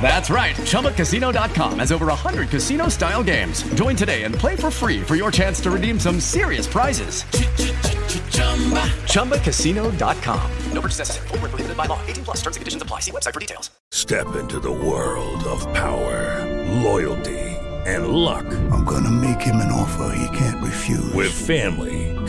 That's 0.00 0.30
right. 0.30 0.56
ChumbaCasino.com 0.56 1.78
has 1.78 1.92
over 1.92 2.06
100 2.06 2.48
casino 2.48 2.88
style 2.88 3.22
games. 3.22 3.62
Join 3.74 3.94
today 3.94 4.24
and 4.24 4.34
play 4.34 4.56
for 4.56 4.70
free 4.70 5.00
for 5.02 5.14
your 5.14 5.30
chance 5.30 5.60
to 5.60 5.70
redeem 5.70 6.00
some 6.00 6.18
serious 6.18 6.66
prizes. 6.66 7.24
ChumbaCasino.com. 9.04 10.50
No 10.72 10.80
purchase 10.80 10.98
necessary. 10.98 11.28
Full 11.28 11.38
prohibited 11.38 11.76
by 11.76 11.86
law. 11.86 12.00
18 12.06 12.24
plus 12.24 12.38
terms 12.38 12.56
and 12.56 12.62
conditions 12.62 12.82
apply. 12.82 13.00
See 13.00 13.12
website 13.12 13.34
for 13.34 13.40
details. 13.40 13.70
Step 13.92 14.34
into 14.36 14.58
the 14.60 14.72
world 14.72 15.44
of 15.44 15.60
power, 15.74 16.46
loyalty, 16.82 17.38
and 17.86 18.08
luck. 18.08 18.46
I'm 18.72 18.84
going 18.84 19.04
to 19.04 19.10
make 19.10 19.40
him 19.40 19.56
an 19.56 19.72
offer 19.72 20.14
he 20.16 20.36
can't 20.36 20.62
refuse. 20.62 21.12
With 21.12 21.32
family, 21.32 22.16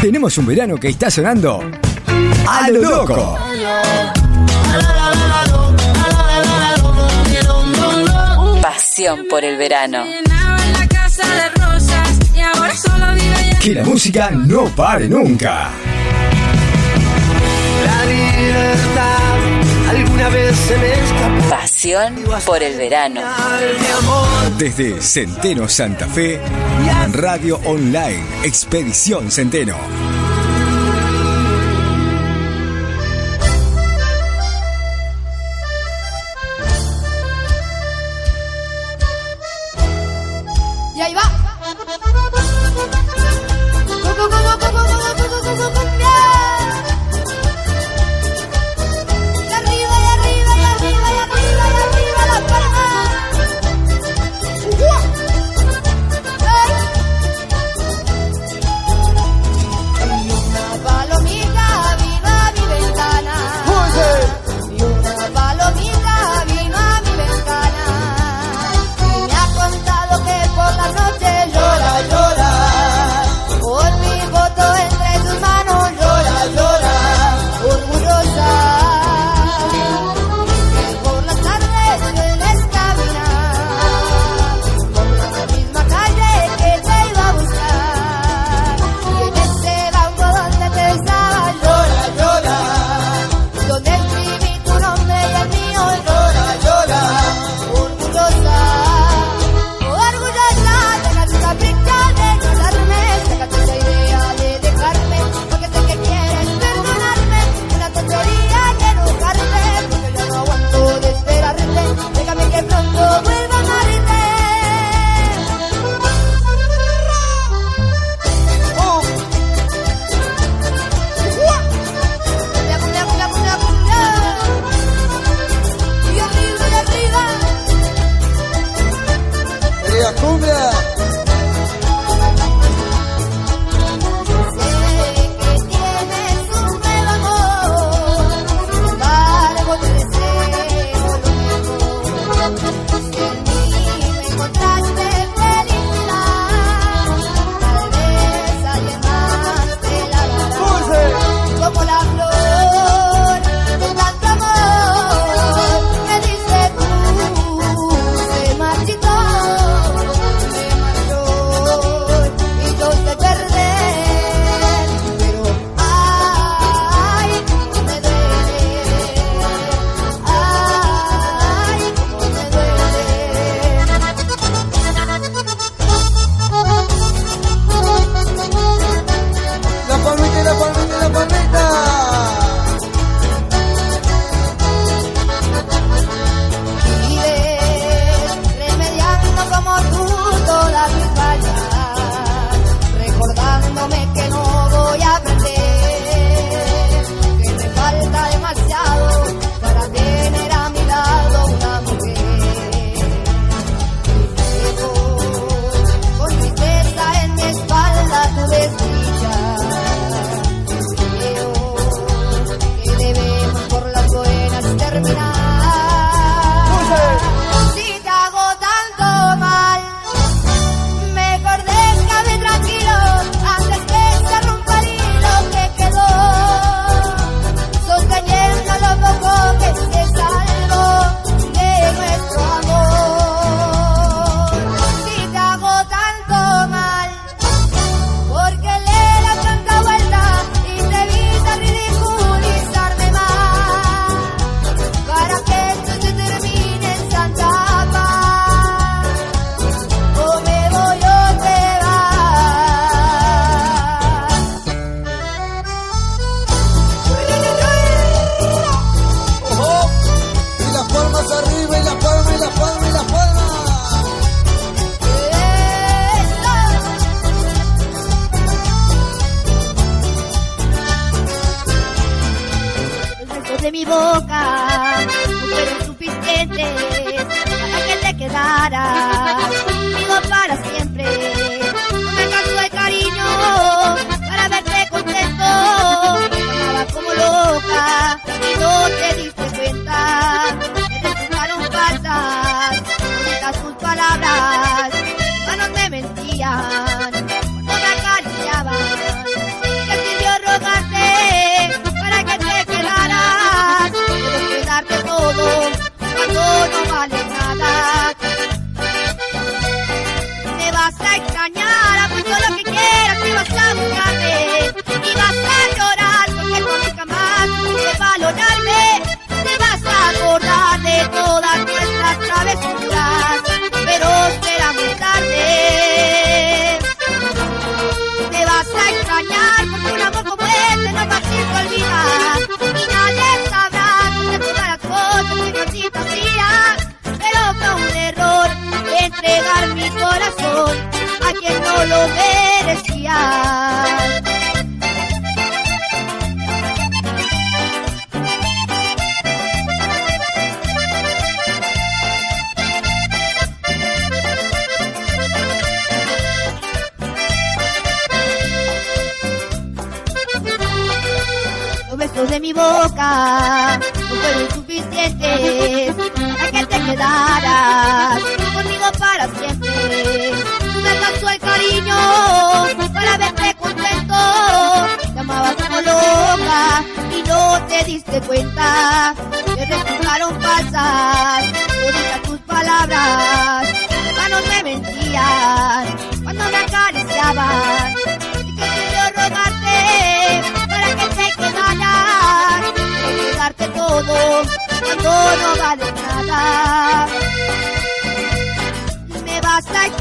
Tenemos 0.00 0.38
un 0.38 0.46
verano 0.46 0.76
que 0.76 0.88
está 0.88 1.10
sonando 1.10 1.60
a 2.46 2.70
lo 2.70 2.80
loco. 2.80 3.38
Pasión 8.62 9.26
por 9.28 9.44
el 9.44 9.56
verano. 9.56 10.04
Que 13.60 13.74
la 13.74 13.84
música 13.84 14.30
no 14.30 14.66
pare 14.66 15.08
nunca. 15.08 15.70
La 17.84 18.04
libertad 18.04 19.55
alguna 19.88 20.28
vez 20.28 20.56
se 20.56 20.76
me 20.78 20.92
escapó. 20.92 21.48
Pasión 21.50 22.14
por 22.44 22.62
el 22.62 22.76
verano. 22.76 23.20
Desde 24.58 25.00
Centeno 25.00 25.68
Santa 25.68 26.06
Fe, 26.08 26.40
Radio 27.12 27.60
Online, 27.64 28.22
Expedición 28.42 29.30
Centeno. 29.30 29.76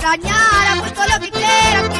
extrañara, 0.05 0.75
pues 0.81 0.93
todo 0.93 1.05
lo 1.07 1.19
que 1.19 1.31
quiera. 1.31 1.94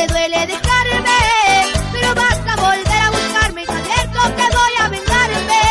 te 0.00 0.06
duele 0.06 0.46
dejarme, 0.46 1.18
pero 1.92 2.14
vas 2.14 2.38
a 2.48 2.56
volver 2.56 3.02
a 3.02 3.10
buscarme, 3.10 3.62
y 3.62 3.66
te 3.66 3.72
advierto 3.72 4.20
que 4.36 4.46
voy 4.56 4.74
a 4.78 4.88
vengarme. 4.88 5.64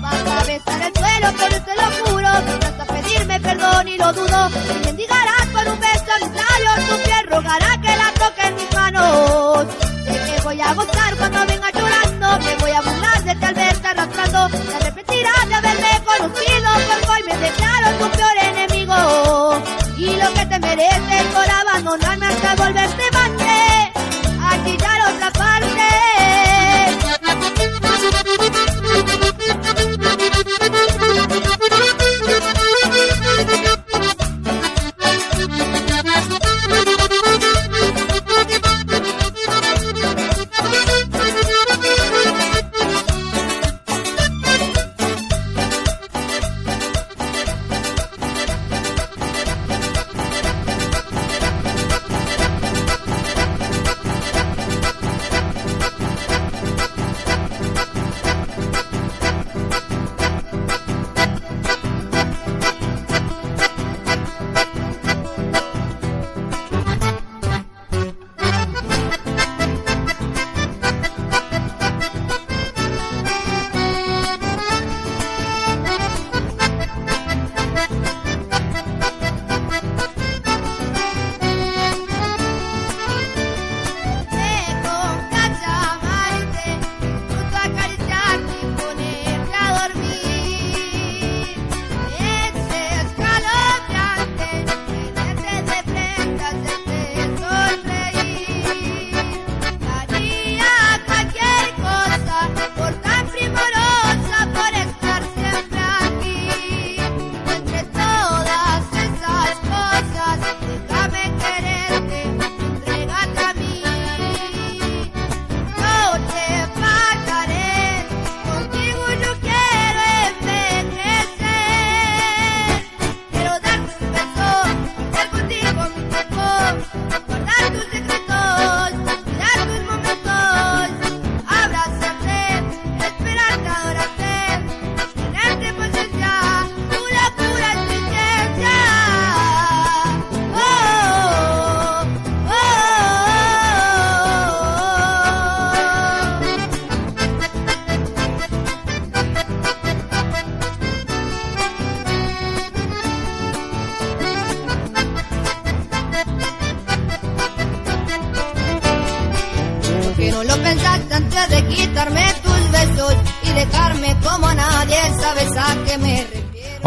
Vas 0.00 0.26
a 0.28 0.44
besar 0.44 0.82
el 0.82 0.92
suelo, 0.94 1.28
pero 1.40 1.56
te 1.64 1.74
lo 1.74 1.86
juro, 1.98 2.28
vas 2.62 2.80
a 2.80 2.84
pedirme 2.94 3.40
perdón 3.40 3.88
y 3.88 3.98
lo 3.98 4.12
dudo. 4.12 4.50
Me 4.50 4.78
bendigarás 4.86 5.46
con 5.52 5.66
un 5.66 5.80
beso 5.80 6.10
en 6.14 6.28
mis 6.28 6.42
labios, 6.42 6.88
tu 6.88 6.94
piel 7.02 7.26
rogará 7.28 7.70
que 7.82 7.96
la 8.02 8.12
toque 8.20 8.46
en 8.46 8.54
mis 8.54 8.72
manos. 8.72 9.66
Sé 10.04 10.12
que 10.12 10.42
voy 10.44 10.60
a 10.60 10.74
gozar 10.74 11.16
cuando 11.16 11.46
venga 11.46 11.70
llorando, 11.72 12.38
me 12.46 12.56
voy 12.56 12.70
a 12.70 12.80
burlar 12.82 13.24
de 13.24 13.34
tal 13.34 13.54
vez 13.54 13.84
arrastrando, 13.84 14.48
te 14.48 14.74
arrepentirás 14.76 15.48
de 15.48 15.54
haberme 15.54 16.02
conocido, 16.04 16.70
porque 16.88 17.08
hoy 17.10 17.22
me 17.24 17.36
declaro 17.38 17.90
tu 17.98 18.10
peor 18.16 18.36
enemigo. 18.42 19.62
Y 19.98 20.10
lo 20.14 20.32
que 20.34 20.46
te 20.46 20.58
mereces 20.60 21.24
por 21.34 21.50
abandonarme 21.50 22.26
hasta 22.26 22.54
volverte 22.54 23.15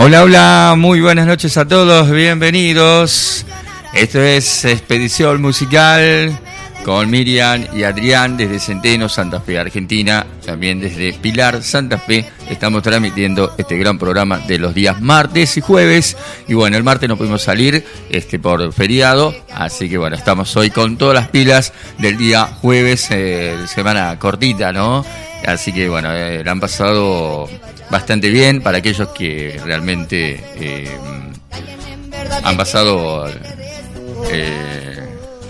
Hola, 0.10 0.24
hola, 0.24 0.76
muy 0.76 1.02
buenas 1.02 1.28
noches 1.28 1.56
a 1.58 1.68
todos, 1.68 2.10
bienvenidos. 2.10 3.46
Esto 3.94 4.20
es 4.20 4.66
Expedición 4.66 5.40
Musical 5.40 6.36
con 6.84 7.12
Miriam 7.12 7.68
y 7.76 7.84
Adrián 7.84 8.36
desde 8.36 8.60
Centeno, 8.60 9.08
Santa 9.08 9.40
Fe, 9.40 9.60
Argentina. 9.60 10.26
También 10.44 10.80
desde 10.80 11.14
Pilar, 11.14 11.62
Santa 11.62 12.00
Fe, 12.00 12.26
estamos 12.50 12.82
transmitiendo 12.82 13.54
este 13.60 13.78
gran 13.78 14.00
programa 14.00 14.40
de 14.40 14.58
los 14.58 14.74
días 14.74 15.00
martes 15.00 15.56
y 15.58 15.62
jueves. 15.62 16.18
Y 16.48 16.56
bueno, 16.56 16.76
el 16.76 16.84
martes 16.84 17.08
no 17.08 17.16
pudimos 17.16 17.44
salir 17.44 17.86
este, 18.10 18.40
por 18.40 18.74
feriado, 18.74 19.36
así 19.54 19.88
que 19.88 20.00
bueno, 20.00 20.16
estamos 20.16 20.58
hoy 20.58 20.72
con 20.72 20.98
todas 20.98 21.14
las 21.14 21.28
pilas 21.28 21.72
del 22.00 22.18
día 22.18 22.46
jueves, 22.46 23.10
eh, 23.12 23.56
semana 23.68 24.18
cortita, 24.18 24.74
¿no? 24.74 25.06
Así 25.46 25.72
que 25.72 25.88
bueno, 25.88 26.12
eh, 26.12 26.44
la 26.44 26.52
han 26.52 26.60
pasado 26.60 27.48
bastante 27.90 28.30
bien 28.30 28.62
para 28.62 28.80
aquellos 28.80 29.10
que 29.10 29.60
realmente 29.64 30.44
eh, 30.56 30.90
han 32.44 32.58
pasado 32.58 33.28
eh, 34.32 35.00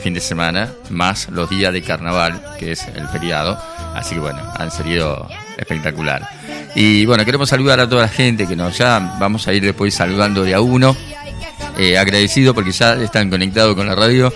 fin 0.01 0.13
de 0.13 0.21
semana, 0.21 0.71
más 0.89 1.29
los 1.29 1.49
días 1.49 1.73
de 1.73 1.81
carnaval, 1.81 2.41
que 2.57 2.71
es 2.71 2.87
el 2.95 3.07
feriado. 3.09 3.57
Así 3.93 4.15
que 4.15 4.21
bueno, 4.21 4.39
han 4.57 4.71
salido 4.71 5.27
espectacular. 5.57 6.27
Y 6.75 7.05
bueno, 7.05 7.25
queremos 7.25 7.49
saludar 7.49 7.79
a 7.79 7.89
toda 7.89 8.03
la 8.03 8.07
gente 8.07 8.47
que 8.47 8.55
nos 8.55 8.77
ya 8.77 9.17
vamos 9.19 9.47
a 9.47 9.53
ir 9.53 9.63
después 9.63 9.93
saludando 9.93 10.43
de 10.43 10.53
a 10.53 10.61
uno. 10.61 10.95
Eh, 11.77 11.97
agradecido 11.97 12.53
porque 12.53 12.71
ya 12.71 12.93
están 12.95 13.29
conectados 13.29 13.75
con 13.75 13.87
la 13.87 13.95
radio 13.95 14.33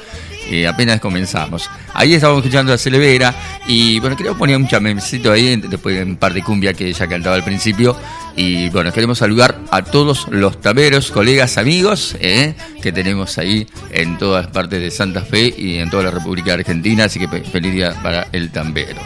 y 0.61 0.65
apenas 0.65 0.99
comenzamos. 0.99 1.69
Ahí 1.93 2.13
estábamos 2.13 2.43
escuchando 2.43 2.73
a 2.73 2.77
Celevera 2.77 3.33
y 3.67 3.99
bueno, 3.99 4.15
creo 4.15 4.37
poner 4.37 4.57
un 4.57 4.67
chamecito 4.67 5.31
ahí, 5.31 5.55
después 5.55 5.95
de 5.95 6.03
un 6.03 6.17
par 6.17 6.33
de 6.33 6.43
cumbia 6.43 6.73
que 6.73 6.91
ya 6.91 7.07
cantaba 7.07 7.35
al 7.35 7.43
principio. 7.43 7.95
Y 8.35 8.69
bueno, 8.69 8.91
queremos 8.91 9.19
saludar 9.19 9.59
a 9.69 9.83
todos 9.83 10.27
los 10.29 10.59
taberos, 10.59 11.11
colegas, 11.11 11.57
amigos 11.57 12.15
eh, 12.19 12.55
que 12.81 12.91
tenemos 12.91 13.37
ahí 13.37 13.67
en 13.91 14.17
todas 14.17 14.47
partes 14.47 14.81
de 14.81 14.89
Santa 14.89 15.21
Fe 15.21 15.53
y 15.55 15.77
en 15.77 15.89
toda 15.89 16.03
la 16.03 16.11
República 16.11 16.53
Argentina. 16.53 17.05
Así 17.05 17.19
que 17.19 17.27
feliz 17.27 17.73
día 17.73 17.93
para 18.01 18.27
el 18.31 18.51
tambero. 18.51 19.01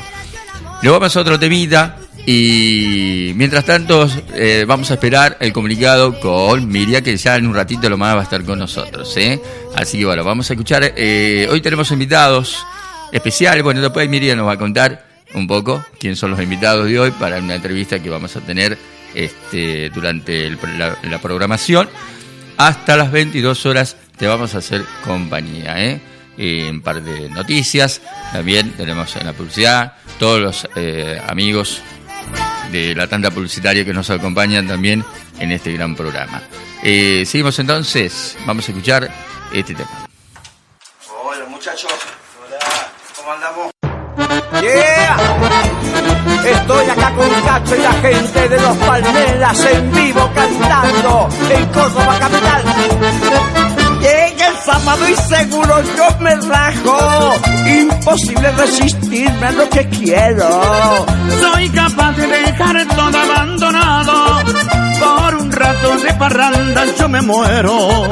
Luego 0.81 0.99
vamos 0.99 1.17
a 1.17 1.21
otro 1.21 1.39
temita. 1.39 1.97
Y 2.29 3.31
mientras 3.37 3.63
tanto, 3.63 4.05
eh, 4.35 4.65
vamos 4.67 4.91
a 4.91 4.95
esperar 4.95 5.37
el 5.39 5.53
comunicado 5.53 6.19
con 6.19 6.67
Miria, 6.67 7.01
que 7.01 7.15
ya 7.15 7.37
en 7.37 7.47
un 7.47 7.55
ratito 7.55 7.89
lo 7.89 7.97
más 7.97 8.17
va 8.17 8.19
a 8.19 8.23
estar 8.23 8.43
con 8.43 8.59
nosotros. 8.59 9.15
¿eh? 9.15 9.41
Así 9.77 9.99
que 9.99 10.05
bueno, 10.05 10.25
vamos 10.25 10.49
a 10.49 10.53
escuchar. 10.53 10.91
Eh, 10.97 11.47
hoy 11.49 11.61
tenemos 11.61 11.89
invitados 11.91 12.65
especiales. 13.13 13.63
Bueno, 13.63 13.79
después 13.79 14.09
Miriam 14.09 14.37
nos 14.37 14.45
va 14.45 14.51
a 14.51 14.57
contar 14.57 15.05
un 15.35 15.47
poco 15.47 15.85
quién 16.01 16.17
son 16.17 16.31
los 16.31 16.41
invitados 16.41 16.89
de 16.89 16.99
hoy 16.99 17.11
para 17.11 17.37
una 17.37 17.55
entrevista 17.55 18.03
que 18.03 18.09
vamos 18.09 18.35
a 18.35 18.41
tener 18.41 18.77
este, 19.15 19.89
durante 19.91 20.49
la, 20.49 20.97
la, 21.03 21.21
programación. 21.21 21.87
Hasta 22.57 22.97
las 22.97 23.09
22 23.09 23.65
horas 23.67 23.95
te 24.17 24.27
vamos 24.27 24.53
a 24.53 24.57
hacer 24.57 24.83
compañía. 25.05 25.81
¿eh? 25.81 26.01
un 26.37 26.81
par 26.81 27.01
de 27.01 27.29
noticias. 27.29 28.01
También 28.31 28.71
tenemos 28.71 29.15
en 29.15 29.25
la 29.25 29.33
publicidad 29.33 29.93
todos 30.19 30.41
los 30.41 30.67
eh, 30.75 31.19
amigos 31.27 31.81
de 32.71 32.95
la 32.95 33.07
tanda 33.07 33.31
publicitaria 33.31 33.85
que 33.85 33.93
nos 33.93 34.09
acompañan 34.09 34.67
también 34.67 35.03
en 35.39 35.51
este 35.51 35.73
gran 35.73 35.95
programa. 35.95 36.41
Eh, 36.83 37.23
seguimos 37.25 37.57
entonces, 37.59 38.37
vamos 38.45 38.67
a 38.67 38.71
escuchar 38.71 39.09
este 39.53 39.73
tema. 39.75 40.07
Hola 41.23 41.45
muchachos, 41.49 41.91
hola, 42.45 42.59
¿cómo 43.15 43.33
andamos? 43.33 43.71
¡Yeah! 44.61 45.17
Estoy 46.45 46.89
acá 46.89 47.13
con 47.13 47.29
Cacho 47.29 47.75
y 47.75 47.79
la 47.79 47.93
gente 47.93 48.49
de 48.49 48.61
los 48.61 48.77
Palmeras 48.77 49.65
en 49.65 49.91
vivo 49.91 50.31
cantando 50.33 51.29
en 51.49 51.65
Córdoba 51.67 52.19
Capital. 52.19 53.66
El 54.47 54.55
sábado 54.65 55.09
y 55.09 55.15
seguro 55.15 55.83
yo 55.97 56.19
me 56.19 56.35
rajo. 56.35 57.33
Imposible 57.67 58.51
resistirme 58.51 59.45
a 59.45 59.51
lo 59.51 59.69
que 59.69 59.87
quiero. 59.89 61.05
Soy 61.41 61.69
capaz 61.69 62.11
de 62.13 62.27
dejar 62.27 62.87
todo 62.87 63.17
abandonado. 63.17 64.41
Por 64.99 65.35
un 65.35 65.51
rato 65.51 65.97
de 65.97 66.13
parranda 66.13 66.83
yo 66.97 67.09
me 67.09 67.21
muero. 67.21 68.07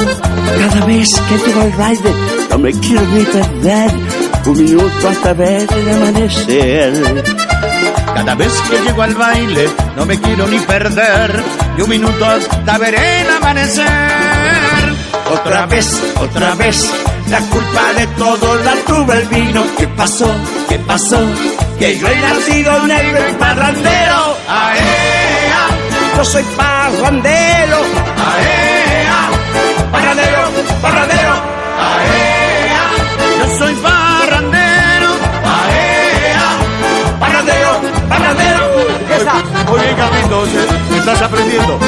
Cada 0.60 0.86
vez 0.86 1.10
que 1.30 1.38
llego 1.38 1.62
al 1.62 1.72
baile 1.72 2.13
no 2.50 2.58
me 2.60 2.72
quiero 2.74 3.01
ni 3.01 3.24
perder. 3.24 3.92
Un 4.46 4.58
minuto 4.58 5.10
hasta 5.10 5.34
ver 5.34 5.68
el 5.72 5.89
amanecer. 5.89 7.24
Cada 8.13 8.36
vez 8.36 8.54
que 8.70 8.82
llego 8.82 9.01
al 9.01 9.15
baile 9.15 9.70
no 9.96 10.06
me 10.06 10.20
quiero 10.20 10.48
ni 10.48 10.60
perder. 10.60 11.44
Y 11.77 11.82
un 11.82 11.89
minuto 11.89 12.25
hasta 12.25 12.77
ver 12.77 12.96
el 12.96 13.30
amanecer. 13.30 14.75
Otra 15.32 15.65
vez, 15.65 16.13
otra 16.20 16.55
vez, 16.55 16.91
la 17.29 17.39
culpa 17.39 17.94
de 17.98 18.08
todo 18.08 18.55
la 18.63 18.75
tuve 18.86 19.17
el 19.17 19.27
vino. 19.27 19.63
¿Qué 19.77 19.88
pasó? 19.88 20.29
¿Qué 20.70 20.77
pasó? 20.79 21.20
Que 21.79 21.98
yo 21.98 22.08
he 22.08 22.15
nacido 22.20 22.88
negro 22.88 23.29
y 23.29 23.34
parrandero. 23.34 24.38
¡Aea! 24.48 25.67
Yo 26.17 26.25
soy 26.25 26.44
parrandero. 26.55 27.77
¡Aea! 28.27 29.29
Parrandero, 29.91 30.41
parrandero. 30.82 31.34
¡Aea! 31.79 32.86
Yo 33.39 33.58
soy 33.58 33.74
parrandero. 33.75 35.10
¡Aea! 35.44 37.20
Parrandero, 37.20 37.82
parrandero. 38.08 38.65
Esa. 39.15 39.72
Oye, 39.72 39.96
Carlitos, 39.96 40.50
¿eh? 40.50 40.98
¿estás 40.98 41.22
aprendiendo? 41.22 41.79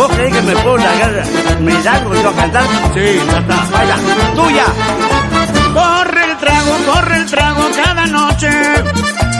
¿Vos 0.00 0.10
creés 0.12 0.32
que 0.34 0.40
me 0.40 0.56
puedo 0.56 0.78
largar 0.78 1.24
milagro 1.60 2.18
y 2.18 2.22
yo 2.22 2.30
a 2.30 2.32
cantar? 2.32 2.62
Sí, 2.94 3.20
ya 3.30 3.38
está. 3.38 3.66
Vaya, 3.70 3.96
tuya. 4.34 4.64
Corre 5.74 6.24
el 6.24 6.36
trago, 6.38 6.76
corre 6.90 7.16
el 7.16 7.26
trago 7.26 7.68
cada 7.84 8.06
noche. 8.06 8.48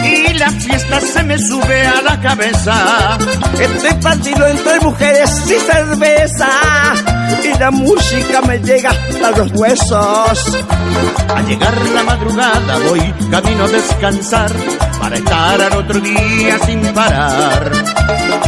Y 0.04 0.34
la 0.34 0.50
fiesta 0.50 1.00
se 1.00 1.22
me 1.22 1.38
sube 1.38 1.86
a 1.86 2.02
la 2.02 2.20
cabeza. 2.20 3.16
Estoy 3.58 3.94
partido 4.02 4.46
entre 4.48 4.80
mujeres 4.80 5.30
y 5.46 5.60
cerveza. 5.60 6.48
La 7.60 7.70
música 7.70 8.40
me 8.40 8.58
llega 8.58 8.88
hasta 8.88 9.30
los 9.32 9.52
huesos. 9.52 10.58
Al 11.36 11.46
llegar 11.46 11.76
la 11.94 12.02
madrugada 12.04 12.78
voy 12.88 13.14
camino 13.30 13.64
a 13.64 13.68
descansar 13.68 14.50
para 14.98 15.16
estar 15.16 15.60
al 15.60 15.76
otro 15.76 16.00
día 16.00 16.58
sin 16.64 16.80
parar. 16.94 17.70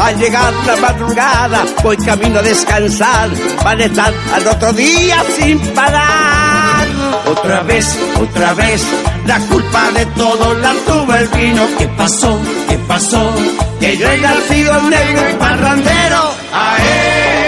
Al 0.00 0.18
llegar 0.18 0.54
la 0.66 0.76
madrugada 0.76 1.62
voy 1.82 1.98
camino 1.98 2.38
a 2.38 2.42
descansar 2.42 3.28
para 3.62 3.84
estar 3.84 4.14
al 4.32 4.46
otro 4.46 4.72
día 4.72 5.22
sin 5.36 5.58
parar. 5.74 6.86
Otra 7.26 7.60
vez, 7.64 7.94
otra 8.18 8.54
vez, 8.54 8.82
la 9.26 9.38
culpa 9.40 9.90
de 9.90 10.06
todo 10.06 10.54
la 10.54 10.72
tuvo 10.86 11.14
el 11.14 11.28
vino. 11.28 11.66
¿Qué 11.76 11.86
pasó? 11.88 12.40
¿Qué 12.66 12.78
pasó? 12.88 13.30
Que 13.78 13.94
yo 13.94 14.08
he 14.10 14.16
nacido 14.16 14.80
negro 14.84 15.30
y 15.30 15.34
parrandero. 15.34 16.34
¡Aea! 16.50 17.42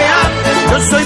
Yo 0.71 0.79
soy 0.91 1.03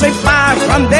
Yo 0.00 0.06
soy 0.06 0.14
parrandero. 0.24 0.99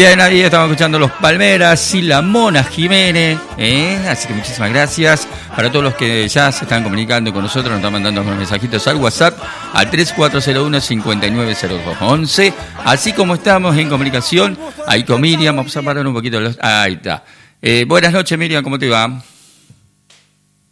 Bien, 0.00 0.16
ahí 0.18 0.40
estamos 0.40 0.70
escuchando 0.70 0.98
Los 0.98 1.10
Palmeras 1.10 1.94
y 1.94 2.00
la 2.00 2.22
Mona 2.22 2.64
Jiménez. 2.64 3.38
¿eh? 3.58 4.02
Así 4.08 4.26
que 4.26 4.32
muchísimas 4.32 4.70
gracias 4.70 5.28
para 5.54 5.70
todos 5.70 5.84
los 5.84 5.94
que 5.94 6.26
ya 6.26 6.50
se 6.50 6.64
están 6.64 6.82
comunicando 6.82 7.30
con 7.34 7.42
nosotros. 7.42 7.68
Nos 7.68 7.80
están 7.80 7.92
mandando 7.92 8.22
unos 8.22 8.34
mensajitos 8.34 8.88
al 8.88 8.96
WhatsApp 8.96 9.38
al 9.74 9.90
3401-590211. 9.90 12.54
Así 12.82 13.12
como 13.12 13.34
estamos 13.34 13.76
en 13.76 13.90
comunicación, 13.90 14.56
ahí 14.86 15.04
con 15.04 15.20
Miriam. 15.20 15.54
Vamos 15.54 15.76
a 15.76 15.82
parar 15.82 16.06
un 16.06 16.14
poquito. 16.14 16.40
Los... 16.40 16.56
Ahí 16.62 16.94
está. 16.94 17.22
Eh, 17.60 17.84
buenas 17.86 18.14
noches, 18.14 18.38
Miriam, 18.38 18.64
¿cómo 18.64 18.78
te 18.78 18.88
va? 18.88 19.22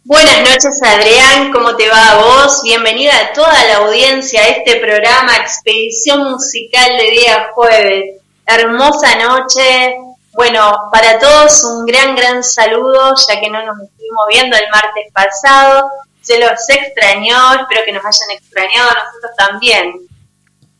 Buenas 0.05 0.39
noches, 0.39 0.81
Adrián, 0.83 1.51
¿cómo 1.51 1.75
te 1.75 1.87
va 1.87 2.13
a 2.13 2.17
vos? 2.17 2.61
Bienvenida 2.63 3.11
a 3.15 3.31
toda 3.33 3.63
la 3.65 3.75
audiencia 3.75 4.41
a 4.41 4.47
este 4.47 4.77
programa 4.77 5.37
Expedición 5.37 6.31
Musical 6.31 6.97
de 6.97 7.11
día 7.11 7.49
jueves. 7.53 8.18
Hermosa 8.49 9.15
noche, 9.15 9.95
Bueno, 10.33 10.89
para 10.91 11.19
todos 11.19 11.63
un 11.65 11.85
gran, 11.85 12.15
gran 12.15 12.43
saludo, 12.43 13.13
ya 13.27 13.39
que 13.39 13.49
no 13.49 13.63
nos 13.63 13.79
estuvimos 13.81 14.25
viendo 14.29 14.55
el 14.55 14.63
martes 14.71 15.11
pasado. 15.13 15.87
Se 16.21 16.39
los 16.39 16.51
extrañó, 16.67 17.53
espero 17.61 17.81
que 17.85 17.91
nos 17.91 18.03
hayan 18.03 18.31
extrañado 18.31 18.89
nosotros 18.89 19.31
también. 19.37 19.93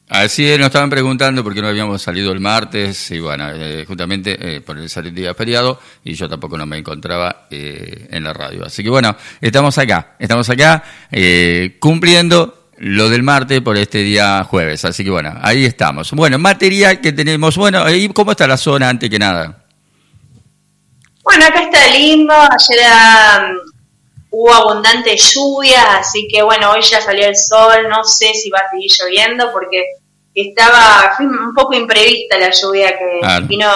Así 0.10 0.50
es, 0.50 0.58
nos 0.58 0.68
estaban 0.68 0.90
preguntando 0.90 1.44
por 1.44 1.54
qué 1.54 1.62
no 1.62 1.68
habíamos 1.68 2.02
salido 2.02 2.32
el 2.32 2.40
martes 2.40 3.12
y 3.12 3.20
bueno, 3.20 3.52
eh, 3.54 3.86
justamente 3.88 4.56
eh, 4.56 4.62
por 4.62 4.76
el 4.80 4.90
salir 4.90 5.14
día 5.14 5.36
feriado 5.36 5.80
y 6.04 6.16
yo 6.16 6.28
tampoco 6.28 6.58
no 6.58 6.66
me 6.66 6.80
encontraba 6.80 7.46
eh, 7.52 8.08
en 8.10 8.24
la 8.24 8.34
radio. 8.34 8.66
Así 8.66 8.82
que 8.82 8.90
bueno, 8.90 9.16
estamos 9.40 9.78
acá, 9.78 10.16
estamos 10.18 10.50
acá 10.50 10.84
cumpliendo 11.80 12.59
lo 12.80 13.10
del 13.10 13.24
martes 13.24 13.62
por 13.62 13.78
este 13.78 14.00
día 14.00 14.44
jueves. 14.44 14.86
Así 14.86 15.04
que 15.04 15.10
bueno, 15.10 15.38
ahí 15.42 15.66
estamos. 15.66 16.12
Bueno, 16.12 16.40
material 16.40 17.02
que 17.02 17.12
tenemos. 17.12 17.58
Bueno, 17.58 17.90
¿y 17.90 18.08
cómo 18.10 18.32
está 18.32 18.48
la 18.48 18.58
zona 18.58 18.90
antes 18.90 19.10
que 19.10 19.20
nada? 19.20 19.64
Bueno, 21.24 21.46
acá 21.46 21.64
está 21.64 21.88
lindo. 21.90 22.34
Ayer 22.34 22.86
um, 23.42 23.58
hubo 24.32 24.54
abundante 24.54 25.16
lluvia, 25.18 25.98
así 25.98 26.28
que 26.32 26.42
bueno, 26.42 26.72
hoy 26.72 26.82
ya 26.82 27.02
salió 27.02 27.28
el 27.28 27.36
sol. 27.36 27.88
No 27.90 28.04
sé 28.06 28.34
si 28.34 28.50
va 28.50 28.60
a 28.60 28.72
seguir 28.72 28.92
lloviendo 28.98 29.52
porque 29.52 29.84
estaba 30.34 31.18
un 31.20 31.54
poco 31.54 31.74
imprevista 31.74 32.38
la 32.38 32.50
lluvia 32.50 32.98
que 32.98 33.46
vino 33.48 33.68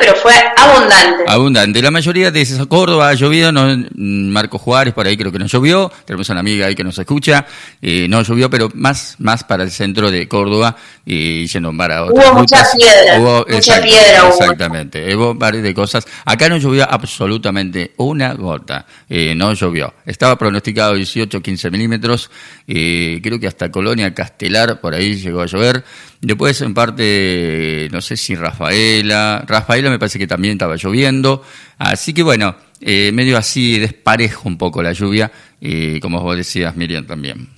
pero 0.00 0.14
fue 0.16 0.32
abundante. 0.56 1.24
Abundante. 1.26 1.82
La 1.82 1.90
mayoría 1.90 2.30
de 2.30 2.40
esas 2.40 2.66
Córdoba 2.66 3.10
ha 3.10 3.14
llovido, 3.14 3.52
no, 3.52 3.84
Marco 3.94 4.58
Juárez 4.58 4.94
por 4.94 5.06
ahí 5.06 5.16
creo 5.16 5.30
que 5.30 5.38
no 5.38 5.46
llovió, 5.46 5.92
tenemos 6.06 6.28
una 6.30 6.40
amiga 6.40 6.66
ahí 6.66 6.74
que 6.74 6.84
nos 6.84 6.98
escucha, 6.98 7.46
eh, 7.80 8.06
no 8.08 8.22
llovió, 8.22 8.48
pero 8.48 8.70
más, 8.74 9.16
más 9.18 9.44
para 9.44 9.64
el 9.64 9.70
centro 9.70 10.10
de 10.10 10.26
Córdoba 10.26 10.76
y 11.04 11.46
yendo 11.46 11.76
para 11.76 12.04
otras 12.04 12.26
Hubo 12.28 12.38
mucha 12.38 12.64
piedra, 12.76 13.20
hubo, 13.20 13.46
mucha 13.48 13.82
piedra. 13.82 14.28
Exactamente, 14.28 15.14
hubo 15.14 15.34
varias 15.34 15.64
de 15.64 15.74
cosas. 15.74 16.06
Acá 16.24 16.48
no 16.48 16.56
llovió 16.56 16.90
absolutamente 16.90 17.92
una 17.98 18.32
gota, 18.34 18.86
eh, 19.08 19.34
no 19.34 19.52
llovió. 19.52 19.92
Estaba 20.06 20.36
pronosticado 20.38 20.94
18, 20.94 21.42
15 21.42 21.70
milímetros, 21.70 22.30
eh, 22.66 23.20
creo 23.22 23.38
que 23.38 23.48
hasta 23.48 23.70
Colonia 23.70 24.14
Castelar 24.14 24.80
por 24.80 24.94
ahí 24.94 25.16
llegó 25.16 25.42
a 25.42 25.46
llover. 25.46 25.84
Después 26.22 26.60
en 26.60 26.72
parte, 26.72 27.88
no 27.90 28.00
sé 28.00 28.16
si 28.16 28.36
Rafaela, 28.36 29.44
Rafaela 29.44 29.90
me 29.90 29.98
parece 29.98 30.20
que 30.20 30.28
también 30.28 30.52
estaba 30.52 30.76
lloviendo, 30.76 31.42
así 31.78 32.14
que 32.14 32.22
bueno, 32.22 32.54
eh, 32.80 33.10
medio 33.12 33.36
así 33.36 33.80
desparejo 33.80 34.48
un 34.48 34.56
poco 34.56 34.84
la 34.84 34.92
lluvia, 34.92 35.32
y 35.60 35.98
como 35.98 36.20
vos 36.20 36.36
decías 36.36 36.76
Miriam 36.76 37.04
también. 37.08 37.50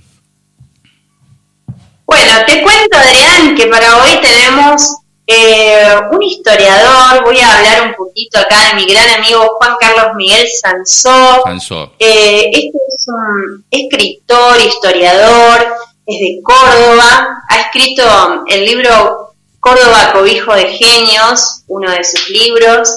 Bueno, 2.07 2.33
te 2.47 2.63
cuento 2.63 2.97
Adrián 2.97 3.55
que 3.55 3.67
para 3.67 3.99
hoy 3.99 4.19
tenemos 4.23 4.97
eh, 5.27 5.85
un 6.11 6.23
historiador, 6.23 7.23
voy 7.23 7.39
a 7.41 7.59
hablar 7.59 7.89
un 7.89 7.95
poquito 7.95 8.39
acá 8.39 8.69
de 8.69 8.75
mi 8.77 8.91
gran 8.91 9.11
amigo 9.11 9.59
Juan 9.59 9.75
Carlos 9.79 10.15
Miguel 10.17 10.47
Sansó. 10.63 11.43
Sansó. 11.45 11.93
Eh, 11.99 12.49
este 12.51 12.79
es 12.97 13.07
un 13.09 13.65
escritor, 13.71 14.59
historiador, 14.59 15.67
es 16.07 16.21
de 16.21 16.41
Córdoba, 16.43 17.43
ha 17.49 17.57
escrito 17.57 18.45
el 18.47 18.65
libro 18.65 19.35
Córdoba 19.61 20.13
Cobijo 20.13 20.55
de 20.55 20.67
Genios, 20.67 21.63
uno 21.69 21.91
de 21.91 22.05
sus 22.05 22.29
libros. 22.29 22.89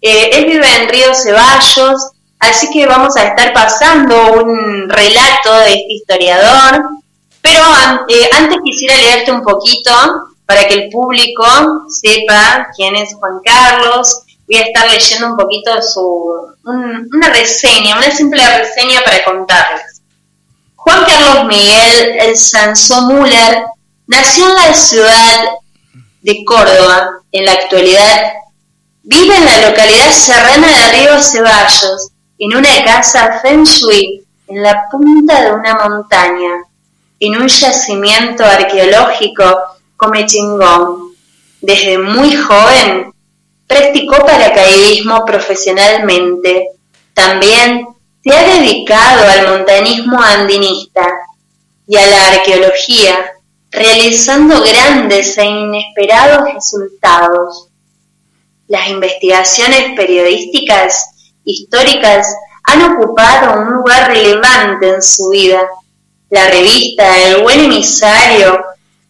Eh, 0.00 0.30
él 0.32 0.46
vive 0.46 0.66
en 0.76 0.88
Río 0.88 1.14
Ceballos, 1.14 2.12
así 2.38 2.70
que 2.72 2.86
vamos 2.86 3.16
a 3.16 3.24
estar 3.24 3.52
pasando 3.52 4.32
un 4.34 4.88
relato 4.88 5.52
de 5.64 5.74
este 5.74 5.92
historiador. 5.92 6.84
Pero 7.40 7.64
eh, 8.08 8.30
antes 8.38 8.58
quisiera 8.64 8.96
leerte 8.96 9.32
un 9.32 9.42
poquito 9.42 9.92
para 10.46 10.68
que 10.68 10.74
el 10.74 10.90
público 10.90 11.44
sepa 11.88 12.68
quién 12.76 12.94
es 12.94 13.14
Juan 13.14 13.40
Carlos. 13.44 14.22
Voy 14.46 14.56
a 14.58 14.66
estar 14.66 14.88
leyendo 14.88 15.26
un 15.28 15.36
poquito 15.36 15.82
su, 15.82 16.54
una 16.64 17.28
reseña, 17.30 17.96
una 17.96 18.10
simple 18.10 18.42
reseña 18.58 19.02
para 19.04 19.24
contarles. 19.24 19.91
Juan 20.84 21.04
Carlos 21.04 21.44
Miguel 21.46 22.16
El 22.18 22.36
Sansó 22.36 23.02
Müller 23.02 23.66
nació 24.08 24.48
en 24.48 24.54
la 24.56 24.74
ciudad 24.74 25.44
de 26.22 26.44
Córdoba, 26.44 27.20
en 27.30 27.44
la 27.44 27.52
actualidad. 27.52 28.32
Vive 29.04 29.36
en 29.36 29.44
la 29.44 29.68
localidad 29.68 30.10
serrana 30.10 30.66
de 30.66 30.92
Río 30.92 31.22
Ceballos, 31.22 32.10
en 32.36 32.56
una 32.56 32.84
casa 32.84 33.38
Feng 33.40 33.64
en 34.48 34.62
la 34.62 34.88
punta 34.90 35.44
de 35.44 35.52
una 35.52 35.88
montaña, 35.88 36.64
en 37.20 37.40
un 37.40 37.46
yacimiento 37.46 38.44
arqueológico 38.44 39.44
como 39.96 40.26
Chingón. 40.26 41.12
Desde 41.60 41.96
muy 41.96 42.34
joven 42.34 43.12
practicó 43.68 44.16
paracaidismo 44.26 45.24
profesionalmente. 45.24 46.70
También 47.14 47.86
se 48.24 48.32
ha 48.32 48.58
dedicado 48.58 49.28
al 49.28 49.48
montañismo 49.48 50.20
andinista 50.20 51.06
y 51.86 51.96
a 51.96 52.06
la 52.06 52.28
arqueología, 52.28 53.32
realizando 53.70 54.62
grandes 54.62 55.36
e 55.38 55.44
inesperados 55.44 56.52
resultados. 56.54 57.68
Las 58.68 58.88
investigaciones 58.88 59.96
periodísticas 59.96 61.34
históricas 61.44 62.26
han 62.64 62.92
ocupado 62.92 63.60
un 63.60 63.72
lugar 63.72 64.08
relevante 64.08 64.88
en 64.88 65.02
su 65.02 65.30
vida. 65.30 65.60
La 66.30 66.48
revista 66.48 67.18
El 67.18 67.42
Buen 67.42 67.60
Emisario, 67.60 68.64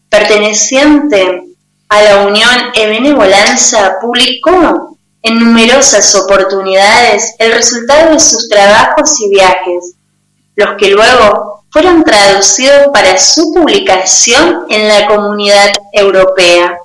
perteneciente 0.09 1.43
a 1.89 2.03
la 2.03 2.27
Unión 2.27 2.73
e 2.75 2.87
Benevolanza, 2.87 3.99
publicó 4.01 4.92
en 5.23 5.39
numerosas 5.39 6.15
oportunidades 6.15 7.35
el 7.39 7.53
resultado 7.53 8.13
de 8.13 8.21
sus 8.21 8.49
trabajos 8.49 9.21
y 9.21 9.31
viajes, 9.31 9.95
los 10.57 10.77
que 10.77 10.91
luego 10.91 11.65
fueron 11.71 12.05
traducidos 12.05 12.89
para 12.93 13.19
su 13.19 13.53
publicación 13.55 14.67
en 14.69 14.89
la 14.89 15.07
comunidad 15.07 15.71
europea. 15.93 16.77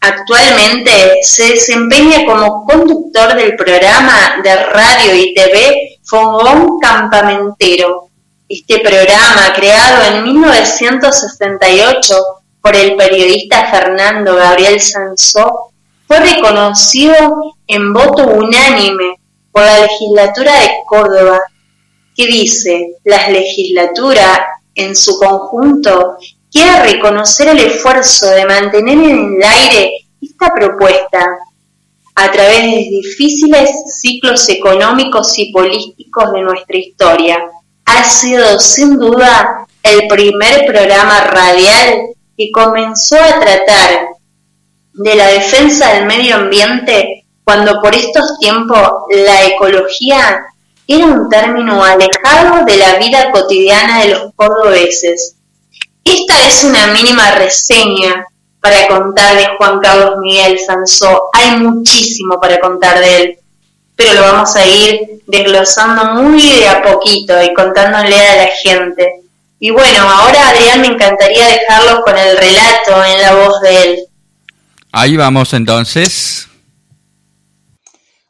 Actualmente 0.00 1.18
se 1.22 1.54
desempeña 1.54 2.24
como 2.24 2.64
conductor 2.64 3.34
del 3.34 3.56
programa 3.56 4.40
de 4.42 4.56
radio 4.64 5.14
y 5.14 5.34
TV 5.34 5.98
Fogón 6.04 6.78
Campamentero. 6.80 8.08
Este 8.48 8.78
programa, 8.78 9.52
creado 9.54 10.04
en 10.14 10.24
1968 10.24 12.16
por 12.62 12.74
el 12.74 12.96
periodista 12.96 13.66
Fernando 13.70 14.36
Gabriel 14.36 14.80
Sansó, 14.80 15.67
fue 16.08 16.20
reconocido 16.20 17.54
en 17.66 17.92
voto 17.92 18.26
unánime 18.26 19.20
por 19.52 19.62
la 19.62 19.80
legislatura 19.80 20.58
de 20.58 20.70
Córdoba, 20.88 21.38
que 22.16 22.26
dice, 22.26 22.96
la 23.04 23.28
legislatura 23.28 24.48
en 24.74 24.96
su 24.96 25.18
conjunto 25.18 26.16
quiere 26.50 26.94
reconocer 26.94 27.48
el 27.48 27.58
esfuerzo 27.58 28.30
de 28.30 28.46
mantener 28.46 28.98
en 28.98 29.36
el 29.36 29.42
aire 29.42 29.92
esta 30.20 30.52
propuesta 30.54 31.26
a 32.14 32.30
través 32.32 32.62
de 32.62 32.88
difíciles 32.90 33.70
ciclos 34.00 34.48
económicos 34.48 35.38
y 35.38 35.52
políticos 35.52 36.32
de 36.32 36.40
nuestra 36.40 36.76
historia. 36.78 37.38
Ha 37.84 38.02
sido 38.02 38.58
sin 38.58 38.98
duda 38.98 39.66
el 39.82 40.08
primer 40.08 40.66
programa 40.66 41.20
radial 41.20 42.08
que 42.36 42.50
comenzó 42.50 43.16
a 43.16 43.40
tratar 43.40 44.17
de 44.92 45.14
la 45.14 45.26
defensa 45.28 45.94
del 45.94 46.06
medio 46.06 46.36
ambiente 46.36 47.24
cuando 47.44 47.80
por 47.80 47.94
estos 47.94 48.38
tiempos 48.38 48.78
la 49.10 49.46
ecología 49.46 50.44
era 50.86 51.06
un 51.06 51.28
término 51.28 51.84
alejado 51.84 52.64
de 52.64 52.76
la 52.76 52.94
vida 52.94 53.30
cotidiana 53.30 54.00
de 54.00 54.08
los 54.08 54.32
cordobeses. 54.34 55.36
Esta 56.04 56.46
es 56.46 56.64
una 56.64 56.88
mínima 56.88 57.32
reseña 57.32 58.26
para 58.60 58.88
contar 58.88 59.36
de 59.36 59.46
Juan 59.56 59.78
Carlos 59.80 60.18
Miguel 60.20 60.58
Sansó. 60.58 61.28
Hay 61.32 61.52
muchísimo 61.58 62.40
para 62.40 62.58
contar 62.60 63.00
de 63.00 63.16
él, 63.16 63.38
pero 63.94 64.14
lo 64.14 64.22
vamos 64.22 64.56
a 64.56 64.66
ir 64.66 65.22
desglosando 65.26 66.22
muy 66.22 66.40
de 66.40 66.68
a 66.68 66.82
poquito 66.82 67.34
y 67.42 67.52
contándole 67.54 68.16
a 68.16 68.36
la 68.36 68.46
gente. 68.62 69.22
Y 69.60 69.70
bueno, 69.70 70.08
ahora 70.08 70.50
Adrián 70.50 70.80
me 70.80 70.88
encantaría 70.88 71.46
dejarlo 71.46 72.02
con 72.02 72.16
el 72.16 72.36
relato 72.36 73.04
en 73.04 73.22
la 73.22 73.34
voz 73.34 73.60
de 73.60 73.82
él. 73.82 73.98
Ahí 74.90 75.18
vamos 75.18 75.52
entonces. 75.52 76.48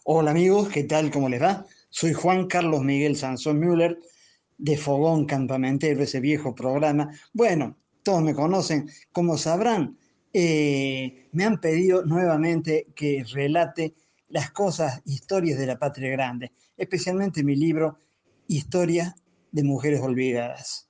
Hola 0.03 0.33
amigos, 0.33 0.68
¿qué 0.68 0.83
tal? 0.83 1.09
¿Cómo 1.12 1.29
les 1.29 1.40
va? 1.40 1.64
Soy 1.88 2.12
Juan 2.12 2.49
Carlos 2.49 2.83
Miguel 2.83 3.14
Sansón 3.14 3.61
Müller 3.61 4.01
de 4.57 4.77
Fogón 4.77 5.25
Campamentero, 5.25 6.03
ese 6.03 6.18
viejo 6.18 6.57
programa. 6.57 7.12
Bueno, 7.33 7.77
todos 8.03 8.23
me 8.23 8.35
conocen. 8.35 8.90
Como 9.12 9.38
sabrán, 9.38 9.99
eh, 10.33 11.29
me 11.31 11.44
han 11.44 11.61
pedido 11.61 12.05
nuevamente 12.05 12.88
que 12.97 13.25
relate 13.33 13.94
las 14.29 14.51
cosas, 14.51 15.01
historias 15.05 15.61
de 15.61 15.66
la 15.66 15.79
patria 15.79 16.11
grande, 16.11 16.51
especialmente 16.77 17.44
mi 17.44 17.55
libro 17.55 18.01
Historia 18.49 19.14
de 19.53 19.62
Mujeres 19.62 20.01
Olvidadas. 20.01 20.88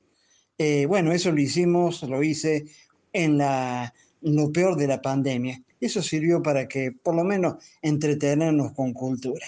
Eh, 0.57 0.87
bueno, 0.87 1.13
eso 1.13 1.31
lo 1.31 1.41
hicimos, 1.43 2.03
lo 2.05 2.23
hice 2.23 2.65
en 3.13 3.37
la 3.37 3.93
lo 4.21 4.53
peor 4.53 4.77
de 4.77 4.87
la 4.87 5.01
pandemia. 5.01 5.63
Eso 5.81 6.03
sirvió 6.03 6.43
para 6.43 6.67
que, 6.69 6.93
por 6.93 7.15
lo 7.15 7.25
menos, 7.25 7.63
entretenernos 7.83 8.73
con 8.73 8.93
cultura. 8.93 9.47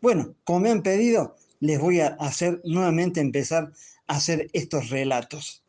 Bueno, 0.00 0.34
como 0.44 0.60
me 0.60 0.70
han 0.70 0.82
pedido, 0.82 1.36
les 1.60 1.78
voy 1.78 2.00
a 2.00 2.08
hacer 2.18 2.60
nuevamente 2.64 3.20
empezar 3.20 3.72
a 4.08 4.16
hacer 4.16 4.48
estos 4.52 4.90
relatos. 4.90 5.62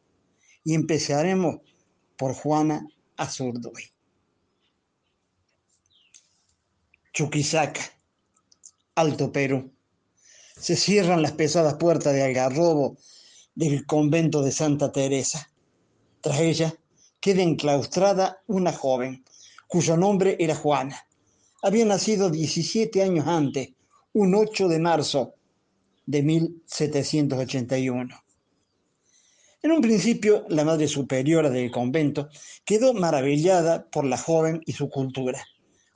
Y 0.63 0.73
empezaremos 0.73 1.59
por 2.17 2.33
Juana 2.33 2.87
Azurduy. 3.17 3.91
Chuquisaca, 7.13 7.81
Alto 8.95 9.31
Perú. 9.31 9.71
Se 10.57 10.75
cierran 10.75 11.21
las 11.21 11.33
pesadas 11.33 11.75
puertas 11.75 12.13
de 12.13 12.23
Algarrobo 12.23 12.97
del 13.53 13.85
convento 13.85 14.41
de 14.41 14.51
Santa 14.51 14.91
Teresa. 14.91 15.51
Tras 16.21 16.39
ella 16.39 16.73
queda 17.23 17.41
enclaustrada 17.41 18.43
una 18.47 18.73
joven, 18.73 19.23
cuyo 19.67 19.95
nombre 19.95 20.35
era 20.41 20.55
Juana. 20.55 21.07
Había 21.61 21.85
nacido 21.85 22.29
17 22.29 23.01
años 23.01 23.25
antes, 23.25 23.69
un 24.11 24.35
8 24.35 24.67
de 24.67 24.79
marzo 24.79 25.35
de 26.05 26.21
1781. 26.21 28.13
En 29.61 29.71
un 29.71 29.79
principio, 29.79 30.45
la 30.49 30.65
madre 30.65 30.89
superiora 30.89 31.49
del 31.49 31.71
convento 31.71 32.27
quedó 32.65 32.93
maravillada 32.93 33.89
por 33.89 34.03
la 34.03 34.17
joven 34.17 34.61
y 34.65 34.73
su 34.73 34.89
cultura, 34.89 35.41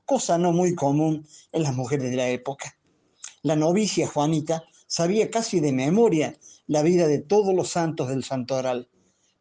cosa 0.05 0.37
no 0.37 0.53
muy 0.53 0.75
común 0.75 1.27
en 1.51 1.63
las 1.63 1.75
mujeres 1.75 2.09
de 2.09 2.15
la 2.15 2.29
época. 2.29 2.77
La 3.41 3.57
novicia 3.57 4.07
Juanita 4.07 4.63
sabía 4.87 5.29
casi 5.29 5.59
de 5.59 5.73
memoria 5.73 6.37
la 6.67 6.83
vida 6.83 7.05
de 7.05 7.19
todos 7.19 7.53
los 7.53 7.67
santos 7.67 8.07
del 8.07 8.23
santoral, 8.23 8.87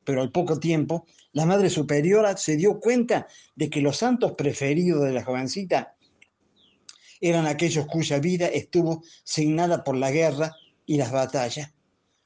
pero 0.03 0.21
al 0.21 0.33
poco 0.33 0.59
tiempo 0.59 1.07
la 1.37 1.45
madre 1.45 1.69
superiora 1.69 2.35
se 2.39 2.57
dio 2.57 2.81
cuenta 2.81 3.27
de 3.55 3.69
que 3.69 3.83
los 3.83 3.99
santos 3.99 4.33
preferidos 4.39 5.05
de 5.05 5.13
la 5.13 5.23
jovencita 5.23 5.95
eran 7.21 7.47
aquellos 7.47 7.87
cuya 7.87 8.19
vida 8.21 8.47
estuvo 8.47 9.05
signada 9.23 9.85
por 9.85 9.99
la 9.99 10.11
guerra 10.11 10.57
y 10.87 10.97
las 10.97 11.13
batallas 11.13 11.75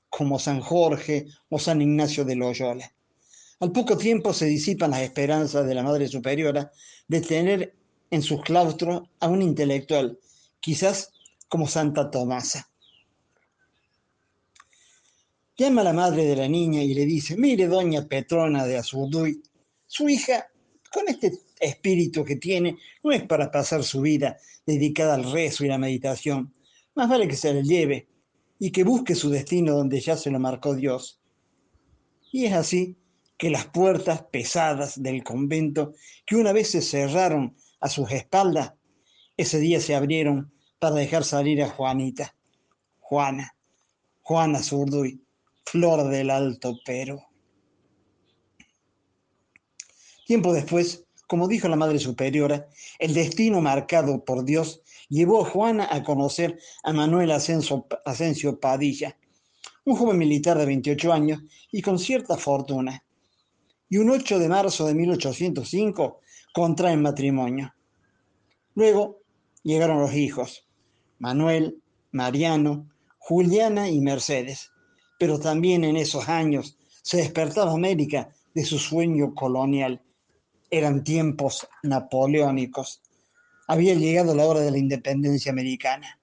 como 0.09 0.39
San 0.39 0.61
Jorge 0.61 1.27
o 1.49 1.59
San 1.59 1.83
Ignacio 1.83 2.25
de 2.25 2.37
Loyola. 2.37 2.95
Al 3.59 3.73
poco 3.73 3.99
tiempo 3.99 4.33
se 4.33 4.47
disipan 4.47 4.93
las 4.93 5.03
esperanzas 5.03 5.67
de 5.67 5.75
la 5.75 5.83
Madre 5.83 6.07
Superiora 6.07 6.71
de 7.09 7.21
tener 7.21 7.75
en 8.13 8.23
sus 8.23 8.41
claustros 8.43 9.09
a 9.19 9.27
un 9.27 9.43
intelectual, 9.43 10.21
quizás 10.61 11.11
como 11.49 11.67
Santa 11.67 12.13
Tomasa. 12.13 12.70
Llama 15.61 15.83
a 15.83 15.85
la 15.85 15.93
madre 15.93 16.25
de 16.25 16.37
la 16.37 16.49
niña 16.49 16.83
y 16.83 16.95
le 16.95 17.05
dice, 17.05 17.37
mire 17.37 17.67
doña 17.67 18.09
Petrona 18.09 18.65
de 18.65 18.79
Azurduy, 18.79 19.43
su 19.87 20.09
hija, 20.09 20.47
con 20.91 21.07
este 21.07 21.39
espíritu 21.61 22.25
que 22.25 22.37
tiene, 22.37 22.79
no 23.05 23.13
es 23.13 23.25
para 23.25 23.51
pasar 23.51 23.85
su 23.85 24.01
vida 24.01 24.39
dedicada 24.65 25.17
al 25.17 25.31
rezo 25.31 25.63
y 25.63 25.69
la 25.69 25.77
meditación, 25.77 26.55
más 26.95 27.11
vale 27.11 27.29
que 27.29 27.37
se 27.37 27.53
la 27.53 27.61
lleve 27.61 28.09
y 28.59 28.71
que 28.71 28.85
busque 28.85 29.15
su 29.15 29.29
destino 29.29 29.75
donde 29.75 30.01
ya 30.01 30.17
se 30.17 30.31
lo 30.31 30.41
marcó 30.41 30.75
Dios. 30.75 31.21
Y 32.33 32.47
es 32.47 32.55
así 32.55 32.97
que 33.37 33.51
las 33.51 33.67
puertas 33.67 34.23
pesadas 34.33 35.03
del 35.03 35.23
convento, 35.23 35.93
que 36.25 36.37
una 36.37 36.55
vez 36.55 36.71
se 36.71 36.81
cerraron 36.81 37.55
a 37.81 37.91
sus 37.91 38.11
espaldas, 38.13 38.73
ese 39.37 39.59
día 39.59 39.79
se 39.81 39.95
abrieron 39.95 40.55
para 40.79 40.95
dejar 40.95 41.23
salir 41.23 41.63
a 41.63 41.69
Juanita, 41.69 42.35
Juana, 42.99 43.55
Juana 44.23 44.63
Zurduy, 44.63 45.21
flor 45.71 46.09
del 46.09 46.31
alto 46.31 46.81
Perú. 46.85 47.23
Tiempo 50.27 50.53
después, 50.53 51.05
como 51.29 51.47
dijo 51.47 51.69
la 51.69 51.77
Madre 51.77 52.01
Superiora, 52.01 52.69
el 52.99 53.15
destino 53.15 53.61
marcado 53.61 54.25
por 54.25 54.45
Dios 54.45 54.83
llevó 55.09 55.43
a 55.43 55.49
Juana 55.49 55.87
a 55.89 56.03
conocer 56.03 56.59
a 56.83 56.93
Manuel 56.93 57.31
Asensio 57.31 58.59
Padilla, 58.59 59.17
un 59.85 59.95
joven 59.95 60.19
militar 60.19 60.59
de 60.59 60.67
28 60.67 61.13
años 61.13 61.41
y 61.71 61.83
con 61.83 62.01
cierta 62.01 62.37
fortuna. 62.37 63.05
Y 63.89 63.99
un 63.99 64.11
8 64.11 64.41
de 64.41 64.49
marzo 64.49 64.87
de 64.87 64.95
1805 64.95 66.21
contraen 66.53 67.01
matrimonio. 67.01 67.73
Luego 68.75 69.21
llegaron 69.63 70.01
los 70.01 70.15
hijos, 70.15 70.67
Manuel, 71.21 71.81
Mariano, 72.11 72.89
Juliana 73.19 73.89
y 73.89 74.01
Mercedes. 74.01 74.70
Pero 75.21 75.39
también 75.39 75.85
en 75.85 75.99
esos 75.99 76.31
años 76.31 76.79
se 77.03 77.19
despertaba 77.19 77.73
América 77.73 78.31
de 78.55 78.65
su 78.65 78.79
sueño 78.79 79.35
colonial 79.35 80.03
eran 80.71 81.05
tiempos 81.05 81.69
napoleónicos. 81.83 83.03
Había 83.67 83.93
llegado 83.95 84.35
la 84.35 84.47
hora 84.47 84.61
de 84.61 84.71
la 84.71 84.79
independencia 84.79 85.53
americana. 85.53 86.19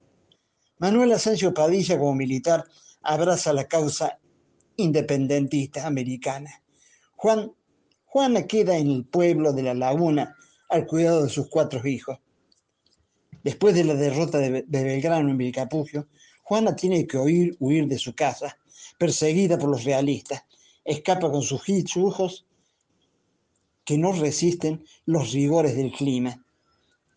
Manuel 0.79 1.11
Asensio 1.11 1.53
Padilla, 1.53 1.99
como 1.99 2.15
militar, 2.15 2.63
abraza 3.03 3.53
la 3.53 3.67
causa 3.67 4.17
independentista 4.77 5.85
americana. 5.85 6.63
Juan, 7.15 7.51
Juana 8.05 8.47
queda 8.47 8.77
en 8.77 8.89
el 8.89 9.05
pueblo 9.05 9.53
de 9.53 9.61
La 9.61 9.75
Laguna 9.75 10.35
al 10.69 10.87
cuidado 10.87 11.23
de 11.23 11.29
sus 11.29 11.49
cuatro 11.49 11.85
hijos. 11.87 12.17
Después 13.43 13.75
de 13.75 13.83
la 13.83 13.93
derrota 13.93 14.39
de, 14.39 14.65
Belgrano 14.67 15.29
en 15.29 15.37
Vilcapugio, 15.37 16.07
Juana 16.41 16.75
tiene 16.75 17.05
que 17.05 17.17
huir, 17.17 17.55
huir 17.59 17.87
de 17.87 17.99
su 17.99 18.15
casa, 18.15 18.57
perseguida 18.97 19.57
por 19.57 19.69
los 19.69 19.83
realistas. 19.83 20.43
Escapa 20.83 21.29
con 21.31 21.41
sus 21.41 21.67
hijos 21.69 22.45
que 23.83 23.97
no 23.97 24.11
resisten 24.11 24.85
los 25.05 25.31
rigores 25.31 25.75
del 25.75 25.91
clima 25.91 26.45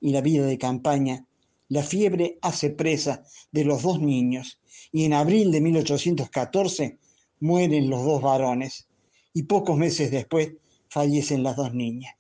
y 0.01 0.11
la 0.11 0.21
vida 0.21 0.47
de 0.47 0.59
campaña. 0.59 1.27
La 1.69 1.83
fiebre 1.83 2.39
hace 2.43 2.71
presa 2.71 3.25
de 3.53 3.65
los 3.65 3.83
dos 3.83 4.01
niños 4.01 4.61
y 4.93 5.05
en 5.05 5.13
abril 5.13 5.53
de 5.53 5.61
1814 5.61 6.99
mueren 7.41 7.91
los 7.91 8.05
dos 8.05 8.23
varones 8.23 8.89
y 9.33 9.45
pocos 9.45 9.77
meses 9.77 10.11
después 10.11 10.53
fallecen 10.89 11.43
las 11.43 11.57
dos 11.57 11.75
niñas. 11.75 12.15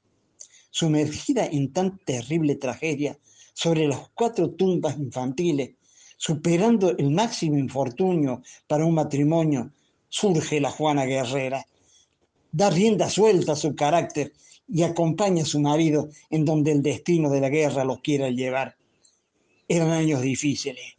Sumergida 0.70 1.46
en 1.46 1.72
tan 1.72 1.98
terrible 1.98 2.54
tragedia 2.54 3.18
sobre 3.52 3.86
las 3.86 4.08
cuatro 4.14 4.50
tumbas 4.52 4.98
infantiles, 4.98 5.72
superando 6.20 6.90
el 6.98 7.10
máximo 7.12 7.56
infortunio 7.56 8.42
para 8.66 8.84
un 8.84 8.92
matrimonio, 8.92 9.72
surge 10.06 10.60
la 10.60 10.70
Juana 10.70 11.06
Guerrera, 11.06 11.64
da 12.52 12.68
rienda 12.68 13.08
suelta 13.08 13.52
a 13.52 13.56
su 13.56 13.74
carácter 13.74 14.34
y 14.68 14.82
acompaña 14.82 15.44
a 15.44 15.46
su 15.46 15.60
marido 15.60 16.10
en 16.28 16.44
donde 16.44 16.72
el 16.72 16.82
destino 16.82 17.30
de 17.30 17.40
la 17.40 17.48
guerra 17.48 17.84
los 17.84 18.02
quiera 18.02 18.28
llevar. 18.28 18.76
Eran 19.66 19.92
años 19.92 20.20
difíciles. 20.20 20.98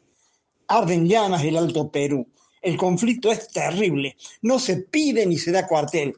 Arden 0.67 1.07
llamas 1.07 1.43
el 1.43 1.55
Alto 1.55 1.91
Perú. 1.91 2.27
El 2.59 2.75
conflicto 2.75 3.31
es 3.31 3.47
terrible. 3.49 4.17
No 4.41 4.57
se 4.57 4.77
pide 4.77 5.27
ni 5.27 5.37
se 5.37 5.51
da 5.51 5.67
cuartel. 5.67 6.15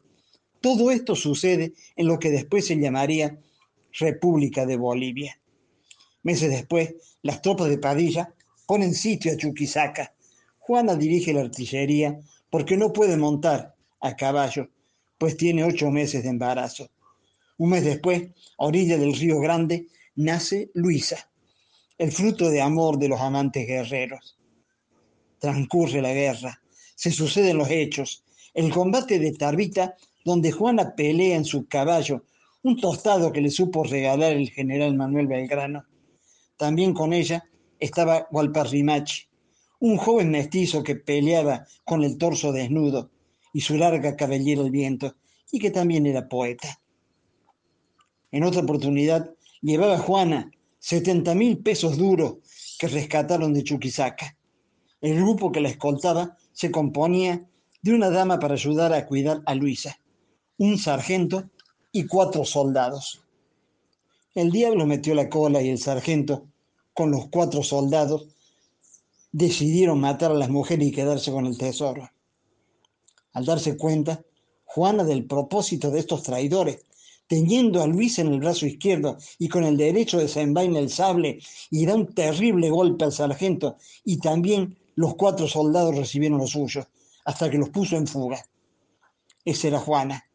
Todo 0.61 0.91
esto 0.91 1.13
sucede 1.13 1.73
en 1.97 2.07
lo 2.07 2.19
que 2.19 2.29
después 2.29 2.67
se 2.67 2.79
llamaría 2.79 3.37
República 3.91 4.65
de 4.65 4.77
Bolivia. 4.77 5.37
Meses 6.21 6.49
después, 6.49 6.95
las 7.21 7.41
tropas 7.41 7.67
de 7.67 7.77
Padilla 7.77 8.33
ponen 8.65 8.93
sitio 8.93 9.33
a 9.33 9.37
Chuquisaca. 9.37 10.13
Juana 10.59 10.95
dirige 10.95 11.33
la 11.33 11.41
artillería 11.41 12.19
porque 12.49 12.77
no 12.77 12.93
puede 12.93 13.17
montar 13.17 13.75
a 13.99 14.15
caballo 14.15 14.69
pues 15.23 15.37
tiene 15.37 15.63
ocho 15.63 15.89
meses 15.89 16.21
de 16.23 16.27
embarazo. 16.27 16.89
Un 17.59 17.69
mes 17.69 17.85
después, 17.85 18.23
a 18.57 18.65
orilla 18.65 18.97
del 18.97 19.13
río 19.13 19.39
Grande, 19.39 19.87
nace 20.15 20.69
Luisa, 20.73 21.29
el 21.97 22.11
fruto 22.11 22.49
de 22.49 22.61
amor 22.61 22.99
de 22.99 23.07
los 23.07 23.21
amantes 23.21 23.65
guerreros. 23.65 24.37
Transcurre 25.39 26.01
la 26.01 26.11
guerra, 26.11 26.61
se 26.93 27.09
suceden 27.09 27.57
los 27.57 27.69
hechos, 27.69 28.25
el 28.53 28.69
combate 28.69 29.17
de 29.17 29.31
Tarbita, 29.31 29.95
donde 30.25 30.51
Juana 30.51 30.93
pelea 30.93 31.37
en 31.37 31.45
su 31.45 31.67
caballo, 31.67 32.25
un 32.63 32.77
tostado 32.77 33.31
que 33.31 33.39
le 33.39 33.49
supo 33.49 33.85
regalar 33.85 34.33
el 34.33 34.49
general 34.49 34.93
Manuel 34.93 35.27
Belgrano. 35.27 35.85
También 36.57 36.93
con 36.93 37.13
ella 37.13 37.45
estaba 37.83 38.27
Rimachi, 38.31 39.27
un 39.79 39.97
joven 39.97 40.31
mestizo 40.31 40.83
que 40.83 40.95
peleaba 40.95 41.67
con 41.83 42.03
el 42.03 42.17
torso 42.17 42.53
desnudo, 42.53 43.11
y 43.51 43.59
su 43.59 43.75
larga 43.75 44.15
cabellera 44.15 44.61
al 44.61 44.71
viento, 44.71 45.15
y 45.51 45.59
que 45.59 45.69
también 45.69 46.05
era 46.05 46.29
poeta. 46.29 46.79
En 48.31 48.43
otra 48.43 48.61
oportunidad 48.61 49.29
llevaba 49.61 49.97
Juana 49.97 50.49
70 50.79 51.35
mil 51.35 51.57
pesos 51.57 51.97
duros 51.97 52.37
que 52.79 52.87
rescataron 52.87 53.53
de 53.53 53.63
Chuquisaca. 53.63 54.37
El 55.01 55.15
grupo 55.17 55.51
que 55.51 55.59
la 55.59 55.69
escoltaba 55.69 56.37
se 56.53 56.71
componía 56.71 57.45
de 57.81 57.93
una 57.93 58.09
dama 58.09 58.39
para 58.39 58.53
ayudar 58.53 58.93
a 58.93 59.05
cuidar 59.05 59.41
a 59.45 59.55
Luisa, 59.55 59.99
un 60.57 60.77
sargento 60.77 61.49
y 61.91 62.07
cuatro 62.07 62.45
soldados. 62.45 63.21
El 64.33 64.51
diablo 64.51 64.85
metió 64.85 65.13
la 65.13 65.29
cola 65.29 65.61
y 65.61 65.69
el 65.69 65.77
sargento, 65.77 66.47
con 66.93 67.11
los 67.11 67.27
cuatro 67.29 67.63
soldados, 67.63 68.27
decidieron 69.31 69.99
matar 69.99 70.31
a 70.31 70.35
las 70.35 70.49
mujeres 70.49 70.87
y 70.87 70.91
quedarse 70.91 71.31
con 71.31 71.45
el 71.45 71.57
tesoro. 71.57 72.09
Al 73.33 73.45
darse 73.45 73.77
cuenta, 73.77 74.23
Juana, 74.65 75.03
del 75.03 75.25
propósito 75.25 75.91
de 75.91 75.99
estos 75.99 76.23
traidores, 76.23 76.85
teniendo 77.27 77.81
a 77.81 77.87
Luis 77.87 78.19
en 78.19 78.27
el 78.27 78.39
brazo 78.39 78.65
izquierdo 78.65 79.17
y 79.39 79.49
con 79.49 79.63
el 79.63 79.77
derecho 79.77 80.19
desenvaina 80.19 80.79
el 80.79 80.89
sable 80.89 81.39
y 81.71 81.85
da 81.85 81.95
un 81.95 82.13
terrible 82.13 82.69
golpe 82.69 83.05
al 83.05 83.11
sargento 83.11 83.77
y 84.03 84.17
también 84.17 84.77
los 84.95 85.15
cuatro 85.15 85.47
soldados 85.47 85.95
recibieron 85.95 86.37
los 86.37 86.51
suyos 86.51 86.85
hasta 87.25 87.49
que 87.49 87.57
los 87.57 87.69
puso 87.69 87.95
en 87.95 88.07
fuga. 88.07 88.45
Esa 89.45 89.67
era 89.67 89.79
Juana, 89.79 90.25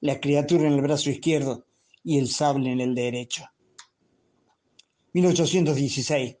la 0.00 0.20
criatura 0.20 0.66
en 0.66 0.74
el 0.74 0.80
brazo 0.80 1.10
izquierdo 1.10 1.64
y 2.02 2.18
el 2.18 2.28
sable 2.28 2.72
en 2.72 2.80
el 2.80 2.94
derecho. 2.94 3.44
1816. 5.12 6.36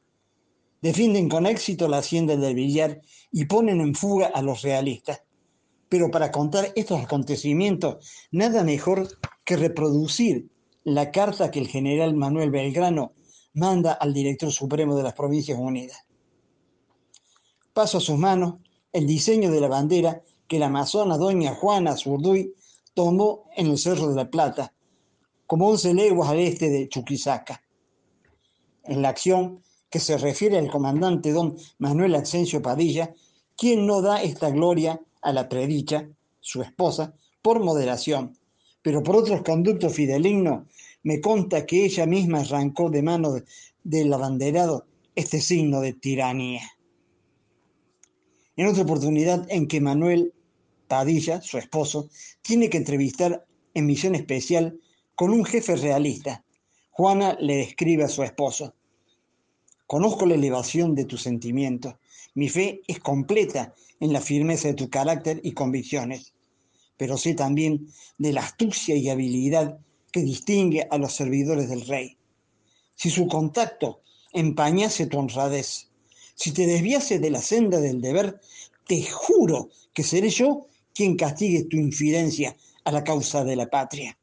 Defienden 0.80 1.28
con 1.28 1.46
éxito 1.46 1.88
la 1.88 1.98
hacienda 1.98 2.36
del 2.36 2.54
Villar 2.54 3.00
y 3.30 3.44
ponen 3.44 3.80
en 3.80 3.94
fuga 3.94 4.26
a 4.26 4.42
los 4.42 4.62
realistas. 4.62 5.22
Pero 5.88 6.10
para 6.10 6.32
contar 6.32 6.72
estos 6.74 7.00
acontecimientos, 7.02 8.04
nada 8.30 8.64
mejor 8.64 9.08
que 9.44 9.56
reproducir 9.56 10.48
la 10.84 11.10
carta 11.10 11.50
que 11.50 11.60
el 11.60 11.68
general 11.68 12.14
Manuel 12.14 12.50
Belgrano 12.50 13.12
manda 13.54 13.92
al 13.92 14.12
director 14.12 14.50
supremo 14.50 14.96
de 14.96 15.02
las 15.02 15.14
Provincias 15.14 15.58
Unidas. 15.58 15.98
Paso 17.72 17.98
a 17.98 18.00
sus 18.00 18.18
manos 18.18 18.56
el 18.92 19.06
diseño 19.06 19.50
de 19.50 19.60
la 19.60 19.68
bandera 19.68 20.22
que 20.46 20.58
la 20.58 20.66
amazona 20.66 21.16
doña 21.16 21.54
Juana 21.54 21.96
Zurduy 21.96 22.54
tomó 22.94 23.44
en 23.56 23.68
el 23.68 23.78
Cerro 23.78 24.08
de 24.08 24.16
la 24.16 24.30
Plata, 24.30 24.74
como 25.46 25.68
11 25.68 25.94
leguas 25.94 26.28
al 26.28 26.40
este 26.40 26.68
de 26.68 26.88
Chuquisaca. 26.88 27.61
En 28.84 29.02
la 29.02 29.10
acción 29.10 29.62
que 29.90 30.00
se 30.00 30.16
refiere 30.16 30.58
al 30.58 30.70
comandante 30.70 31.32
don 31.32 31.56
Manuel 31.78 32.14
Asensio 32.14 32.62
Padilla, 32.62 33.14
quien 33.56 33.86
no 33.86 34.00
da 34.00 34.22
esta 34.22 34.50
gloria 34.50 35.00
a 35.20 35.32
la 35.32 35.48
predicha, 35.48 36.08
su 36.40 36.62
esposa, 36.62 37.14
por 37.42 37.60
moderación, 37.60 38.36
pero 38.82 39.02
por 39.02 39.16
otros 39.16 39.42
conductos 39.42 39.94
fidelignos, 39.94 40.66
me 41.02 41.20
conta 41.20 41.66
que 41.66 41.84
ella 41.84 42.06
misma 42.06 42.40
arrancó 42.40 42.90
de 42.90 43.02
mano 43.02 43.34
del 43.84 44.12
abanderado 44.12 44.86
este 45.14 45.40
signo 45.40 45.80
de 45.80 45.92
tiranía. 45.92 46.62
En 48.56 48.66
otra 48.66 48.82
oportunidad 48.82 49.46
en 49.50 49.66
que 49.66 49.80
Manuel 49.80 50.32
Padilla, 50.88 51.40
su 51.40 51.58
esposo, 51.58 52.08
tiene 52.42 52.68
que 52.68 52.78
entrevistar 52.78 53.46
en 53.74 53.86
misión 53.86 54.14
especial 54.14 54.78
con 55.14 55.30
un 55.30 55.44
jefe 55.44 55.76
realista, 55.76 56.44
Juana 56.94 57.38
le 57.40 57.56
describe 57.56 58.04
a 58.04 58.08
su 58.08 58.22
esposo, 58.22 58.74
Conozco 59.86 60.24
la 60.24 60.34
elevación 60.34 60.94
de 60.94 61.04
tus 61.04 61.22
sentimientos. 61.22 61.94
Mi 62.34 62.48
fe 62.48 62.80
es 62.86 62.98
completa 62.98 63.74
en 64.00 64.12
la 64.12 64.20
firmeza 64.20 64.68
de 64.68 64.74
tu 64.74 64.88
carácter 64.88 65.40
y 65.42 65.52
convicciones, 65.52 66.32
pero 66.96 67.18
sé 67.18 67.34
también 67.34 67.88
de 68.16 68.32
la 68.32 68.42
astucia 68.42 68.94
y 68.94 69.08
habilidad 69.08 69.78
que 70.10 70.20
distingue 70.20 70.86
a 70.90 70.98
los 70.98 71.14
servidores 71.14 71.68
del 71.68 71.86
rey. 71.86 72.16
Si 72.94 73.10
su 73.10 73.26
contacto 73.26 74.02
empañase 74.32 75.06
tu 75.06 75.18
honradez, 75.18 75.88
si 76.34 76.52
te 76.52 76.66
desviase 76.66 77.18
de 77.18 77.30
la 77.30 77.40
senda 77.40 77.80
del 77.80 78.00
deber, 78.00 78.40
te 78.86 79.02
juro 79.02 79.70
que 79.92 80.02
seré 80.02 80.30
yo 80.30 80.66
quien 80.94 81.16
castigue 81.16 81.64
tu 81.64 81.76
infidencia 81.76 82.56
a 82.84 82.92
la 82.92 83.04
causa 83.04 83.44
de 83.44 83.56
la 83.56 83.68
patria. 83.68 84.16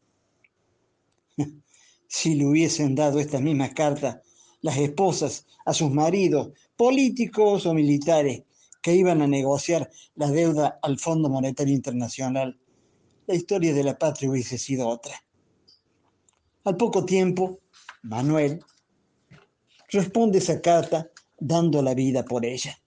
Si 2.10 2.34
le 2.34 2.46
hubiesen 2.46 2.96
dado 2.96 3.20
estas 3.20 3.42
mismas 3.42 3.74
cartas 3.74 4.18
las 4.62 4.78
esposas 4.78 5.46
a 5.64 5.74
sus 5.74 5.92
maridos, 5.92 6.50
políticos 6.76 7.66
o 7.66 7.74
militares, 7.74 8.44
que 8.82 8.96
iban 8.96 9.22
a 9.22 9.28
negociar 9.28 9.90
la 10.16 10.30
deuda 10.32 10.80
al 10.82 11.00
Fondo 11.00 11.30
Monetario 11.30 11.74
Internacional, 11.74 12.60
la 13.28 13.36
historia 13.36 13.74
de 13.74 13.84
la 13.84 13.98
patria 13.98 14.32
hubiese 14.32 14.58
sido 14.58 14.88
otra. 14.88 15.14
Al 16.64 16.76
poco 16.76 17.06
tiempo, 17.06 17.60
Manuel 18.02 18.64
responde 19.90 20.40
esa 20.40 20.62
carta 20.62 21.10
dando 21.38 21.82
la 21.82 21.94
vida 21.94 22.26
por 22.26 22.44
ella. 22.44 22.78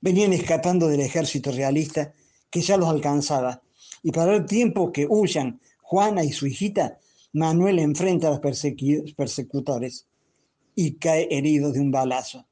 Venían 0.00 0.32
escapando 0.32 0.88
del 0.88 1.00
ejército 1.00 1.52
realista 1.52 2.12
que 2.50 2.62
ya 2.62 2.76
los 2.76 2.88
alcanzaba, 2.88 3.62
y 4.02 4.10
para 4.10 4.34
el 4.34 4.46
tiempo 4.46 4.90
que 4.90 5.06
huyan 5.08 5.60
Juana 5.82 6.24
y 6.24 6.32
su 6.32 6.46
hijita, 6.46 6.98
Manuel 7.32 7.78
enfrenta 7.78 8.28
a 8.28 8.30
los 8.30 8.40
persecutores 8.40 10.06
y 10.74 10.94
cae 10.94 11.28
herido 11.30 11.72
de 11.72 11.80
un 11.80 11.90
balazo. 11.90 12.46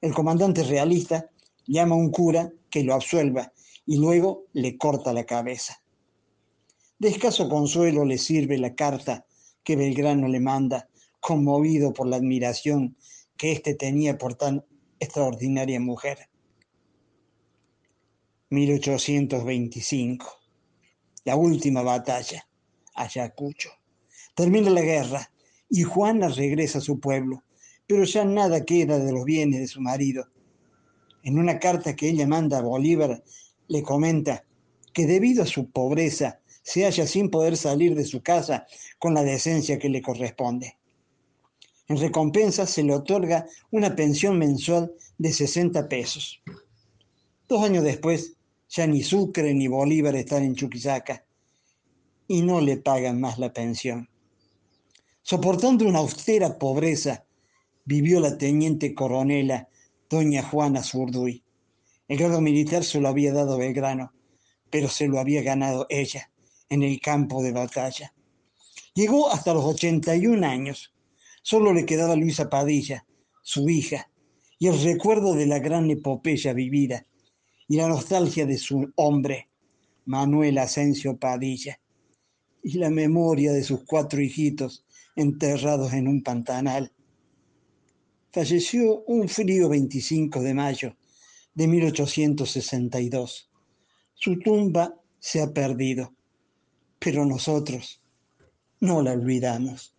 El 0.00 0.14
comandante 0.14 0.62
realista 0.62 1.30
llama 1.66 1.94
a 1.94 1.98
un 1.98 2.10
cura 2.10 2.52
que 2.70 2.84
lo 2.84 2.94
absuelva 2.94 3.52
y 3.84 3.96
luego 3.96 4.46
le 4.52 4.78
corta 4.78 5.12
la 5.12 5.24
cabeza. 5.24 5.82
De 6.98 7.08
escaso 7.08 7.48
consuelo 7.48 8.04
le 8.04 8.18
sirve 8.18 8.58
la 8.58 8.74
carta 8.74 9.26
que 9.62 9.76
Belgrano 9.76 10.28
le 10.28 10.40
manda, 10.40 10.88
conmovido 11.20 11.92
por 11.92 12.06
la 12.06 12.16
admiración 12.16 12.96
que 13.36 13.52
éste 13.52 13.74
tenía 13.74 14.16
por 14.16 14.34
tan 14.34 14.64
extraordinaria 14.98 15.78
mujer. 15.80 16.28
1825. 18.50 20.26
La 21.24 21.36
última 21.36 21.82
batalla. 21.82 22.48
Ayacucho. 22.94 23.77
Termina 24.38 24.70
la 24.70 24.82
guerra 24.82 25.30
y 25.68 25.82
Juana 25.82 26.28
regresa 26.28 26.78
a 26.78 26.82
su 26.88 26.98
pueblo 26.98 27.42
pero 27.88 28.04
ya 28.04 28.22
nada 28.24 28.64
queda 28.66 28.98
de 28.98 29.12
los 29.12 29.24
bienes 29.24 29.60
de 29.60 29.66
su 29.66 29.80
marido. 29.80 30.28
En 31.24 31.38
una 31.38 31.58
carta 31.58 31.96
que 31.96 32.10
ella 32.10 32.26
manda 32.26 32.58
a 32.58 32.62
Bolívar, 32.62 33.24
le 33.66 33.82
comenta 33.82 34.44
que 34.92 35.06
debido 35.06 35.42
a 35.42 35.46
su 35.46 35.70
pobreza 35.70 36.38
se 36.62 36.84
halla 36.84 37.06
sin 37.06 37.30
poder 37.30 37.56
salir 37.56 37.94
de 37.94 38.04
su 38.04 38.22
casa 38.22 38.66
con 38.98 39.14
la 39.14 39.22
decencia 39.22 39.78
que 39.78 39.88
le 39.88 40.02
corresponde. 40.02 40.76
En 41.88 41.96
recompensa 41.96 42.66
se 42.66 42.82
le 42.82 42.94
otorga 42.94 43.46
una 43.70 43.96
pensión 43.96 44.38
mensual 44.38 44.92
de 45.16 45.32
60 45.32 45.88
pesos. 45.88 46.42
Dos 47.48 47.64
años 47.64 47.84
después, 47.84 48.34
ya 48.68 48.86
ni 48.86 49.02
Sucre 49.02 49.54
ni 49.54 49.66
Bolívar 49.66 50.14
están 50.14 50.42
en 50.42 50.54
Chuquisaca 50.54 51.24
y 52.26 52.42
no 52.42 52.60
le 52.60 52.76
pagan 52.76 53.18
más 53.18 53.38
la 53.38 53.50
pensión. 53.54 54.10
Soportando 55.30 55.84
una 55.84 55.98
austera 55.98 56.58
pobreza, 56.58 57.26
vivió 57.84 58.18
la 58.18 58.38
teniente 58.38 58.94
coronela 58.94 59.68
doña 60.08 60.42
Juana 60.42 60.82
Zurduy. 60.82 61.44
El 62.08 62.16
grado 62.16 62.40
militar 62.40 62.82
se 62.82 62.98
lo 62.98 63.08
había 63.08 63.34
dado 63.34 63.58
Belgrano, 63.58 64.14
pero 64.70 64.88
se 64.88 65.06
lo 65.06 65.20
había 65.20 65.42
ganado 65.42 65.84
ella 65.90 66.30
en 66.70 66.82
el 66.82 66.98
campo 66.98 67.42
de 67.42 67.52
batalla. 67.52 68.14
Llegó 68.94 69.30
hasta 69.30 69.52
los 69.52 69.66
81 69.66 70.46
años. 70.46 70.94
Solo 71.42 71.74
le 71.74 71.84
quedaba 71.84 72.16
Luisa 72.16 72.48
Padilla, 72.48 73.04
su 73.42 73.68
hija, 73.68 74.10
y 74.58 74.68
el 74.68 74.82
recuerdo 74.82 75.34
de 75.34 75.44
la 75.44 75.58
gran 75.58 75.90
epopeya 75.90 76.54
vivida, 76.54 77.06
y 77.68 77.76
la 77.76 77.86
nostalgia 77.86 78.46
de 78.46 78.56
su 78.56 78.90
hombre, 78.96 79.50
Manuel 80.06 80.56
Asensio 80.56 81.18
Padilla, 81.18 81.78
y 82.62 82.78
la 82.78 82.88
memoria 82.88 83.52
de 83.52 83.62
sus 83.62 83.84
cuatro 83.84 84.22
hijitos 84.22 84.86
enterrados 85.18 85.92
en 85.92 86.08
un 86.08 86.22
pantanal 86.22 86.92
falleció 88.32 89.02
un 89.06 89.28
frío 89.28 89.68
25 89.68 90.42
de 90.42 90.54
mayo 90.54 90.96
de 91.54 91.66
1862. 91.66 93.50
Su 94.14 94.38
tumba 94.38 94.94
se 95.18 95.42
ha 95.42 95.52
perdido, 95.52 96.14
pero 96.98 97.24
nosotros 97.24 98.00
no 98.80 99.02
la 99.02 99.12
olvidamos. 99.12 99.94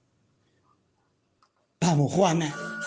Vamos, 1.82 2.14
Juana. 2.14 2.79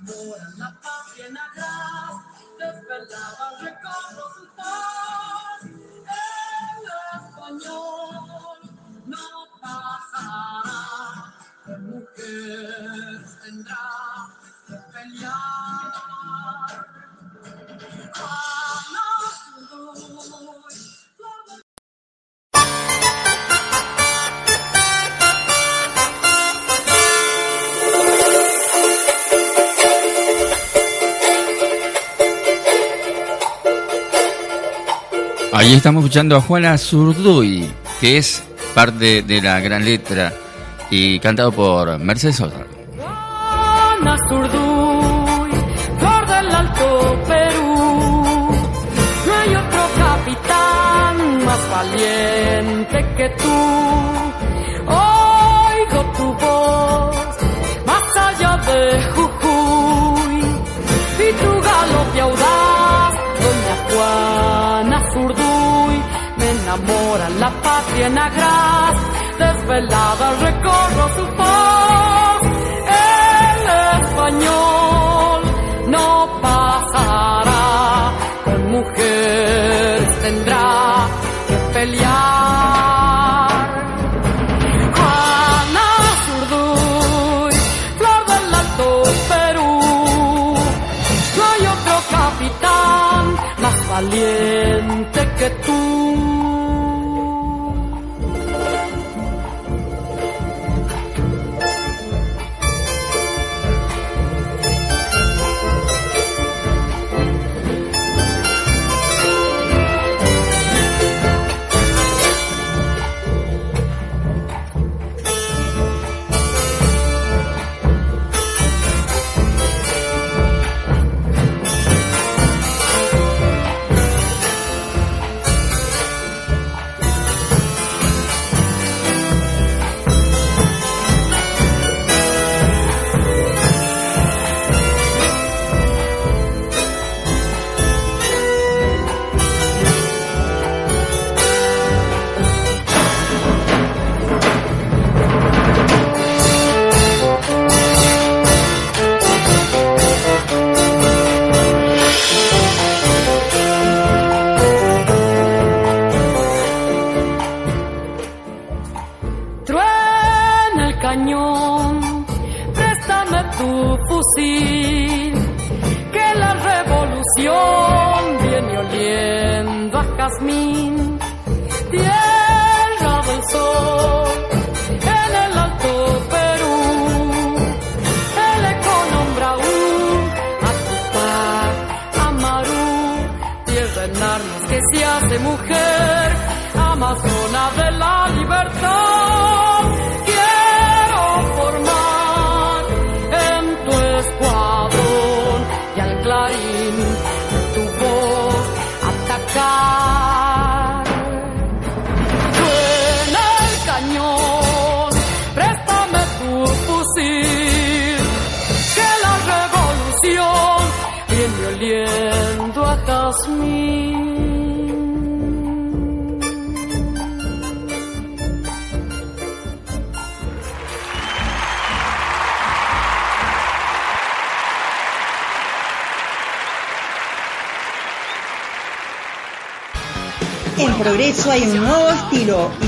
Me 0.00 0.12
enamora 0.12 0.50
la 0.58 1.26
en 1.26 1.38
atrás, 1.38 2.16
desvelaba 2.58 3.50
recuerdo 3.60 4.34
Ahí 35.58 35.72
estamos 35.72 36.04
escuchando 36.04 36.36
a 36.36 36.42
Juana 36.42 36.76
Zurduy, 36.76 37.66
que 37.98 38.18
es 38.18 38.44
parte 38.74 39.22
de 39.22 39.40
la 39.40 39.58
gran 39.60 39.86
letra 39.86 40.30
y 40.90 41.18
cantado 41.18 41.50
por 41.50 41.98
Mercedes 41.98 42.36
Sosa. 42.36 42.58
Juana 42.98 44.16
Zurduy, 44.28 45.50
flor 45.98 46.26
del 46.26 46.54
Alto 46.54 47.22
Perú. 47.26 47.74
No 49.26 49.34
hay 49.34 49.54
otro 49.56 49.88
capitán 49.96 51.44
más 51.46 51.70
valiente 51.70 53.06
que 53.16 53.28
tú. 53.42 53.85
Desvelada 69.38 70.32
recorro 70.40 71.08
su 71.16 71.35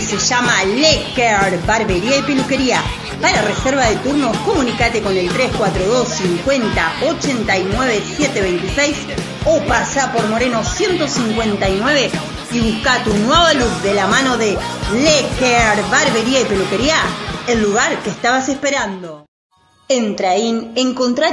se 0.08 0.16
llama 0.16 0.64
Lecker 0.64 1.60
Barbería 1.66 2.16
y 2.16 2.22
Peluquería. 2.22 2.82
Para 3.20 3.42
reserva 3.42 3.84
de 3.90 3.96
turnos, 3.96 4.34
comunicate 4.38 5.02
con 5.02 5.14
el 5.14 5.28
342 5.28 6.08
50 6.08 6.92
89 7.02 8.02
726 8.16 8.96
o 9.44 9.60
pasa 9.66 10.10
por 10.10 10.26
Moreno 10.28 10.64
159 10.64 12.10
y 12.52 12.60
busca 12.60 13.04
tu 13.04 13.12
nueva 13.18 13.52
luz 13.52 13.82
de 13.82 13.92
la 13.92 14.06
mano 14.06 14.38
de 14.38 14.56
Lecker 14.94 15.82
Barbería 15.90 16.40
y 16.40 16.44
Peluquería, 16.44 16.96
el 17.46 17.60
lugar 17.60 18.02
que 18.02 18.08
estabas 18.08 18.48
esperando. 18.48 19.26
En 19.90 20.16
Traín, 20.16 20.74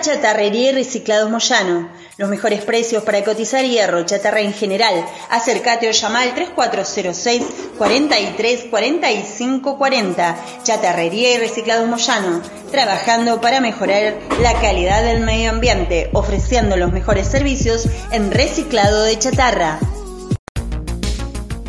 chatarrería 0.01 0.71
y 0.71 0.73
reciclados 0.73 1.29
Moyano. 1.29 1.89
Los 2.17 2.29
mejores 2.29 2.63
precios 2.63 3.03
para 3.03 3.21
cotizar 3.21 3.65
hierro, 3.65 4.05
chatarra 4.05 4.39
en 4.39 4.53
general. 4.53 5.05
Acércate 5.29 5.89
o 5.89 5.91
llama 5.91 6.21
al 6.21 6.33
3406 6.33 7.43
43 7.77 8.65
45 8.69 9.77
40. 9.77 10.37
Chatarrería 10.63 11.33
y 11.33 11.37
reciclados 11.37 11.87
Moyano. 11.87 12.41
Trabajando 12.71 13.41
para 13.41 13.61
mejorar 13.61 14.15
la 14.41 14.53
calidad 14.59 15.03
del 15.03 15.21
medio 15.21 15.51
ambiente, 15.51 16.09
ofreciendo 16.13 16.77
los 16.77 16.91
mejores 16.91 17.27
servicios 17.27 17.87
en 18.11 18.31
reciclado 18.31 19.03
de 19.03 19.17
chatarra. 19.19 19.79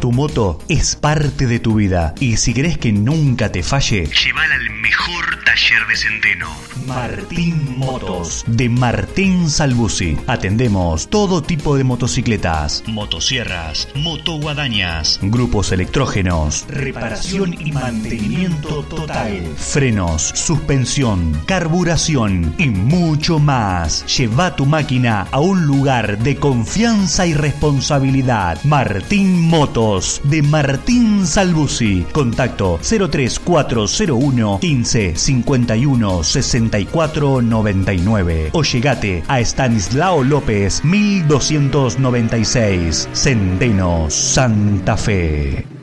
Tu 0.06 0.12
moto 0.12 0.60
es 0.68 0.94
parte 0.94 1.48
de 1.48 1.58
tu 1.58 1.74
vida 1.74 2.14
y 2.20 2.36
si 2.36 2.54
querés 2.54 2.78
que 2.78 2.92
nunca 2.92 3.50
te 3.50 3.64
falle, 3.64 4.06
llévala 4.06 4.54
al 4.54 4.70
mejor 4.70 5.42
taller 5.44 5.84
de 5.88 5.96
Centeno. 5.96 6.66
Martín 6.86 7.78
Motos 7.78 8.44
de 8.46 8.68
Martín 8.68 9.50
Salbusi. 9.50 10.16
Atendemos 10.28 11.08
todo 11.08 11.42
tipo 11.42 11.76
de 11.76 11.82
motocicletas, 11.82 12.84
motosierras, 12.86 13.88
motoguadañas, 13.96 15.18
grupos 15.20 15.72
electrógenos, 15.72 16.64
reparación 16.68 17.56
y 17.58 17.72
mantenimiento 17.72 18.84
total, 18.84 19.42
frenos, 19.56 20.22
suspensión, 20.22 21.42
carburación 21.46 22.54
y 22.56 22.68
mucho 22.68 23.40
más. 23.40 24.06
Lleva 24.16 24.54
tu 24.54 24.64
máquina 24.64 25.26
a 25.32 25.40
un 25.40 25.66
lugar 25.66 26.18
de 26.18 26.36
confianza 26.36 27.26
y 27.26 27.34
responsabilidad. 27.34 28.62
Martín 28.62 29.40
Motos 29.48 29.95
de 30.24 30.42
Martín 30.42 31.26
Salbusi. 31.26 32.04
Contacto 32.12 32.78
03401 32.82 34.58
15 34.60 35.16
51 35.16 36.24
64 36.24 37.42
99 37.42 38.50
o 38.52 38.62
llegate 38.62 39.22
a 39.26 39.40
Stanislao 39.40 40.22
López 40.22 40.84
1296 40.84 43.08
Centeno 43.12 44.06
Santa 44.10 44.96
Fe. 44.96 45.75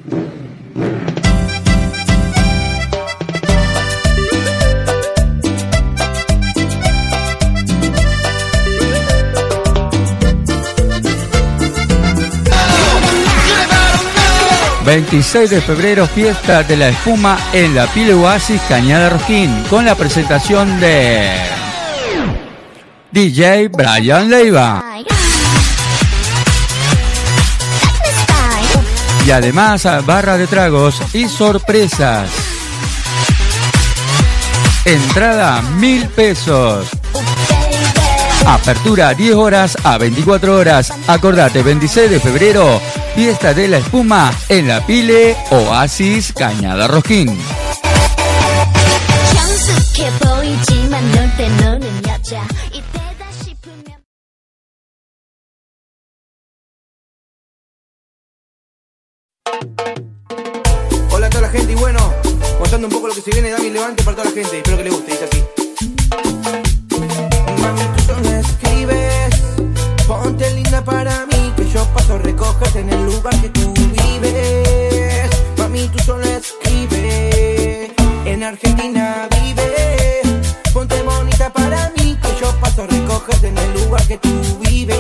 26 14.95 15.49
de 15.49 15.59
febrero, 15.59 16.05
fiesta 16.05 16.61
de 16.61 16.77
la 16.77 16.89
espuma 16.89 17.35
en 17.51 17.73
la 17.73 17.87
Pile 17.87 18.13
Oasis 18.13 18.61
Cañada 18.69 19.09
Rosquín, 19.09 19.63
con 19.67 19.85
la 19.85 19.95
presentación 19.95 20.79
de 20.79 21.31
DJ 23.11 23.69
Brian 23.69 24.29
Leiva. 24.29 24.85
Y 29.25 29.31
además 29.31 29.87
barra 30.05 30.37
de 30.37 30.45
tragos 30.45 31.01
y 31.11 31.27
sorpresas. 31.27 32.29
Entrada 34.85 35.63
mil 35.63 36.07
pesos. 36.09 36.87
Apertura 38.45 39.15
10 39.15 39.33
horas 39.33 39.75
a 39.83 39.97
24 39.97 40.55
horas. 40.55 40.93
Acordate, 41.07 41.63
26 41.63 42.11
de 42.11 42.19
febrero, 42.19 42.79
fiesta 43.15 43.53
de 43.53 43.67
la 43.67 43.77
espuma 43.77 44.33
en 44.49 44.67
la 44.67 44.85
Pile 44.85 45.35
Oasis 45.51 46.33
Cañada 46.33 46.87
Rosquín. 46.87 47.37
Hola 61.11 61.27
a 61.27 61.29
toda 61.29 61.41
la 61.41 61.49
gente 61.49 61.71
y 61.71 61.75
bueno, 61.75 62.13
contando 62.57 62.87
un 62.87 62.93
poco 62.93 63.07
lo 63.07 63.13
que 63.13 63.21
se 63.21 63.31
viene, 63.31 63.51
Dami 63.51 63.69
Levante 63.69 64.03
para 64.03 64.17
toda 64.17 64.29
la 64.29 64.35
gente. 64.35 64.57
Espero 64.57 64.77
que 64.77 64.83
le 64.83 64.89
guste, 64.89 65.11
dice 65.11 65.25
así. 65.25 65.62
En 72.75 72.89
el 72.89 73.05
lugar 73.05 73.39
que 73.41 73.49
tú 73.49 73.73
vives. 73.73 75.29
Mami, 75.57 75.87
tú 75.89 75.99
solo 76.03 76.23
escribes, 76.23 77.91
en 78.25 78.43
Argentina 78.43 79.27
vive, 79.41 80.21
ponte 80.73 81.01
bonita 81.03 81.51
para 81.51 81.91
mí, 81.97 82.17
que 82.21 82.29
yo 82.41 82.51
paso 82.59 82.83
a 82.83 82.87
recogerte 82.87 83.47
en 83.49 83.57
el 83.57 83.73
lugar 83.73 84.05
que 84.07 84.17
tú 84.17 84.29
vives, 84.61 84.99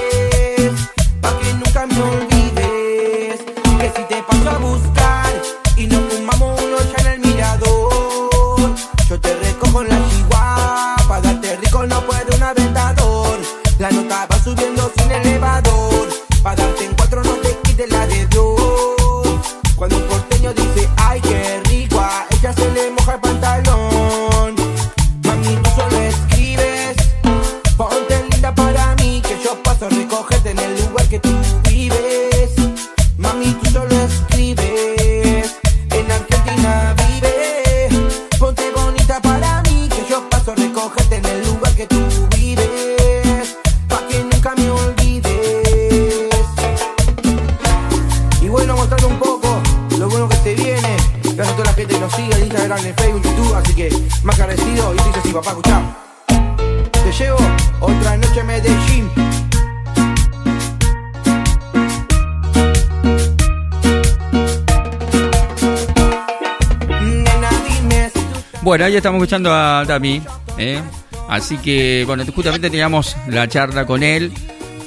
estamos 68.97 69.21
escuchando 69.21 69.51
a 69.53 69.85
Dami. 69.85 70.21
¿eh? 70.57 70.81
Así 71.29 71.57
que, 71.57 72.03
bueno, 72.05 72.23
justamente 72.33 72.69
teníamos 72.69 73.15
la 73.27 73.47
charla 73.47 73.85
con 73.85 74.03
él 74.03 74.31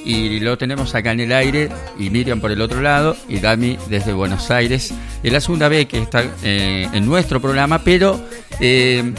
y 0.04 0.38
lo 0.38 0.56
tenemos 0.56 0.94
acá 0.94 1.12
en 1.12 1.20
el 1.20 1.32
aire 1.32 1.68
y 1.98 2.10
Miriam 2.10 2.40
por 2.40 2.52
el 2.52 2.60
otro 2.60 2.80
lado 2.80 3.16
y 3.28 3.40
Dami 3.40 3.78
desde 3.88 4.12
Buenos 4.12 4.50
Aires. 4.50 4.92
Es 5.22 5.32
la 5.32 5.40
segunda 5.40 5.68
vez 5.68 5.86
que 5.86 5.98
está 5.98 6.22
eh, 6.42 6.88
en 6.92 7.06
nuestro 7.06 7.40
programa, 7.40 7.82
pero, 7.82 8.20
eh, 8.60 9.12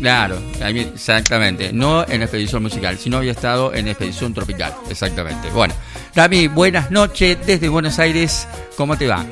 claro, 0.00 0.38
exactamente, 0.60 1.72
no 1.72 2.06
en 2.06 2.22
Expedición 2.22 2.62
Musical, 2.62 2.98
sino 2.98 3.16
había 3.16 3.32
estado 3.32 3.74
en 3.74 3.88
Expedición 3.88 4.32
Tropical, 4.32 4.72
exactamente. 4.88 5.50
Bueno, 5.50 5.74
Dami, 6.14 6.46
buenas 6.46 6.90
noches 6.92 7.38
desde 7.44 7.68
Buenos 7.68 7.98
Aires, 7.98 8.46
¿cómo 8.76 8.96
te 8.96 9.08
va? 9.08 9.26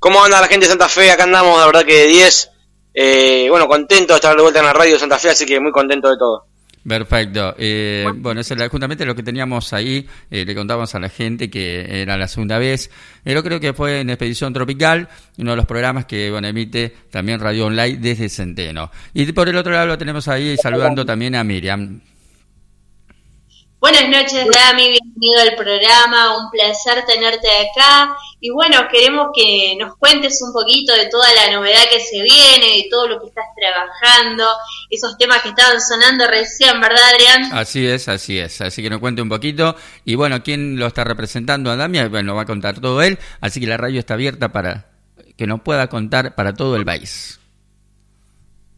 ¿Cómo 0.00 0.24
anda 0.24 0.40
la 0.40 0.48
gente 0.48 0.66
de 0.66 0.70
Santa 0.70 0.88
Fe? 0.88 1.10
Acá 1.10 1.24
andamos, 1.24 1.58
la 1.58 1.66
verdad 1.66 1.84
que 1.84 1.94
de 1.94 2.06
10. 2.06 2.50
Eh, 2.94 3.46
bueno, 3.50 3.68
contento 3.68 4.14
de 4.14 4.16
estar 4.16 4.36
de 4.36 4.42
vuelta 4.42 4.60
en 4.60 4.66
la 4.66 4.72
radio 4.72 4.98
Santa 4.98 5.18
Fe, 5.18 5.30
así 5.30 5.46
que 5.46 5.60
muy 5.60 5.72
contento 5.72 6.10
de 6.10 6.16
todo. 6.16 6.46
Perfecto. 6.88 7.54
Eh, 7.58 8.06
bueno, 8.16 8.40
eso 8.40 8.54
era 8.54 8.68
justamente 8.68 9.04
lo 9.04 9.14
que 9.14 9.22
teníamos 9.22 9.72
ahí. 9.72 10.08
eh, 10.30 10.44
le 10.44 10.54
contábamos 10.54 10.94
a 10.94 10.98
la 10.98 11.10
gente 11.10 11.50
que 11.50 12.00
era 12.02 12.16
la 12.16 12.26
segunda 12.26 12.58
vez. 12.58 12.90
Eh, 13.24 13.34
yo 13.34 13.42
creo 13.42 13.60
que 13.60 13.74
fue 13.74 14.00
en 14.00 14.10
Expedición 14.10 14.52
Tropical, 14.54 15.08
uno 15.36 15.50
de 15.50 15.56
los 15.56 15.66
programas 15.66 16.06
que 16.06 16.28
emite 16.28 16.94
también 17.10 17.40
Radio 17.40 17.66
Online 17.66 17.98
desde 17.98 18.28
Centeno. 18.30 18.90
Y 19.12 19.30
por 19.32 19.48
el 19.48 19.56
otro 19.56 19.72
lado 19.72 19.86
lo 19.86 19.98
tenemos 19.98 20.28
ahí 20.28 20.56
saludando 20.56 21.04
también 21.04 21.34
a 21.34 21.44
Miriam. 21.44 22.00
Buenas 23.80 24.08
noches, 24.08 24.44
Dami, 24.44 24.88
bienvenido 24.90 25.40
al 25.40 25.54
programa, 25.54 26.36
un 26.36 26.50
placer 26.50 27.04
tenerte 27.06 27.46
acá. 27.48 28.12
Y 28.40 28.50
bueno, 28.50 28.88
queremos 28.90 29.28
que 29.32 29.76
nos 29.78 29.96
cuentes 29.96 30.42
un 30.42 30.52
poquito 30.52 30.92
de 30.94 31.06
toda 31.08 31.28
la 31.34 31.52
novedad 31.52 31.82
que 31.88 32.00
se 32.00 32.20
viene, 32.22 32.66
de 32.66 32.88
todo 32.90 33.06
lo 33.06 33.20
que 33.20 33.28
estás 33.28 33.44
trabajando, 33.56 34.44
esos 34.90 35.16
temas 35.16 35.42
que 35.42 35.50
estaban 35.50 35.80
sonando 35.80 36.26
recién, 36.26 36.80
¿verdad, 36.80 37.02
Adrián? 37.14 37.50
Así 37.56 37.86
es, 37.86 38.08
así 38.08 38.36
es. 38.40 38.60
Así 38.60 38.82
que 38.82 38.90
nos 38.90 38.98
cuente 38.98 39.22
un 39.22 39.28
poquito. 39.28 39.76
Y 40.04 40.16
bueno, 40.16 40.42
¿quién 40.42 40.76
lo 40.76 40.88
está 40.88 41.04
representando 41.04 41.70
a 41.70 41.76
Damia? 41.76 42.08
Bueno, 42.08 42.34
va 42.34 42.42
a 42.42 42.46
contar 42.46 42.80
todo 42.80 43.00
él. 43.02 43.16
Así 43.40 43.60
que 43.60 43.66
la 43.68 43.76
radio 43.76 44.00
está 44.00 44.14
abierta 44.14 44.48
para 44.48 44.86
que 45.36 45.46
nos 45.46 45.60
pueda 45.60 45.86
contar 45.86 46.34
para 46.34 46.52
todo 46.52 46.74
el 46.74 46.84
país. 46.84 47.38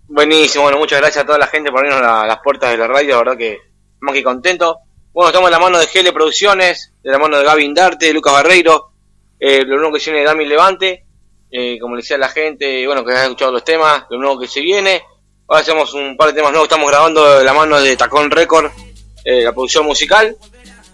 Buenísimo, 0.09 0.65
bueno, 0.65 0.79
muchas 0.79 1.01
gracias 1.01 1.25
a 1.25 1.27
toda 1.27 1.39
la 1.39 1.47
gente 1.47 1.71
por 1.71 1.79
abrirnos 1.79 2.03
la- 2.03 2.27
las 2.27 2.41
puertas 2.45 2.71
de 2.71 2.77
la 2.77 2.87
radio, 2.87 3.13
la 3.13 3.19
verdad 3.19 3.39
que 3.39 3.59
más 4.01 4.13
que 4.15 4.23
contento. 4.23 4.77
Bueno, 5.13 5.31
estamos 5.31 5.49
en 5.49 5.53
la 5.53 5.59
mano 5.59 5.79
de 5.81 5.87
GL 5.87 6.13
Producciones, 6.13 6.93
de 7.03 7.11
la 7.11 7.19
mano 7.19 7.37
de 7.37 7.45
Gaby 7.45 7.65
Indarte, 7.65 8.07
de 8.07 8.13
Lucas 8.13 8.33
Barreiro, 8.33 8.93
eh, 9.41 9.65
lo 9.65 9.77
nuevo 9.77 9.95
que 9.95 9.99
se 9.99 10.11
viene 10.11 10.21
de 10.21 10.27
Dami 10.27 10.47
Levante, 10.47 11.05
eh, 11.51 11.81
como 11.81 11.97
le 11.97 12.03
decía 12.03 12.17
la 12.17 12.29
gente, 12.29 12.87
bueno, 12.87 13.05
que 13.05 13.11
haya 13.11 13.25
escuchado 13.25 13.51
los 13.51 13.65
temas, 13.65 14.05
lo 14.09 14.19
nuevo 14.19 14.39
que 14.39 14.47
se 14.47 14.61
viene. 14.61 15.03
Ahora 15.49 15.63
hacemos 15.63 15.93
un 15.95 16.17
par 16.17 16.29
de 16.29 16.35
temas 16.35 16.53
nuevos, 16.53 16.69
estamos 16.69 16.89
grabando 16.89 17.39
de 17.39 17.45
la 17.45 17.53
mano 17.53 17.81
de 17.81 17.97
Tacón 17.97 18.31
Record, 18.31 18.71
eh, 19.25 19.43
la 19.43 19.53
producción 19.53 19.85
musical. 19.85 20.37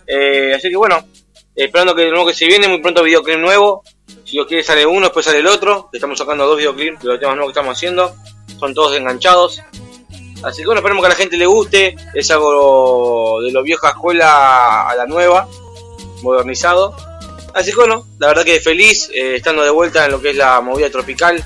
Eh, 0.06 0.54
así 0.56 0.70
que 0.70 0.76
bueno, 0.76 1.04
esperando 1.54 1.94
que 1.94 2.04
lo 2.04 2.12
nuevo 2.12 2.26
que 2.28 2.34
se 2.34 2.46
viene, 2.46 2.68
muy 2.68 2.80
pronto 2.80 3.02
videoclip 3.02 3.38
nuevo. 3.38 3.82
Si 4.24 4.32
Dios 4.32 4.46
quiere 4.46 4.62
sale 4.62 4.86
uno, 4.86 5.08
después 5.08 5.26
sale 5.26 5.40
el 5.40 5.46
otro. 5.46 5.90
Estamos 5.92 6.18
sacando 6.18 6.46
dos 6.46 6.56
videoclips 6.56 7.02
de 7.02 7.08
los 7.08 7.20
temas 7.20 7.36
nuevos 7.36 7.52
que 7.52 7.58
estamos 7.58 7.76
haciendo. 7.76 8.16
Son 8.58 8.72
todos 8.72 8.96
enganchados. 8.96 9.60
Así 10.42 10.62
que 10.62 10.66
bueno, 10.66 10.80
esperemos 10.80 11.02
que 11.02 11.06
a 11.06 11.10
la 11.10 11.16
gente 11.16 11.36
le 11.36 11.46
guste. 11.46 11.96
Es 12.14 12.30
algo 12.30 13.40
de 13.42 13.52
lo 13.52 13.62
vieja 13.62 13.90
escuela 13.90 14.88
a 14.88 14.94
la 14.94 15.06
nueva, 15.06 15.48
modernizado. 16.22 16.94
Así 17.54 17.70
que 17.70 17.76
bueno, 17.76 18.06
la 18.18 18.28
verdad 18.28 18.44
que 18.44 18.60
feliz 18.60 19.10
eh, 19.14 19.36
estando 19.36 19.62
de 19.62 19.70
vuelta 19.70 20.04
en 20.04 20.12
lo 20.12 20.20
que 20.20 20.30
es 20.30 20.36
la 20.36 20.60
movida 20.60 20.90
tropical, 20.90 21.42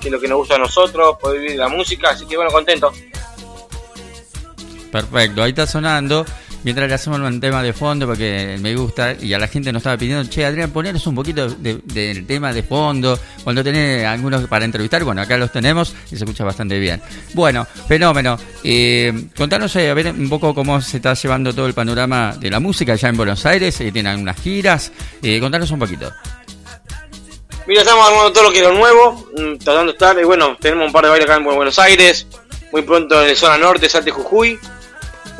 que 0.00 0.08
es 0.08 0.12
lo 0.12 0.20
que 0.20 0.28
nos 0.28 0.38
gusta 0.38 0.54
a 0.54 0.58
nosotros, 0.58 1.16
poder 1.20 1.40
vivir 1.40 1.58
la 1.58 1.68
música. 1.68 2.10
Así 2.10 2.26
que 2.26 2.36
bueno, 2.36 2.50
contento. 2.50 2.92
Perfecto, 4.92 5.42
ahí 5.42 5.50
está 5.50 5.66
sonando. 5.66 6.24
Mientras 6.64 6.88
le 6.88 6.94
hacemos 6.94 7.20
un 7.20 7.40
tema 7.40 7.62
de 7.62 7.72
fondo 7.72 8.06
porque 8.06 8.58
me 8.60 8.74
gusta 8.74 9.14
y 9.14 9.32
a 9.32 9.38
la 9.38 9.46
gente 9.46 9.72
nos 9.72 9.80
estaba 9.80 9.96
pidiendo, 9.96 10.28
che 10.28 10.44
Adrián, 10.44 10.70
poneros 10.72 11.06
un 11.06 11.14
poquito 11.14 11.48
de- 11.48 11.80
del 11.84 12.26
tema 12.26 12.52
de 12.52 12.62
fondo, 12.64 13.18
cuando 13.44 13.62
tenés 13.62 14.04
algunos 14.04 14.46
para 14.48 14.64
entrevistar, 14.64 15.04
bueno, 15.04 15.22
acá 15.22 15.36
los 15.36 15.52
tenemos 15.52 15.94
y 16.10 16.16
se 16.16 16.24
escucha 16.24 16.44
bastante 16.44 16.78
bien. 16.80 17.00
Bueno, 17.32 17.64
fenómeno. 17.86 18.36
Eh, 18.64 19.28
contanos 19.36 19.74
eh, 19.76 19.88
a 19.88 19.94
ver 19.94 20.08
un 20.08 20.28
poco 20.28 20.52
cómo 20.54 20.80
se 20.80 20.96
está 20.96 21.14
llevando 21.14 21.54
todo 21.54 21.66
el 21.66 21.74
panorama 21.74 22.34
de 22.38 22.50
la 22.50 22.58
música 22.60 22.94
allá 22.94 23.08
en 23.08 23.16
Buenos 23.16 23.46
Aires, 23.46 23.80
eh, 23.80 23.92
tienen 23.92 24.18
unas 24.20 24.36
giras, 24.40 24.90
eh, 25.22 25.38
contanos 25.40 25.70
un 25.70 25.78
poquito. 25.78 26.12
Mira, 27.66 27.82
estamos 27.82 28.06
armando 28.08 28.32
todo 28.32 28.44
lo 28.44 28.50
que 28.52 28.58
es 28.58 28.64
lo 28.64 28.72
nuevo, 28.74 29.28
mm, 29.36 29.58
tratando 29.58 29.84
de 29.86 29.92
estar, 29.92 30.18
y 30.18 30.24
bueno, 30.24 30.56
tenemos 30.60 30.86
un 30.86 30.92
par 30.92 31.04
de 31.04 31.10
bailes 31.10 31.26
acá 31.28 31.36
en 31.36 31.44
Buenos 31.44 31.78
Aires, 31.78 32.26
muy 32.72 32.82
pronto 32.82 33.22
en 33.22 33.28
la 33.28 33.34
zona 33.36 33.58
norte, 33.58 33.88
Salta 33.88 34.08
y 34.08 34.12
Jujuy, 34.12 34.50
Eh, 34.52 34.58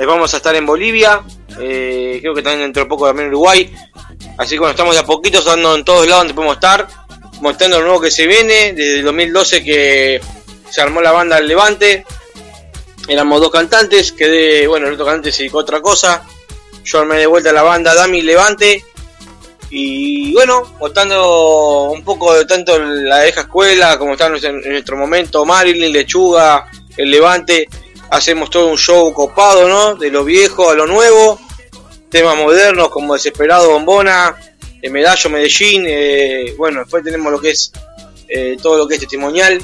vamos 0.06 0.32
a 0.34 0.36
estar 0.38 0.54
en 0.54 0.66
Bolivia, 0.66 1.22
eh, 1.60 2.18
creo 2.20 2.34
que 2.34 2.42
también 2.42 2.62
dentro 2.62 2.84
de 2.84 2.88
poco 2.88 3.06
también 3.06 3.28
en 3.28 3.34
Uruguay, 3.34 3.74
así 4.36 4.54
que 4.54 4.58
bueno, 4.60 4.72
estamos 4.72 4.94
de 4.94 5.00
a 5.00 5.04
poquitos 5.04 5.44
dando 5.44 5.74
en 5.74 5.84
todos 5.84 6.06
lados 6.06 6.20
donde 6.20 6.34
podemos 6.34 6.56
estar, 6.56 6.86
mostrando 7.40 7.78
lo 7.78 7.86
nuevo 7.86 8.00
que 8.00 8.10
se 8.10 8.26
viene, 8.26 8.72
desde 8.72 8.98
el 8.98 9.04
2012 9.04 9.64
que 9.64 10.20
se 10.70 10.80
armó 10.80 11.00
la 11.00 11.12
banda 11.12 11.38
El 11.38 11.48
Levante, 11.48 12.04
éramos 13.08 13.40
dos 13.40 13.50
cantantes, 13.50 14.12
quedé, 14.12 14.66
bueno, 14.66 14.86
el 14.86 14.94
otro 14.94 15.06
cantante 15.06 15.32
se 15.32 15.42
dedicó 15.42 15.58
a 15.58 15.62
otra 15.62 15.80
cosa, 15.80 16.24
yo 16.84 17.00
armé 17.00 17.16
de 17.16 17.26
vuelta 17.26 17.52
la 17.52 17.62
banda 17.62 17.94
Dami 17.94 18.22
Levante, 18.22 18.84
y 19.70 20.32
bueno, 20.32 20.62
mostrando 20.80 21.90
un 21.90 22.02
poco 22.02 22.34
de 22.34 22.46
tanto 22.46 22.78
la 22.78 23.22
vieja 23.22 23.42
escuela 23.42 23.98
como 23.98 24.12
está 24.12 24.26
en 24.26 24.62
nuestro 24.70 24.96
momento, 24.96 25.44
Marilyn, 25.44 25.92
Lechuga, 25.92 26.70
El 26.96 27.10
Levante, 27.10 27.68
hacemos 28.10 28.50
todo 28.50 28.68
un 28.68 28.78
show 28.78 29.12
copado, 29.12 29.68
¿no? 29.68 29.94
De 29.94 30.10
lo 30.10 30.24
viejo 30.24 30.70
a 30.70 30.74
lo 30.74 30.86
nuevo, 30.86 31.38
temas 32.10 32.36
modernos 32.36 32.88
como 32.88 33.14
Desesperado, 33.14 33.70
Bombona, 33.70 34.36
eh, 34.80 34.90
Medallo, 34.90 35.30
Medellín, 35.30 35.84
eh, 35.86 36.54
bueno, 36.56 36.80
después 36.80 37.04
tenemos 37.04 37.30
lo 37.32 37.40
que 37.40 37.50
es 37.50 37.72
eh, 38.28 38.56
todo 38.62 38.78
lo 38.78 38.88
que 38.88 38.94
es 38.94 39.00
testimonial, 39.00 39.60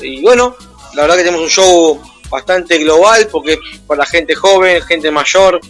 y 0.00 0.20
bueno, 0.22 0.56
la 0.94 1.02
verdad 1.02 1.16
que 1.16 1.24
tenemos 1.24 1.42
un 1.42 1.50
show 1.50 2.00
bastante 2.30 2.78
global 2.78 3.28
porque 3.30 3.58
para 3.86 3.98
la 3.98 4.06
gente 4.06 4.34
joven, 4.34 4.80
gente 4.82 5.10
mayor, 5.10 5.60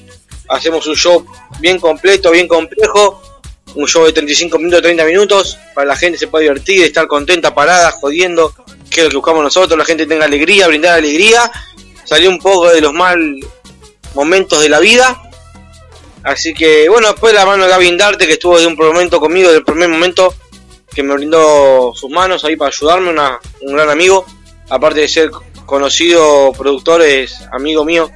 hacemos 0.49 0.87
un 0.87 0.97
show 0.97 1.25
bien 1.59 1.79
completo, 1.81 2.31
bien 2.31 2.47
complejo, 2.47 3.21
un 3.75 3.87
show 3.87 4.05
de 4.05 4.13
35 4.13 4.59
minutos, 4.59 4.83
30 4.83 5.05
minutos, 5.05 5.59
para 5.75 5.87
la 5.87 5.97
gente 5.97 6.19
se 6.19 6.27
puede 6.29 6.45
divertir, 6.45 6.83
estar 6.83 7.07
contenta, 7.07 7.55
parada, 7.55 7.91
jodiendo, 7.93 8.53
que 8.91 9.01
es 9.01 9.05
lo 9.05 9.11
que 9.11 9.17
buscamos 9.17 9.45
nosotros, 9.45 9.79
la 9.79 9.85
gente 9.85 10.07
tenga 10.07 10.25
alegría, 10.25 10.67
brindar 10.67 10.99
alegría, 10.99 11.51
salir 12.05 12.29
un 12.29 12.39
poco 12.39 12.69
de 12.69 12.81
los 12.81 12.93
mal 12.93 13.19
momentos 14.15 14.61
de 14.61 14.69
la 14.69 14.81
vida. 14.81 15.23
Así 16.23 16.53
que 16.53 16.89
bueno, 16.89 17.09
después 17.09 17.33
la 17.33 17.47
mano 17.47 17.65
de 17.65 17.71
Gavin 17.71 17.97
Darte, 17.97 18.27
que 18.27 18.35
estuvo 18.35 18.57
desde 18.57 18.67
un 18.67 18.77
momento 18.77 19.21
conmigo, 19.21 19.49
desde 19.49 19.61
el 19.61 19.65
primer 19.65 19.89
momento, 19.89 20.35
que 20.93 21.03
me 21.03 21.15
brindó 21.15 21.93
sus 21.95 22.11
manos 22.11 22.45
ahí 22.45 22.57
para 22.57 22.69
ayudarme, 22.69 23.11
una, 23.11 23.39
un 23.63 23.75
gran 23.75 23.89
amigo, 23.89 24.27
aparte 24.69 25.01
de 25.01 25.09
ser 25.09 25.31
conocido 25.65 26.53
productor, 26.53 27.03
es 27.03 27.41
amigo 27.53 27.85
mío. 27.85 28.11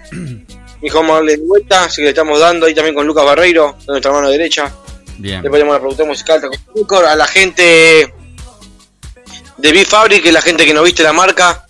Mi 0.80 0.88
hijo 0.88 0.98
vamos 0.98 1.12
a 1.12 1.14
darle 1.16 1.36
de 1.38 1.46
vuelta, 1.46 1.84
así 1.84 1.96
que 1.96 2.02
le 2.02 2.08
estamos 2.08 2.38
dando 2.38 2.66
ahí 2.66 2.74
también 2.74 2.94
con 2.94 3.06
Lucas 3.06 3.24
Barreiro, 3.24 3.76
de 3.78 3.86
nuestra 3.86 4.12
mano 4.12 4.28
derecha. 4.28 4.74
Bien. 5.16 5.40
Después 5.40 5.60
tenemos 5.60 5.74
la 5.76 5.80
producción 5.80 6.08
musical 6.08 6.42
a 7.06 7.16
la 7.16 7.26
gente 7.26 8.12
de 9.72 10.18
es 10.28 10.32
la 10.32 10.42
gente 10.42 10.66
que 10.66 10.74
nos 10.74 10.84
viste 10.84 11.02
la 11.02 11.14
marca. 11.14 11.66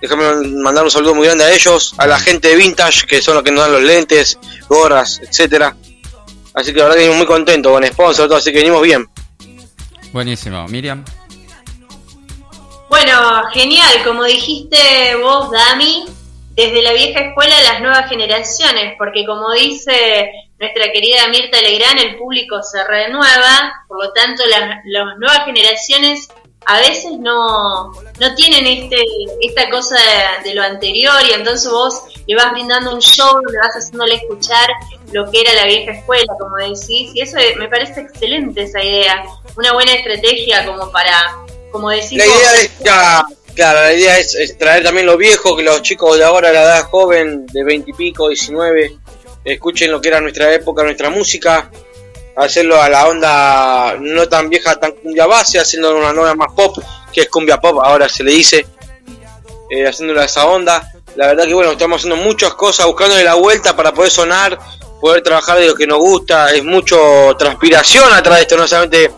Déjame 0.00 0.48
mandar 0.48 0.82
un 0.82 0.90
saludo 0.90 1.14
muy 1.14 1.26
grande 1.26 1.44
a 1.44 1.52
ellos, 1.52 1.94
a 1.96 2.06
la 2.06 2.18
gente 2.18 2.48
de 2.48 2.56
Vintage, 2.56 3.06
que 3.06 3.22
son 3.22 3.34
los 3.34 3.44
que 3.44 3.52
nos 3.52 3.62
dan 3.62 3.72
los 3.72 3.82
lentes, 3.82 4.36
gorras, 4.68 5.20
etcétera. 5.22 5.76
Así 6.54 6.72
que 6.72 6.78
la 6.78 6.86
verdad 6.86 6.96
que 6.96 7.02
venimos 7.02 7.18
muy 7.18 7.26
contentos 7.26 7.70
con 7.70 7.86
sponsor, 7.86 8.26
todo, 8.26 8.38
así 8.38 8.50
que 8.50 8.58
venimos 8.58 8.82
bien. 8.82 9.08
Buenísimo. 10.12 10.66
Miriam. 10.66 11.04
Bueno, 12.88 13.44
genial, 13.52 14.02
como 14.04 14.24
dijiste 14.24 15.14
vos, 15.22 15.52
Dami, 15.52 16.06
desde 16.56 16.82
la 16.82 16.92
vieja 16.94 17.20
escuela 17.20 17.56
a 17.56 17.72
las 17.74 17.80
nuevas 17.80 18.08
generaciones, 18.08 18.94
porque 18.98 19.24
como 19.24 19.52
dice 19.52 20.32
nuestra 20.58 20.90
querida 20.90 21.28
Mirta 21.28 21.60
Legrán, 21.62 21.98
el 21.98 22.16
público 22.16 22.60
se 22.60 22.82
renueva, 22.82 23.84
por 23.86 24.04
lo 24.04 24.12
tanto 24.12 24.42
las, 24.46 24.80
las 24.84 25.16
nuevas 25.18 25.44
generaciones 25.44 26.28
a 26.66 26.78
veces 26.80 27.12
no, 27.18 27.90
no 27.92 28.34
tienen 28.36 28.66
este 28.66 28.96
esta 29.40 29.68
cosa 29.70 29.96
de, 29.96 30.50
de 30.50 30.54
lo 30.54 30.62
anterior 30.62 31.14
y 31.28 31.32
entonces 31.32 31.70
vos 31.70 32.02
le 32.26 32.36
vas 32.36 32.52
brindando 32.52 32.94
un 32.94 33.00
show, 33.00 33.40
le 33.50 33.58
vas 33.58 33.74
haciéndole 33.74 34.14
escuchar 34.14 34.68
lo 35.12 35.30
que 35.30 35.40
era 35.40 35.52
la 35.54 35.64
vieja 35.64 35.92
escuela, 35.92 36.32
como 36.38 36.56
decís, 36.56 37.10
y 37.14 37.20
eso 37.22 37.38
me 37.58 37.68
parece 37.68 38.02
excelente 38.02 38.62
esa 38.62 38.82
idea, 38.82 39.24
una 39.56 39.72
buena 39.72 39.94
estrategia 39.94 40.64
como 40.66 40.90
para, 40.92 41.36
como 41.72 41.90
decís 41.90 42.12
La 42.12 42.26
vos, 42.26 42.36
idea 42.36 42.52
es, 42.60 42.78
ya, 42.84 43.24
claro, 43.54 43.80
la 43.80 43.92
idea 43.92 44.18
es, 44.18 44.34
es 44.34 44.56
traer 44.56 44.84
también 44.84 45.06
lo 45.06 45.16
viejo, 45.16 45.56
que 45.56 45.62
los 45.62 45.82
chicos 45.82 46.18
de 46.18 46.24
ahora, 46.24 46.52
la 46.52 46.62
edad 46.62 46.88
joven, 46.88 47.46
de 47.46 47.64
20 47.64 47.90
y 47.90 47.94
pico, 47.94 48.28
19, 48.28 48.96
escuchen 49.44 49.90
lo 49.90 50.00
que 50.00 50.08
era 50.08 50.20
nuestra 50.20 50.52
época, 50.54 50.84
nuestra 50.84 51.10
música, 51.10 51.70
hacerlo 52.36 52.80
a 52.80 52.88
la 52.88 53.08
onda 53.08 53.96
no 53.98 54.28
tan 54.28 54.48
vieja, 54.48 54.78
tan 54.78 54.92
cumbia 54.92 55.26
base, 55.26 55.58
haciendo 55.58 55.96
una 55.96 56.12
nueva 56.12 56.34
más 56.34 56.52
pop, 56.54 56.78
que 57.12 57.22
es 57.22 57.28
cumbia 57.28 57.60
pop, 57.60 57.80
ahora 57.82 58.08
se 58.08 58.22
le 58.22 58.32
dice, 58.32 58.66
eh, 59.70 59.86
haciéndolo 59.86 60.20
a 60.20 60.24
esa 60.24 60.46
onda. 60.46 60.92
La 61.16 61.26
verdad 61.26 61.44
que 61.44 61.54
bueno, 61.54 61.72
estamos 61.72 62.00
haciendo 62.00 62.22
muchas 62.22 62.54
cosas, 62.54 62.86
buscándole 62.86 63.24
la 63.24 63.34
vuelta 63.34 63.74
para 63.74 63.92
poder 63.92 64.10
sonar, 64.10 64.58
poder 65.00 65.22
trabajar 65.22 65.58
de 65.58 65.66
lo 65.66 65.74
que 65.74 65.86
nos 65.86 65.98
gusta, 65.98 66.52
es 66.52 66.64
mucho 66.64 67.34
transpiración 67.38 68.12
atrás 68.12 68.36
de 68.36 68.42
esto, 68.42 68.56
no 68.56 68.68
solamente 68.68 69.10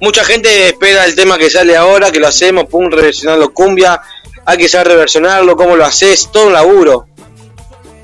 mucha 0.00 0.24
gente 0.24 0.68
espera 0.68 1.04
el 1.04 1.14
tema 1.14 1.36
que 1.36 1.50
sale 1.50 1.76
ahora, 1.76 2.10
que 2.10 2.20
lo 2.20 2.28
hacemos, 2.28 2.64
pum, 2.66 2.90
reversionarlo 2.90 3.52
cumbia, 3.52 4.00
hay 4.44 4.56
que 4.56 4.68
saber 4.68 4.88
reversionarlo, 4.88 5.56
cómo 5.56 5.76
lo 5.76 5.84
haces, 5.84 6.30
todo 6.32 6.46
un 6.46 6.52
laburo. 6.52 7.06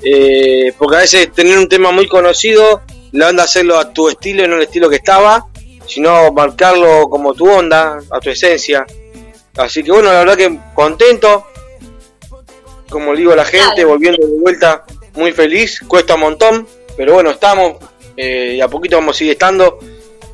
Eh, 0.03 0.73
porque 0.77 0.95
a 0.95 0.99
veces 0.99 1.31
tener 1.33 1.57
un 1.57 1.67
tema 1.67 1.91
muy 1.91 2.07
conocido, 2.07 2.81
la 3.17 3.29
onda 3.29 3.43
hacerlo 3.43 3.77
a 3.77 3.91
tu 3.93 4.09
estilo 4.09 4.43
y 4.43 4.47
no 4.47 4.55
el 4.55 4.63
estilo 4.63 4.89
que 4.89 4.97
estaba, 4.97 5.47
sino 5.85 6.31
marcarlo 6.31 7.09
como 7.09 7.33
tu 7.33 7.49
onda, 7.49 7.99
a 8.11 8.19
tu 8.19 8.29
esencia. 8.29 8.85
Así 9.57 9.83
que 9.83 9.91
bueno, 9.91 10.11
la 10.11 10.19
verdad 10.19 10.35
que 10.37 10.59
contento, 10.75 11.45
como 12.89 13.15
digo 13.15 13.33
a 13.33 13.35
la 13.35 13.45
gente, 13.45 13.83
volviendo 13.85 14.25
de 14.25 14.33
vuelta 14.39 14.83
muy 15.15 15.31
feliz, 15.31 15.81
cuesta 15.87 16.15
un 16.15 16.21
montón, 16.21 16.67
pero 16.95 17.13
bueno, 17.15 17.31
estamos, 17.31 17.77
eh, 18.15 18.53
y 18.57 18.61
a 18.61 18.67
poquito 18.67 18.97
vamos 18.97 19.15
a 19.15 19.17
seguir 19.19 19.33
estando. 19.33 19.79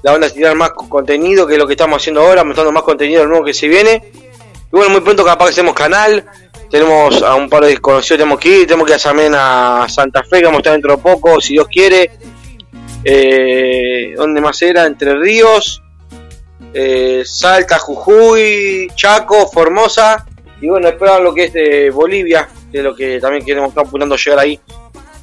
La 0.01 0.13
onda 0.13 0.27
es 0.27 0.33
tirar 0.33 0.55
más 0.55 0.71
co- 0.71 0.89
contenido 0.89 1.47
que 1.47 1.57
lo 1.57 1.65
que 1.65 1.73
estamos 1.73 2.01
haciendo 2.01 2.21
ahora, 2.21 2.43
mostrando 2.43 2.71
más 2.73 2.83
contenido 2.83 3.25
nuevo 3.25 3.45
que 3.45 3.53
se 3.53 3.67
viene. 3.69 4.11
Y 4.13 4.75
bueno, 4.75 4.89
muy 4.89 5.01
pronto 5.01 5.23
capaz 5.23 5.45
que 5.45 5.51
hacemos 5.51 5.73
canal, 5.73 6.25
tenemos 6.69 7.21
a 7.21 7.35
un 7.35 7.47
par 7.49 7.63
de 7.63 7.69
desconocidos, 7.69 8.17
tenemos 8.17 8.39
que 8.39 8.49
ir, 8.49 8.67
tenemos 8.67 8.85
que 8.87 8.93
ir 8.93 8.99
también 8.99 9.33
a 9.35 9.87
Santa 9.87 10.23
Fe, 10.23 10.39
que 10.39 10.45
vamos 10.45 10.57
a 10.57 10.61
estar 10.61 10.73
dentro 10.73 10.97
de 10.97 11.01
poco, 11.01 11.39
si 11.39 11.53
Dios 11.53 11.67
quiere. 11.69 12.11
Eh, 13.03 14.13
¿Dónde 14.15 14.41
más 14.41 14.61
era? 14.61 14.85
Entre 14.85 15.15
Ríos, 15.15 15.81
eh, 16.73 17.23
Salta, 17.25 17.77
Jujuy, 17.79 18.87
Chaco, 18.95 19.47
Formosa. 19.47 20.25
Y 20.61 20.69
bueno, 20.69 20.87
esperar 20.87 21.21
lo 21.21 21.33
que 21.33 21.45
es 21.45 21.53
de 21.53 21.89
Bolivia, 21.89 22.47
que 22.71 22.77
es 22.77 22.83
lo 22.83 22.95
que 22.95 23.19
también 23.19 23.45
queremos 23.45 23.69
estar 23.69 23.85
apuntando 23.85 24.15
a 24.15 24.17
llegar 24.17 24.39
ahí. 24.39 24.59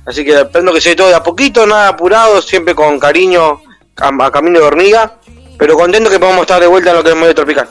Así 0.07 0.25
que 0.25 0.33
espero 0.33 0.73
que 0.73 0.81
se 0.81 0.91
dé 0.91 0.97
todo 0.97 1.09
de 1.09 1.15
a 1.15 1.23
poquito, 1.23 1.67
nada 1.67 1.89
apurado, 1.89 2.43
siempre 2.43 2.75
con 2.75 2.99
cariño, 2.99 3.61
a, 3.97 4.27
a 4.27 4.31
camino 4.31 4.59
de 4.59 4.65
hormiga. 4.65 5.19
Pero 5.59 5.77
contento 5.77 6.11
que 6.11 6.19
podamos 6.19 6.43
estar 6.43 6.61
de 6.61 6.67
vuelta 6.67 6.91
en 6.91 6.97
lo 6.97 7.05
que 7.05 7.11
es 7.11 7.17
medio 7.17 7.35
tropical. 7.35 7.69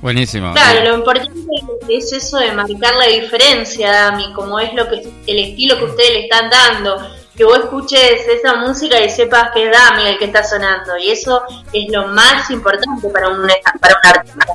Buenísimo. 0.00 0.52
Claro, 0.52 0.90
lo 0.90 0.98
importante 0.98 1.32
es 1.88 2.12
eso 2.12 2.38
de 2.38 2.52
marcar 2.52 2.94
la 2.94 3.06
diferencia, 3.06 3.90
Dami, 3.90 4.32
como 4.32 4.60
es 4.60 4.72
lo 4.74 4.88
que 4.88 5.02
el 5.26 5.38
estilo 5.38 5.76
que 5.76 5.84
ustedes 5.84 6.10
le 6.10 6.20
están 6.24 6.48
dando, 6.50 6.96
que 7.38 7.44
vos 7.44 7.58
escuches 7.60 8.26
esa 8.28 8.56
música 8.56 9.00
y 9.00 9.08
sepas 9.08 9.52
que 9.54 9.66
es 9.66 9.70
Dami 9.72 10.08
el 10.08 10.18
que 10.18 10.24
está 10.24 10.42
sonando, 10.42 10.98
y 10.98 11.12
eso 11.12 11.44
es 11.72 11.88
lo 11.88 12.08
más 12.08 12.50
importante 12.50 13.08
para 13.10 13.28
un, 13.28 13.48
para 13.80 14.00
un 14.02 14.10
artista. 14.10 14.46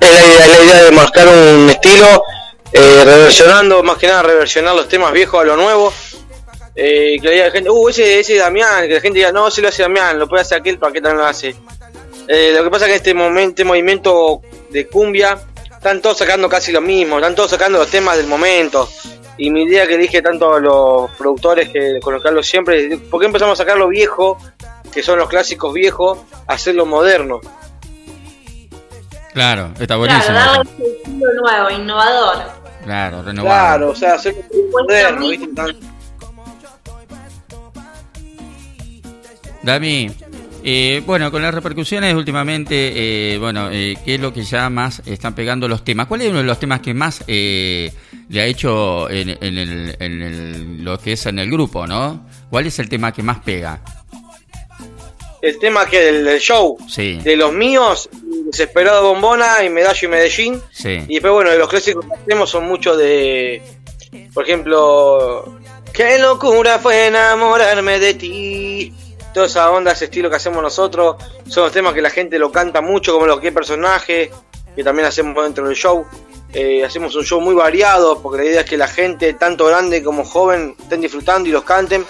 Es 0.00 0.12
la 0.12 0.20
idea, 0.20 0.48
la 0.48 0.64
idea 0.64 0.82
de 0.82 0.90
marcar 0.90 1.28
un 1.28 1.70
estilo, 1.70 2.24
eh, 2.72 3.04
reversionando, 3.04 3.84
más 3.84 3.98
que 3.98 4.08
nada 4.08 4.22
reversionar 4.22 4.74
los 4.74 4.88
temas 4.88 5.12
viejos 5.12 5.40
a 5.40 5.44
lo 5.44 5.56
nuevo. 5.56 5.92
Eh, 6.74 7.18
que 7.20 7.28
haya 7.28 7.50
gente, 7.52 7.70
uh, 7.70 7.88
ese, 7.88 8.18
ese 8.18 8.36
Damián, 8.36 8.88
que 8.88 8.94
la 8.94 9.00
gente 9.00 9.18
diga, 9.18 9.30
no, 9.30 9.48
se 9.48 9.62
lo 9.62 9.68
hace 9.68 9.82
Damián, 9.82 10.18
lo 10.18 10.28
puede 10.28 10.42
hacer 10.42 10.58
aquel, 10.58 10.76
¿para 10.78 10.92
qué 10.92 11.00
también 11.00 11.18
lo 11.18 11.26
hace? 11.26 11.54
Eh, 12.26 12.52
lo 12.56 12.64
que 12.64 12.70
pasa 12.70 12.86
es 12.86 12.90
que 12.90 12.96
este 12.96 13.14
momento, 13.14 13.50
este 13.50 13.64
movimiento 13.64 14.40
de 14.70 14.88
cumbia, 14.88 15.38
están 15.70 16.02
todos 16.02 16.18
sacando 16.18 16.48
casi 16.48 16.72
lo 16.72 16.80
mismo, 16.80 17.16
están 17.16 17.36
todos 17.36 17.50
sacando 17.50 17.78
los 17.78 17.88
temas 17.88 18.16
del 18.16 18.26
momento. 18.26 18.88
Y 19.42 19.50
mi 19.50 19.62
idea 19.62 19.86
que 19.86 19.96
dije 19.96 20.20
tanto 20.20 20.52
a 20.54 20.60
los 20.60 21.10
productores 21.12 21.70
que 21.70 21.98
colocarlo 22.02 22.42
siempre, 22.42 22.86
es, 22.92 23.00
¿por 23.00 23.18
qué 23.20 23.26
empezamos 23.26 23.54
a 23.58 23.62
sacar 23.64 23.78
lo 23.78 23.88
viejo, 23.88 24.36
que 24.92 25.02
son 25.02 25.18
los 25.18 25.30
clásicos 25.30 25.72
viejos, 25.72 26.18
a 26.46 26.52
hacerlo 26.52 26.84
moderno? 26.84 27.40
Claro, 29.32 29.70
está 29.80 29.96
Claro, 29.96 29.98
buenísimo. 30.00 30.34
darle 30.34 30.62
ese 30.74 30.92
estilo 30.92 31.26
nuevo, 31.40 31.70
innovador. 31.70 32.36
Claro, 32.84 33.22
renovado. 33.22 33.48
Claro, 33.56 33.88
o 33.90 33.94
sea, 33.94 34.14
hacerlo 34.14 34.42
moderno, 34.72 35.28
¿viste? 35.28 35.46
Tan- 35.54 35.76
Dami, 39.62 40.10
eh, 40.64 41.02
bueno, 41.06 41.30
con 41.30 41.40
las 41.40 41.54
repercusiones 41.54 42.14
últimamente, 42.14 43.32
eh, 43.34 43.38
bueno, 43.38 43.70
eh, 43.70 43.96
¿qué 44.04 44.14
es 44.16 44.20
lo 44.20 44.32
que 44.34 44.42
ya 44.42 44.68
más 44.68 45.00
están 45.06 45.34
pegando 45.34 45.66
los 45.66 45.82
temas? 45.82 46.06
¿Cuál 46.06 46.22
es 46.22 46.28
uno 46.28 46.38
de 46.38 46.44
los 46.44 46.58
temas 46.58 46.80
que 46.80 46.92
más 46.94 47.22
eh, 47.26 47.90
le 48.30 48.40
ha 48.40 48.46
hecho 48.46 49.10
en, 49.10 49.28
en 49.40 49.58
el, 49.58 49.96
en 50.00 50.22
el- 50.22 50.84
lo 50.84 50.98
que 50.98 51.12
es 51.12 51.26
en 51.26 51.38
el 51.38 51.50
grupo, 51.50 51.86
no? 51.86 52.26
¿Cuál 52.48 52.66
es 52.66 52.78
el 52.78 52.88
tema 52.88 53.12
que 53.12 53.22
más 53.22 53.40
pega? 53.40 53.80
el 55.42 55.58
tema 55.58 55.86
que 55.86 55.98
del, 56.00 56.24
del 56.24 56.38
show 56.38 56.76
Sí, 56.86 57.18
de 57.24 57.34
los 57.34 57.50
míos 57.50 58.10
desesperado 58.44 59.02
bombona 59.08 59.64
y 59.64 59.70
medallo 59.70 60.06
y 60.06 60.10
medellín 60.10 60.60
sí. 60.70 61.02
y 61.08 61.14
después 61.14 61.32
bueno 61.32 61.50
de 61.50 61.56
los 61.56 61.66
clásicos 61.68 62.04
que 62.04 62.12
hacemos 62.12 62.50
son 62.50 62.64
muchos 62.66 62.98
de 62.98 63.62
por 64.34 64.44
ejemplo 64.44 65.58
qué 65.94 66.18
locura 66.18 66.78
fue 66.78 67.06
enamorarme 67.06 67.98
de 67.98 68.12
ti 68.14 68.94
toda 69.32 69.46
esa 69.46 69.70
onda, 69.70 69.92
ese 69.92 70.06
estilo 70.06 70.28
que 70.28 70.34
hacemos 70.36 70.60
nosotros. 70.60 71.14
Son 71.46 71.62
los 71.62 71.72
temas 71.72 71.94
que 71.94 72.02
la 72.02 72.10
gente 72.10 72.36
lo 72.36 72.50
canta 72.50 72.80
mucho, 72.80 73.12
como 73.12 73.26
los 73.26 73.38
que 73.38 73.52
personaje, 73.52 74.28
que 74.74 74.82
también 74.82 75.06
hacemos 75.06 75.40
dentro 75.44 75.68
del 75.68 75.76
show. 75.76 76.04
Eh, 76.52 76.84
hacemos 76.84 77.14
un 77.14 77.24
show 77.24 77.40
muy 77.40 77.54
variado, 77.54 78.20
porque 78.20 78.42
la 78.42 78.44
idea 78.44 78.60
es 78.60 78.66
que 78.68 78.76
la 78.76 78.88
gente, 78.88 79.34
tanto 79.34 79.66
grande 79.66 80.02
como 80.02 80.24
joven, 80.24 80.74
estén 80.80 81.00
disfrutando 81.00 81.48
y 81.48 81.52
los 81.52 81.64
canten. 81.64 82.04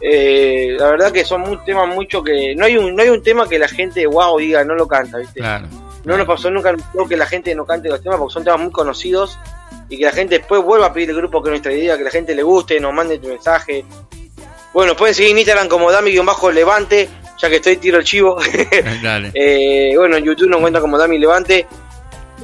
Eh, 0.00 0.76
la 0.78 0.90
verdad 0.90 1.12
que 1.12 1.24
son 1.24 1.42
muy, 1.42 1.58
temas 1.64 1.88
mucho 1.88 2.22
que... 2.22 2.54
No 2.56 2.64
hay, 2.64 2.76
un, 2.76 2.94
no 2.94 3.02
hay 3.02 3.08
un 3.08 3.22
tema 3.22 3.48
que 3.48 3.58
la 3.58 3.68
gente, 3.68 4.06
wow, 4.06 4.38
diga, 4.38 4.64
no 4.64 4.74
lo 4.74 4.86
canta, 4.86 5.18
¿viste? 5.18 5.40
Claro. 5.40 5.68
No 6.04 6.16
nos 6.16 6.26
pasó 6.26 6.50
nunca 6.50 6.74
que 7.08 7.16
la 7.16 7.26
gente 7.26 7.54
no 7.54 7.64
cante 7.64 7.88
los 7.88 8.02
temas 8.02 8.18
porque 8.18 8.32
son 8.32 8.42
temas 8.42 8.60
muy 8.60 8.72
conocidos 8.72 9.38
y 9.88 9.98
que 9.98 10.04
la 10.04 10.12
gente 10.12 10.38
después 10.38 10.62
vuelva 10.62 10.86
a 10.86 10.92
pedir 10.92 11.10
el 11.10 11.16
grupo 11.16 11.42
que 11.42 11.48
es 11.48 11.52
nuestra 11.52 11.72
idea, 11.72 11.96
que 11.96 12.04
la 12.04 12.10
gente 12.10 12.34
le 12.34 12.42
guste, 12.42 12.80
nos 12.80 12.92
mande 12.92 13.18
tu 13.18 13.28
mensaje. 13.28 13.84
Bueno, 14.72 14.96
pueden 14.96 15.14
seguir 15.14 15.32
en 15.32 15.38
Instagram 15.38 15.68
como 15.68 15.92
Dami-Levante, 15.92 17.08
ya 17.38 17.48
que 17.48 17.56
estoy 17.56 17.76
tiro 17.76 17.98
el 17.98 18.04
chivo. 18.04 18.36
Dale. 19.02 19.30
Eh, 19.34 19.94
bueno, 19.96 20.16
en 20.16 20.24
YouTube 20.24 20.48
nos 20.48 20.60
cuenta 20.60 20.80
como 20.80 20.96
Dami 20.98 21.18
Levante. 21.18 21.66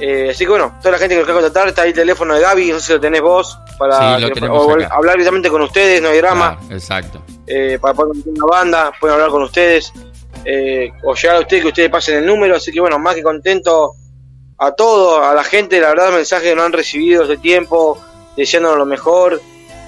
Eh, 0.01 0.29
así 0.31 0.45
que 0.45 0.49
bueno, 0.51 0.75
toda 0.79 0.93
la 0.93 0.97
gente 0.97 1.13
que 1.15 1.19
nos 1.19 1.25
quiera 1.25 1.41
contactar, 1.41 1.67
está 1.67 1.81
ahí 1.81 1.89
el 1.89 1.95
teléfono 1.95 2.33
de 2.33 2.41
Gaby, 2.41 2.71
no 2.71 2.79
sé 2.79 2.85
si 2.87 2.93
lo 2.93 2.99
tenés 3.01 3.21
vos, 3.21 3.59
para 3.77 4.17
Sí, 4.17 4.31
que- 4.31 4.45
o 4.47 4.71
hablar 4.91 5.15
directamente 5.15 5.49
con 5.49 5.61
ustedes, 5.61 6.01
no 6.01 6.09
hay 6.09 6.17
drama, 6.19 6.57
Claro, 6.59 6.75
exacto. 6.75 7.21
eh, 7.47 7.77
para 7.81 7.93
poder 7.93 8.15
meter 8.15 8.33
una 8.33 8.45
banda, 8.45 8.91
pueden 8.99 9.15
hablar 9.15 9.29
con 9.29 9.43
ustedes, 9.43 9.91
eh, 10.45 10.91
o 11.03 11.13
llegar 11.15 11.35
a 11.35 11.39
ustedes, 11.41 11.63
que 11.63 11.67
ustedes 11.67 11.89
pasen 11.89 12.17
el 12.19 12.25
número, 12.25 12.55
así 12.55 12.71
que 12.71 12.79
bueno, 12.79 12.97
más 12.97 13.15
que 13.15 13.23
contento 13.23 13.93
a 14.57 14.71
todo, 14.71 15.23
a 15.23 15.33
la 15.33 15.43
gente, 15.43 15.79
la 15.81 15.89
verdad, 15.89 16.11
mensajes 16.13 16.49
que 16.49 16.55
no 16.55 16.63
han 16.63 16.71
recibido 16.73 17.23
este 17.23 17.37
tiempo, 17.37 17.99
deseándonos 18.37 18.77
lo 18.77 18.85
mejor, 18.85 19.41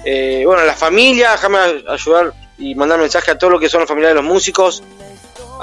eh, 0.04 0.42
bueno, 0.44 0.62
a 0.62 0.66
la 0.66 0.74
familia, 0.74 1.32
déjame 1.32 1.58
ayudar 1.88 2.32
y 2.58 2.74
mandar 2.74 2.98
mensaje 2.98 3.30
a 3.30 3.38
todos 3.38 3.52
los 3.54 3.60
que 3.62 3.68
son 3.70 3.80
los 3.80 3.88
familiares 3.88 4.14
de 4.16 4.22
los 4.22 4.30
músicos, 4.30 4.82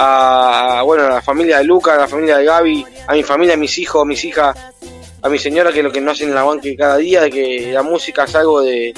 a, 0.02 0.82
bueno, 0.86 1.04
a 1.04 1.10
la 1.10 1.22
familia 1.22 1.58
de 1.58 1.66
Luca, 1.66 1.94
a 1.94 1.98
la 1.98 2.08
familia 2.08 2.38
de 2.38 2.46
Gaby, 2.46 2.86
a 3.06 3.14
mi 3.14 3.22
familia, 3.22 3.56
a 3.56 3.58
mis 3.58 3.78
hijos, 3.78 4.02
a 4.02 4.06
mis 4.06 4.24
hijas, 4.24 4.58
a 5.22 5.28
mi 5.28 5.38
señora, 5.38 5.74
que 5.74 5.80
es 5.80 5.84
lo 5.84 5.92
que 5.92 6.00
no 6.00 6.12
hacen 6.12 6.30
el 6.30 6.38
aguante 6.38 6.74
cada 6.78 6.96
día, 6.96 7.22
de 7.22 7.30
que 7.30 7.72
la 7.74 7.84
música 7.84 8.24
es 8.24 8.34
algo 8.34 8.62
de 8.62 8.94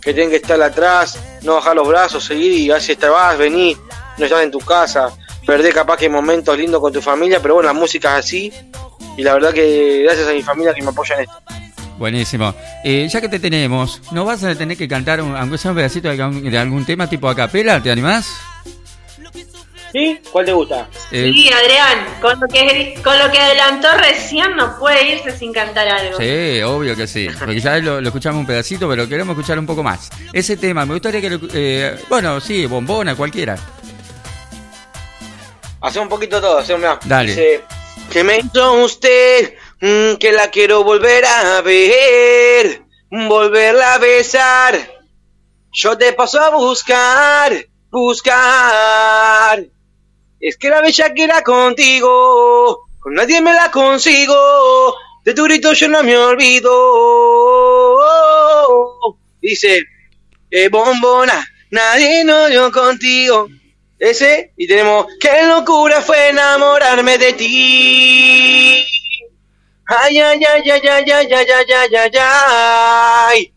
que 0.00 0.14
tienen 0.14 0.30
que 0.30 0.36
estar 0.36 0.62
atrás, 0.62 1.18
no 1.42 1.54
bajar 1.54 1.74
los 1.74 1.88
brazos, 1.88 2.24
seguir 2.24 2.52
y 2.52 2.70
a 2.70 2.74
veces 2.74 2.96
te 2.96 3.08
vas, 3.08 3.36
venís, 3.36 3.76
no 4.16 4.24
estás 4.24 4.44
en 4.44 4.52
tu 4.52 4.60
casa, 4.60 5.10
perdés 5.44 5.74
capaz 5.74 5.96
que 5.96 6.08
momentos 6.08 6.56
lindos 6.56 6.80
con 6.80 6.92
tu 6.92 7.02
familia, 7.02 7.40
pero 7.42 7.54
bueno, 7.54 7.66
la 7.66 7.72
música 7.72 8.16
es 8.16 8.24
así 8.24 8.52
y 9.16 9.22
la 9.24 9.34
verdad 9.34 9.52
que 9.52 10.02
gracias 10.04 10.28
a 10.28 10.32
mi 10.32 10.42
familia 10.42 10.72
que 10.72 10.82
me 10.82 10.90
apoya 10.90 11.16
en 11.16 11.22
esto. 11.22 11.34
Buenísimo. 11.98 12.54
Eh, 12.84 13.08
ya 13.10 13.20
que 13.20 13.28
te 13.28 13.40
tenemos, 13.40 14.00
¿no 14.12 14.24
vas 14.24 14.44
a 14.44 14.54
tener 14.54 14.76
que 14.76 14.86
cantar, 14.86 15.20
un, 15.20 15.34
aunque 15.34 15.58
sea 15.58 15.72
un 15.72 15.78
pedacito 15.78 16.08
de 16.08 16.16
de 16.16 16.58
algún 16.58 16.86
tema 16.86 17.10
tipo 17.10 17.28
a 17.28 17.34
capela? 17.34 17.82
¿Te 17.82 17.90
animás? 17.90 18.28
¿Sí? 19.92 20.20
¿Cuál 20.30 20.44
te 20.44 20.52
gusta? 20.52 20.88
Eh, 21.10 21.30
Sí, 21.32 21.50
Adrián, 21.50 22.06
con 22.20 22.38
lo, 22.38 22.46
que, 22.46 23.00
con 23.02 23.18
lo 23.18 23.30
que 23.30 23.38
adelantó 23.38 23.88
recién 23.96 24.54
no 24.56 24.78
puede 24.78 25.14
irse 25.14 25.36
sin 25.36 25.52
cantar 25.52 25.88
algo. 25.88 26.18
Sí, 26.18 26.60
obvio 26.62 26.94
que 26.94 27.06
sí. 27.06 27.28
Porque 27.38 27.58
ya 27.60 27.78
lo, 27.78 28.00
lo 28.00 28.08
escuchamos 28.08 28.40
un 28.40 28.46
pedacito, 28.46 28.88
pero 28.88 29.08
queremos 29.08 29.34
escuchar 29.36 29.58
un 29.58 29.66
poco 29.66 29.82
más. 29.82 30.10
Ese 30.32 30.56
tema, 30.58 30.84
me 30.84 30.94
gustaría 30.94 31.20
que 31.22 31.30
lo. 31.30 31.38
eh, 31.54 31.98
bueno, 32.08 32.40
sí, 32.40 32.66
bombona, 32.66 33.14
cualquiera. 33.16 33.56
Hacemos 35.80 36.06
un 36.06 36.10
poquito 36.10 36.40
todo, 36.40 36.58
hacemos, 36.58 36.80
mirá. 36.80 36.98
Dale. 37.04 37.30
Dice, 37.30 37.64
que 38.10 38.24
me 38.24 38.38
hizo 38.38 38.72
usted, 38.84 39.54
mm, 39.80 40.16
que 40.18 40.32
la 40.32 40.50
quiero 40.50 40.82
volver 40.84 41.24
a 41.24 41.60
ver, 41.62 42.82
volverla 43.10 43.94
a 43.94 43.98
besar. 43.98 44.78
Yo 45.72 45.96
te 45.96 46.12
paso 46.14 46.40
a 46.40 46.50
buscar, 46.50 47.52
buscar. 47.90 49.64
Es 50.40 50.56
que 50.56 50.68
la 50.70 50.80
bella 50.80 51.12
que 51.14 51.24
era 51.24 51.42
contigo, 51.42 52.86
con 53.00 53.14
nadie 53.14 53.40
me 53.40 53.52
la 53.52 53.70
consigo. 53.70 54.94
De 55.24 55.34
tu 55.34 55.44
grito 55.44 55.72
yo 55.72 55.88
no 55.88 56.02
me 56.02 56.16
olvido. 56.16 56.70
Dice, 59.40 59.84
eh, 60.50 60.68
bombona, 60.68 61.44
nadie 61.70 62.24
no 62.24 62.46
dio 62.46 62.70
contigo. 62.70 63.48
Ese, 63.98 64.52
y 64.56 64.68
tenemos, 64.68 65.06
qué 65.20 65.44
locura 65.46 66.00
fue 66.00 66.28
enamorarme 66.28 67.18
de 67.18 67.32
ti. 67.32 68.84
Ay, 69.86 70.18
ay, 70.18 70.44
ay, 70.44 70.70
ay, 70.70 70.80
ay, 70.88 71.10
ay, 71.10 71.32
ay, 71.32 71.32
ay, 71.32 71.72
ay, 71.72 71.96
ay, 71.96 72.10
ay. 72.14 73.54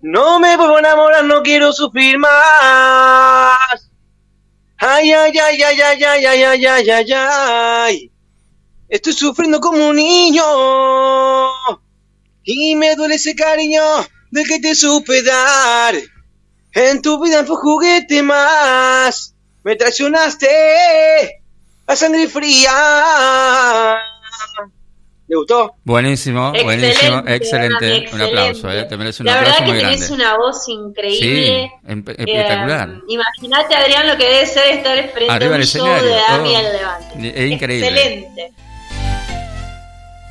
No 0.00 0.40
me 0.40 0.56
vuelvo 0.56 0.76
a 0.76 0.80
enamorar, 0.80 1.24
no 1.24 1.42
quiero 1.42 1.72
sufrir 1.72 2.18
más. 2.18 3.91
Ay, 4.84 5.12
ay, 5.12 5.32
ay, 5.38 5.62
ay, 5.62 5.80
ay, 5.80 6.02
ay, 6.02 6.26
ay, 6.26 6.44
ay, 6.44 6.66
ay, 6.66 6.90
ay, 6.90 7.12
ay. 7.12 8.12
Estoy 8.88 9.12
sufriendo 9.12 9.60
como 9.60 9.86
un 9.90 9.94
niño. 9.94 10.42
Y 12.42 12.74
me 12.74 12.96
duele 12.96 13.14
ese 13.14 13.36
cariño 13.36 13.80
del 14.32 14.44
que 14.44 14.58
te 14.58 14.74
supe 14.74 15.22
dar. 15.22 15.94
En 16.74 17.00
tu 17.00 17.22
vida 17.22 17.44
fue 17.44 17.54
juguete 17.58 18.24
más. 18.24 19.36
Me 19.62 19.76
traicionaste 19.76 20.48
a 21.86 21.94
sangre 21.94 22.26
fría. 22.26 22.72
¿Le 25.32 25.38
gustó? 25.38 25.74
Buenísimo, 25.84 26.48
Excelente, 26.54 26.64
buenísimo, 26.64 27.18
excelente. 27.26 27.86
Un 27.86 27.92
excelente. 28.02 28.24
aplauso, 28.26 28.70
eh. 28.70 28.84
Te 28.84 28.96
mereces 28.98 29.20
un 29.20 29.26
La 29.26 29.32
aplauso 29.38 29.50
verdad 29.60 29.64
que 29.64 29.72
muy 29.72 29.80
tenés 29.80 30.00
grande. 30.10 30.14
una 30.24 30.36
voz 30.36 30.68
increíble. 30.68 31.18
Sí, 31.18 31.90
em- 31.90 32.04
espectacular. 32.06 32.88
Eh, 32.90 32.98
Imagínate, 33.08 33.74
Adrián, 33.74 34.08
lo 34.08 34.16
que 34.18 34.24
debe 34.24 34.44
ser 34.44 34.76
estar 34.76 34.94
frente 35.08 35.32
Arriba 35.32 35.54
a 35.54 35.58
un 35.58 35.64
show 35.64 35.86
escenario, 35.86 36.06
de 36.06 36.56
al 36.56 36.72
Levante. 36.74 37.44
Es 37.46 37.50
increíble. 37.50 37.88
Excelente. 37.88 38.52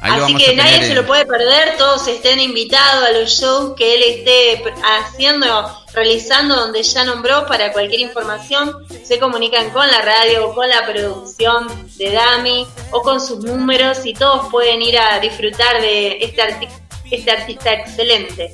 Ahí 0.03 0.19
Así 0.19 0.35
que 0.35 0.55
nadie 0.55 0.71
tener 0.73 0.87
se 0.87 0.95
lo 0.95 1.05
puede 1.05 1.25
perder, 1.27 1.77
todos 1.77 2.07
estén 2.07 2.39
invitados 2.39 3.07
a 3.07 3.11
los 3.11 3.29
shows 3.29 3.75
que 3.77 3.95
él 3.95 4.03
esté 4.03 4.63
haciendo, 4.83 5.77
realizando, 5.93 6.55
donde 6.55 6.81
ya 6.81 7.03
nombró, 7.03 7.45
para 7.45 7.71
cualquier 7.71 8.01
información, 8.01 8.87
se 9.03 9.19
comunican 9.19 9.69
con 9.69 9.87
la 9.87 10.01
radio 10.01 10.49
o 10.49 10.55
con 10.55 10.67
la 10.67 10.87
producción 10.87 11.67
de 11.97 12.11
Dami 12.11 12.65
o 12.89 13.03
con 13.03 13.21
sus 13.21 13.43
números 13.43 13.99
y 14.05 14.13
todos 14.13 14.47
pueden 14.49 14.81
ir 14.81 14.97
a 14.97 15.19
disfrutar 15.19 15.79
de 15.81 16.17
este, 16.19 16.41
arti- 16.41 16.69
este 17.11 17.29
artista 17.31 17.71
excelente. 17.73 18.51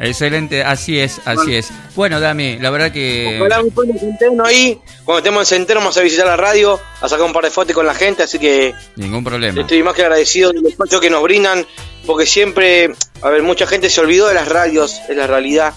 Excelente, 0.00 0.64
así 0.64 0.98
es, 0.98 1.20
así 1.26 1.54
es. 1.54 1.70
Bueno, 1.94 2.20
Dami, 2.20 2.58
la 2.58 2.70
verdad 2.70 2.90
que. 2.90 3.38
Ojalá 3.38 3.60
un 3.60 3.70
pueblo 3.70 3.94
centeno 3.98 4.44
ahí. 4.44 4.80
Cuando 5.04 5.18
estemos 5.18 5.52
en 5.52 5.58
centeno 5.58 5.80
vamos 5.80 5.96
a 5.98 6.00
visitar 6.00 6.26
la 6.26 6.36
radio, 6.36 6.80
a 7.02 7.08
sacar 7.08 7.26
un 7.26 7.34
par 7.34 7.44
de 7.44 7.50
fotos 7.50 7.74
con 7.74 7.86
la 7.86 7.94
gente, 7.94 8.22
así 8.22 8.38
que 8.38 8.74
Ningún 8.96 9.22
problema. 9.22 9.60
estoy 9.60 9.82
más 9.82 9.94
que 9.94 10.02
agradecido 10.02 10.52
del 10.52 10.66
espacio 10.66 11.00
que 11.00 11.10
nos 11.10 11.22
brindan, 11.22 11.66
porque 12.06 12.24
siempre, 12.24 12.94
a 13.20 13.28
ver, 13.28 13.42
mucha 13.42 13.66
gente 13.66 13.90
se 13.90 14.00
olvidó 14.00 14.26
de 14.28 14.34
las 14.34 14.48
radios, 14.48 15.00
es 15.06 15.16
la 15.16 15.26
realidad. 15.26 15.74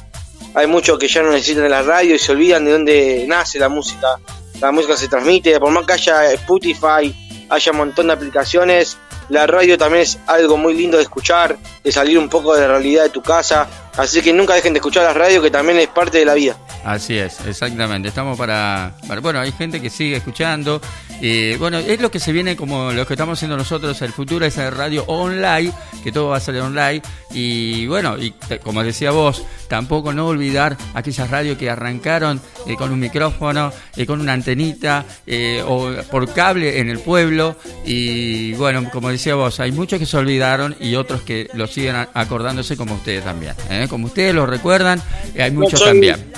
Hay 0.56 0.68
muchos 0.68 0.98
que 0.98 1.10
ya 1.10 1.22
no 1.22 1.32
necesitan 1.32 1.64
de 1.64 1.70
la 1.70 1.82
radio 1.82 2.16
y 2.16 2.20
se 2.20 2.32
olvidan 2.32 2.64
de 2.64 2.72
dónde 2.72 3.26
nace 3.28 3.60
la 3.60 3.68
música. 3.68 4.20
La 4.62 4.72
música 4.72 4.96
se 4.96 5.10
transmite, 5.10 5.60
por 5.60 5.72
más 5.72 5.86
que 5.86 5.94
haya 5.94 6.32
Spotify, 6.32 7.14
haya 7.50 7.72
un 7.72 7.78
montón 7.78 8.08
de 8.08 8.14
aplicaciones, 8.14 8.98
la 9.30 9.48
radio 9.48 9.78
también 9.78 10.04
es 10.04 10.20
algo 10.28 10.58
muy 10.58 10.74
lindo 10.76 10.98
de 10.98 11.04
escuchar, 11.04 11.58
de 11.84 11.92
salir 11.92 12.18
un 12.18 12.30
poco 12.30 12.54
de 12.56 12.62
la 12.62 12.68
realidad 12.68 13.04
de 13.04 13.10
tu 13.10 13.22
casa. 13.22 13.68
Así 13.98 14.22
que 14.22 14.34
nunca 14.34 14.54
dejen 14.56 14.74
de 14.74 14.80
escuchar 14.80 15.04
la 15.04 15.14
radio, 15.14 15.42
que 15.42 15.52
también 15.52 15.78
es 15.78 15.88
parte 15.88 16.18
de 16.18 16.26
la 16.26 16.34
vida. 16.34 16.58
Así 16.84 17.18
es, 17.18 17.38
exactamente. 17.48 18.08
Estamos 18.10 18.38
para, 18.38 18.94
para- 19.08 19.22
bueno, 19.22 19.40
hay 19.40 19.52
gente 19.52 19.82
que 19.82 19.90
sigue 19.90 20.16
escuchando. 20.18 20.82
Y 21.26 21.56
bueno, 21.56 21.78
es 21.78 22.02
lo 22.02 22.12
que 22.12 22.20
se 22.20 22.34
viene 22.34 22.58
como 22.58 22.92
lo 22.92 23.08
que 23.08 23.14
estamos 23.14 23.40
haciendo 23.40 23.56
nosotros. 23.56 24.02
El 24.02 24.12
futuro 24.12 24.46
es 24.46 24.58
el 24.58 24.72
radio 24.74 25.06
online, 25.08 25.72
que 26.04 26.12
todo 26.12 26.28
va 26.28 26.38
a 26.38 26.40
ser 26.42 26.60
online. 26.60 27.02
Y 27.32 27.88
bueno, 27.88 28.18
y 28.22 28.34
como 28.62 28.84
decía 28.84 29.12
vos, 29.12 29.42
tampoco 29.70 30.12
no 30.12 30.28
olvidar 30.28 30.76
aquellas 30.94 31.30
radios 31.30 31.58
que 31.58 31.70
arrancaron 31.70 32.42
eh, 32.68 32.76
con 32.76 32.92
un 32.92 33.00
micrófono, 33.00 33.72
eh, 33.96 34.06
con 34.06 34.20
una 34.20 34.34
antenita 34.34 35.06
eh, 35.26 35.64
o 35.66 35.94
por 36.12 36.34
cable 36.34 36.80
en 36.80 36.90
el 36.90 37.00
pueblo. 37.00 37.56
Y 37.86 38.52
bueno, 38.56 38.90
como 38.92 39.08
decía 39.10 39.36
vos, 39.36 39.62
hay 39.62 39.72
muchos 39.72 40.00
que 40.00 40.06
se 40.06 40.18
olvidaron 40.18 40.76
y 40.82 40.96
otros 40.96 41.22
que 41.22 41.50
lo 41.54 41.68
siguen 41.68 41.96
acordándose 42.14 42.76
como 42.76 42.96
ustedes 42.96 43.24
también. 43.24 43.54
¿eh? 43.70 43.88
Como 43.90 44.08
ustedes 44.08 44.36
lo 44.36 44.46
recuerdan, 44.46 45.02
eh, 45.34 45.44
hay 45.44 45.52
muchos 45.52 45.80
soy- 45.80 45.90
también. 45.92 46.34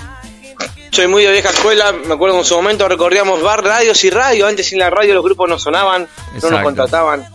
Soy 0.92 1.08
muy 1.08 1.24
de 1.24 1.32
vieja 1.32 1.50
escuela, 1.50 1.92
me 1.92 2.14
acuerdo 2.14 2.36
que 2.36 2.42
en 2.42 2.46
su 2.46 2.56
momento 2.56 2.88
recorríamos 2.88 3.42
bar, 3.42 3.64
radios 3.64 4.04
y 4.06 4.10
radio. 4.10 4.48
Antes 4.48 4.68
sin 4.68 4.80
la 4.80 4.90
radio 4.90 5.14
los 5.14 5.24
grupos 5.24 5.50
no 5.50 5.60
sonaban, 5.60 6.08
no 6.42 6.50
nos 6.50 6.62
contrataban. 6.62 7.28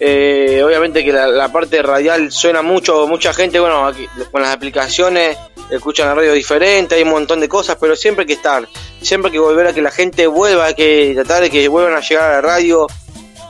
Eh, 0.00 0.62
obviamente 0.64 1.04
que 1.04 1.12
la, 1.12 1.26
la 1.26 1.50
parte 1.50 1.82
radial 1.82 2.30
suena 2.30 2.62
mucho, 2.62 3.08
mucha 3.08 3.32
gente, 3.32 3.58
bueno, 3.58 3.86
aquí, 3.86 4.06
con 4.30 4.42
las 4.42 4.54
aplicaciones 4.54 5.36
escuchan 5.70 6.06
la 6.06 6.14
radio 6.14 6.32
diferente, 6.32 6.94
hay 6.94 7.02
un 7.02 7.10
montón 7.10 7.40
de 7.40 7.48
cosas, 7.48 7.76
pero 7.80 7.94
siempre 7.96 8.22
hay 8.22 8.26
que 8.26 8.32
estar, 8.34 8.66
siempre 9.02 9.28
hay 9.28 9.32
que 9.32 9.38
volver 9.38 9.66
a 9.66 9.72
que 9.72 9.82
la 9.82 9.90
gente 9.90 10.26
vuelva, 10.26 10.66
hay 10.66 10.74
que 10.74 11.12
tratar 11.14 11.42
de 11.42 11.50
que 11.50 11.66
vuelvan 11.68 11.94
a 11.94 12.00
llegar 12.00 12.30
a 12.30 12.34
la 12.34 12.40
radio. 12.40 12.86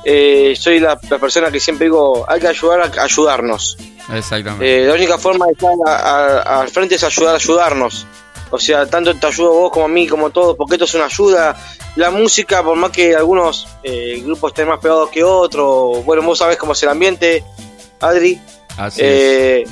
Eh, 0.04 0.54
soy 0.58 0.80
la, 0.80 0.98
la 1.10 1.18
persona 1.18 1.50
que 1.50 1.60
siempre 1.60 1.86
digo, 1.86 2.24
hay 2.28 2.40
que 2.40 2.48
ayudar 2.48 2.80
a 2.80 3.02
ayudarnos. 3.02 3.76
Exactamente. 4.12 4.82
Eh, 4.82 4.86
la 4.86 4.94
única 4.94 5.18
forma 5.18 5.46
de 5.46 5.52
estar 5.52 5.74
al 5.86 6.68
frente 6.68 6.94
es 6.94 7.04
ayudar 7.04 7.34
a 7.34 7.36
ayudarnos. 7.36 8.06
O 8.50 8.58
sea, 8.58 8.86
tanto 8.86 9.14
te 9.14 9.26
ayudo 9.26 9.52
vos 9.52 9.72
como 9.72 9.86
a 9.86 9.88
mí, 9.88 10.06
como 10.06 10.28
a 10.28 10.30
todos, 10.30 10.56
porque 10.56 10.74
esto 10.74 10.84
es 10.84 10.94
una 10.94 11.06
ayuda. 11.06 11.56
La 11.96 12.10
música, 12.10 12.62
por 12.62 12.76
más 12.76 12.90
que 12.90 13.14
algunos 13.14 13.66
eh, 13.82 14.20
grupos 14.24 14.52
estén 14.52 14.68
más 14.68 14.80
pegados 14.80 15.10
que 15.10 15.22
otros, 15.22 16.04
bueno, 16.04 16.22
vos 16.22 16.38
sabés 16.38 16.56
cómo 16.56 16.72
es 16.72 16.82
el 16.82 16.88
ambiente, 16.88 17.44
Adri. 18.00 18.40
Así 18.76 19.00
Eh, 19.02 19.64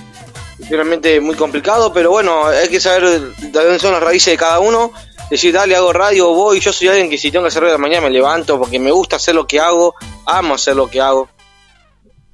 es 0.59 0.71
realmente 0.71 1.21
muy 1.21 1.35
complicado, 1.35 1.93
pero 1.93 2.11
bueno, 2.11 2.47
hay 2.47 2.69
que 2.69 2.81
saber 2.81 3.21
de 3.21 3.51
dónde 3.51 3.79
son 3.79 3.93
las 3.93 4.03
raíces 4.03 4.33
de 4.33 4.39
cada 4.39 4.59
uno. 4.59 4.93
Decir, 5.31 5.53
dale, 5.53 5.75
hago 5.75 5.93
radio, 5.93 6.33
voy. 6.33 6.61
Yo 6.61 6.73
soy 6.73 6.89
alguien 6.89 7.11
que 7.11 7.19
si 7.19 7.31
tengo 7.31 7.45
que 7.45 7.49
hacer 7.49 7.63
radio 7.63 7.73
de 7.73 7.79
la 7.79 7.83
mañana 7.83 8.07
me 8.07 8.13
levanto 8.13 8.59
porque 8.59 8.79
me 8.79 8.91
gusta 8.91 9.17
hacer 9.17 9.35
lo 9.35 9.47
que 9.47 9.59
hago, 9.61 9.95
amo 10.25 10.55
hacer 10.55 10.77
lo 10.77 10.89
que 10.89 11.01
hago. 11.01 11.29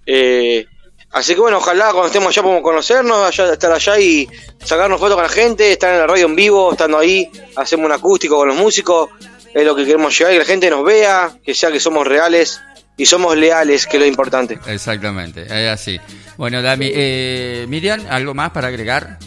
Eh, 0.07 0.67
así 1.13 1.35
que 1.35 1.41
bueno, 1.41 1.59
ojalá 1.59 1.91
cuando 1.93 2.07
estemos 2.07 2.29
allá 2.29 2.43
podamos 2.43 2.63
conocernos, 2.63 3.27
allá, 3.27 3.53
estar 3.53 3.73
allá 3.73 3.99
y 3.99 4.29
sacarnos 4.65 4.99
fotos 4.99 5.15
con 5.15 5.25
la 5.25 5.29
gente, 5.29 5.73
estar 5.73 5.93
en 5.93 6.01
la 6.01 6.07
radio 6.07 6.27
en 6.27 6.37
vivo, 6.37 6.73
estando 6.73 6.99
ahí, 6.99 7.31
hacemos 7.57 7.87
un 7.87 7.93
acústico 7.93 8.37
con 8.37 8.49
los 8.49 8.57
músicos. 8.57 9.11
Es 9.55 9.65
lo 9.67 9.77
que 9.77 9.85
queremos 9.85 10.19
llegar, 10.19 10.33
que 10.33 10.39
la 10.39 10.45
gente 10.47 10.71
nos 10.71 10.83
vea, 10.83 11.31
que 11.45 11.55
sea 11.55 11.71
que 11.71 11.79
somos 11.79 12.07
reales 12.07 12.59
y 12.97 13.05
somos 13.05 13.37
leales, 13.37 13.87
que 13.87 13.99
es 13.99 14.03
lo 14.03 14.07
importante. 14.07 14.59
Exactamente, 14.67 15.43
es 15.43 15.69
así. 15.69 16.01
Bueno, 16.39 16.63
Dami, 16.63 16.91
eh, 16.93 17.67
Miriam, 17.69 18.07
¿algo 18.09 18.33
más 18.33 18.51
para 18.51 18.69
agregar? 18.69 19.19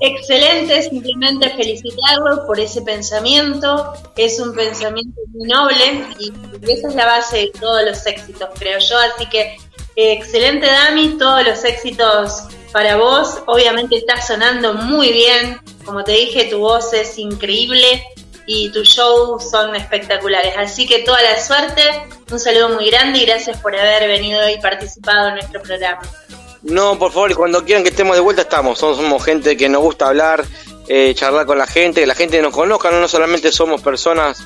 Excelente, 0.00 0.82
simplemente 0.82 1.50
felicitarlo 1.50 2.46
por 2.46 2.60
ese 2.60 2.82
pensamiento. 2.82 3.92
Es 4.16 4.38
un 4.38 4.54
pensamiento 4.54 5.20
muy 5.32 5.48
noble 5.48 6.04
y 6.18 6.32
esa 6.70 6.88
es 6.88 6.94
la 6.94 7.06
base 7.06 7.36
de 7.38 7.52
todos 7.58 7.84
los 7.84 8.06
éxitos, 8.06 8.48
creo 8.58 8.78
yo. 8.78 8.96
Así 8.98 9.26
que 9.26 9.56
excelente, 9.98 10.66
Dami, 10.66 11.18
todos 11.18 11.44
los 11.44 11.64
éxitos 11.64 12.44
para 12.72 12.96
vos. 12.96 13.42
Obviamente 13.46 13.96
está 13.96 14.20
sonando 14.20 14.74
muy 14.74 15.12
bien. 15.12 15.60
Como 15.84 16.04
te 16.04 16.12
dije, 16.12 16.44
tu 16.44 16.58
voz 16.58 16.92
es 16.92 17.18
increíble 17.18 18.04
y 18.46 18.70
tus 18.70 18.88
shows 18.88 19.50
son 19.50 19.74
espectaculares. 19.74 20.54
Así 20.56 20.86
que 20.86 21.00
toda 21.00 21.20
la 21.22 21.40
suerte. 21.40 21.82
Un 22.30 22.38
saludo 22.38 22.70
muy 22.70 22.90
grande 22.90 23.20
y 23.20 23.26
gracias 23.26 23.60
por 23.60 23.74
haber 23.74 24.08
venido 24.08 24.48
y 24.48 24.58
participado 24.60 25.28
en 25.28 25.34
nuestro 25.34 25.62
programa. 25.62 26.02
No, 26.62 26.98
por 26.98 27.12
favor, 27.12 27.34
cuando 27.34 27.64
quieran 27.64 27.82
que 27.82 27.90
estemos 27.90 28.16
de 28.16 28.20
vuelta 28.20 28.42
estamos. 28.42 28.78
Somos, 28.78 28.96
somos 28.96 29.24
gente 29.24 29.56
que 29.56 29.68
nos 29.68 29.82
gusta 29.82 30.08
hablar, 30.08 30.44
eh, 30.88 31.14
charlar 31.14 31.46
con 31.46 31.58
la 31.58 31.66
gente, 31.66 32.00
que 32.02 32.06
la 32.06 32.14
gente 32.14 32.40
nos 32.42 32.54
conozca. 32.54 32.90
No, 32.90 33.00
no 33.00 33.08
solamente 33.08 33.50
somos 33.52 33.80
personas 33.80 34.44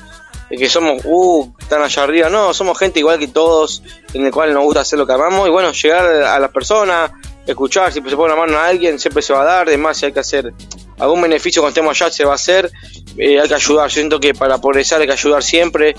que 0.49 0.69
somos, 0.69 1.01
uh, 1.05 1.51
están 1.59 1.81
allá 1.81 2.03
arriba. 2.03 2.29
No, 2.29 2.53
somos 2.53 2.77
gente 2.77 2.99
igual 2.99 3.19
que 3.19 3.27
todos, 3.27 3.81
en 4.13 4.25
el 4.25 4.31
cual 4.31 4.53
nos 4.53 4.63
gusta 4.63 4.81
hacer 4.81 4.99
lo 4.99 5.07
que 5.07 5.13
amamos. 5.13 5.47
Y 5.47 5.51
bueno, 5.51 5.71
llegar 5.71 6.05
a 6.05 6.39
las 6.39 6.51
personas, 6.51 7.11
escuchar, 7.45 7.91
si 7.91 8.01
se 8.01 8.15
pone 8.15 8.33
una 8.33 8.35
mano 8.35 8.57
a 8.57 8.67
alguien, 8.67 8.99
siempre 8.99 9.21
se 9.21 9.33
va 9.33 9.41
a 9.41 9.45
dar. 9.45 9.67
Además, 9.67 9.97
si 9.97 10.05
hay 10.05 10.13
que 10.13 10.19
hacer 10.19 10.53
algún 10.99 11.21
beneficio 11.21 11.61
cuando 11.61 11.73
estemos 11.73 12.01
allá, 12.01 12.11
se 12.11 12.25
va 12.25 12.33
a 12.33 12.35
hacer. 12.35 12.71
Eh, 13.17 13.39
hay 13.39 13.47
que 13.47 13.55
ayudar. 13.55 13.91
Siento 13.91 14.19
que 14.19 14.33
para 14.33 14.59
progresar 14.59 15.01
hay 15.01 15.07
que 15.07 15.13
ayudar 15.13 15.43
siempre. 15.43 15.95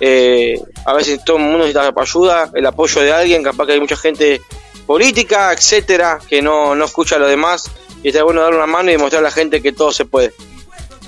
Eh, 0.00 0.60
a 0.84 0.92
veces 0.94 1.22
todo 1.24 1.36
el 1.36 1.42
mundo 1.42 1.58
necesita 1.58 1.92
ayuda, 1.94 2.50
el 2.54 2.66
apoyo 2.66 3.00
de 3.02 3.12
alguien. 3.12 3.42
Capaz 3.42 3.66
que 3.66 3.72
hay 3.72 3.80
mucha 3.80 3.96
gente 3.96 4.40
política, 4.86 5.52
etcétera, 5.52 6.18
que 6.26 6.40
no, 6.40 6.74
no 6.74 6.84
escucha 6.84 7.16
a 7.16 7.18
los 7.18 7.28
demás. 7.28 7.70
Y 8.02 8.08
está 8.08 8.22
bueno 8.22 8.40
dar 8.40 8.54
una 8.54 8.66
mano 8.66 8.90
y 8.90 8.92
demostrar 8.92 9.20
a 9.20 9.24
la 9.24 9.30
gente 9.30 9.60
que 9.60 9.72
todo 9.72 9.92
se 9.92 10.04
puede. 10.04 10.32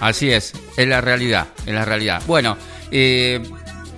Así 0.00 0.32
es, 0.32 0.54
es 0.76 0.88
la 0.88 1.02
realidad, 1.02 1.48
es 1.66 1.74
la 1.74 1.84
realidad. 1.84 2.22
Bueno, 2.26 2.56
eh, 2.90 3.40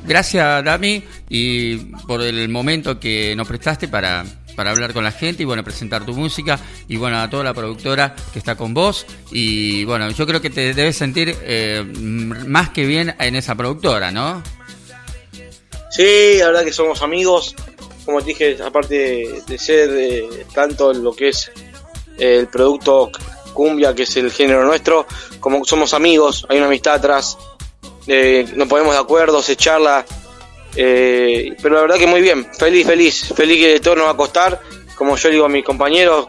gracias 0.07 0.65
Dami 0.65 1.03
y 1.29 1.77
por 2.07 2.23
el 2.23 2.49
momento 2.49 2.99
que 3.01 3.35
nos 3.37 3.49
prestaste 3.49 3.89
para, 3.89 4.25
para 4.55 4.71
hablar 4.71 4.93
con 4.93 5.05
la 5.05 5.13
gente 5.13 5.43
y 5.43 5.47
bueno, 5.47 5.65
presentar 5.65 6.05
tu 6.05 6.15
música. 6.15 6.59
Y 6.89 6.97
bueno, 6.97 7.21
a 7.21 7.29
toda 7.31 7.45
la 7.45 7.55
productora 7.55 8.15
que 8.33 8.39
está 8.39 8.57
con 8.57 8.75
vos. 8.75 9.07
Y 9.31 9.85
bueno, 9.85 10.11
yo 10.11 10.27
creo 10.27 10.41
que 10.41 10.51
te 10.51 10.75
debes 10.75 10.97
sentir 10.97 11.37
eh, 11.43 11.85
más 12.47 12.71
que 12.71 12.87
bien 12.87 13.15
en 13.19 13.37
esa 13.37 13.55
productora, 13.55 14.11
¿no? 14.11 14.43
Sí, 15.91 16.39
la 16.39 16.47
verdad 16.47 16.65
que 16.65 16.73
somos 16.73 17.03
amigos, 17.03 17.55
como 18.05 18.21
te 18.21 18.29
dije, 18.29 18.59
aparte 18.65 19.29
de 19.47 19.59
ser 19.59 19.91
eh, 19.93 20.47
tanto 20.55 20.93
lo 20.95 21.13
que 21.13 21.29
es 21.29 21.51
eh, 22.19 22.39
el 22.39 22.49
producto 22.49 23.11
cumbia, 23.53 23.95
que 23.95 24.05
es 24.05 24.17
el 24.17 24.31
género 24.31 24.65
nuestro, 24.65 25.07
como 25.39 25.65
somos 25.67 25.93
amigos, 25.93 26.47
hay 26.49 26.57
una 26.57 26.69
amistad 26.69 26.95
atrás, 26.95 27.37
eh, 28.07 28.47
nos 28.55 28.69
ponemos 28.69 28.95
de 28.95 29.01
acuerdo, 29.01 29.43
se 29.43 29.57
charla, 29.57 30.05
eh, 30.75 31.55
pero 31.63 31.77
la 31.77 31.83
verdad 31.83 31.97
que 31.97 32.07
muy 32.07 32.21
bien, 32.21 32.47
feliz, 32.59 32.87
feliz, 32.87 33.33
feliz 33.35 33.59
que 33.59 33.81
todo 33.81 33.97
nos 33.97 34.07
va 34.07 34.11
a 34.11 34.17
costar, 34.17 34.61
como 34.95 35.17
yo 35.17 35.31
digo 35.31 35.45
a 35.45 35.49
mis 35.49 35.65
compañeros, 35.65 36.27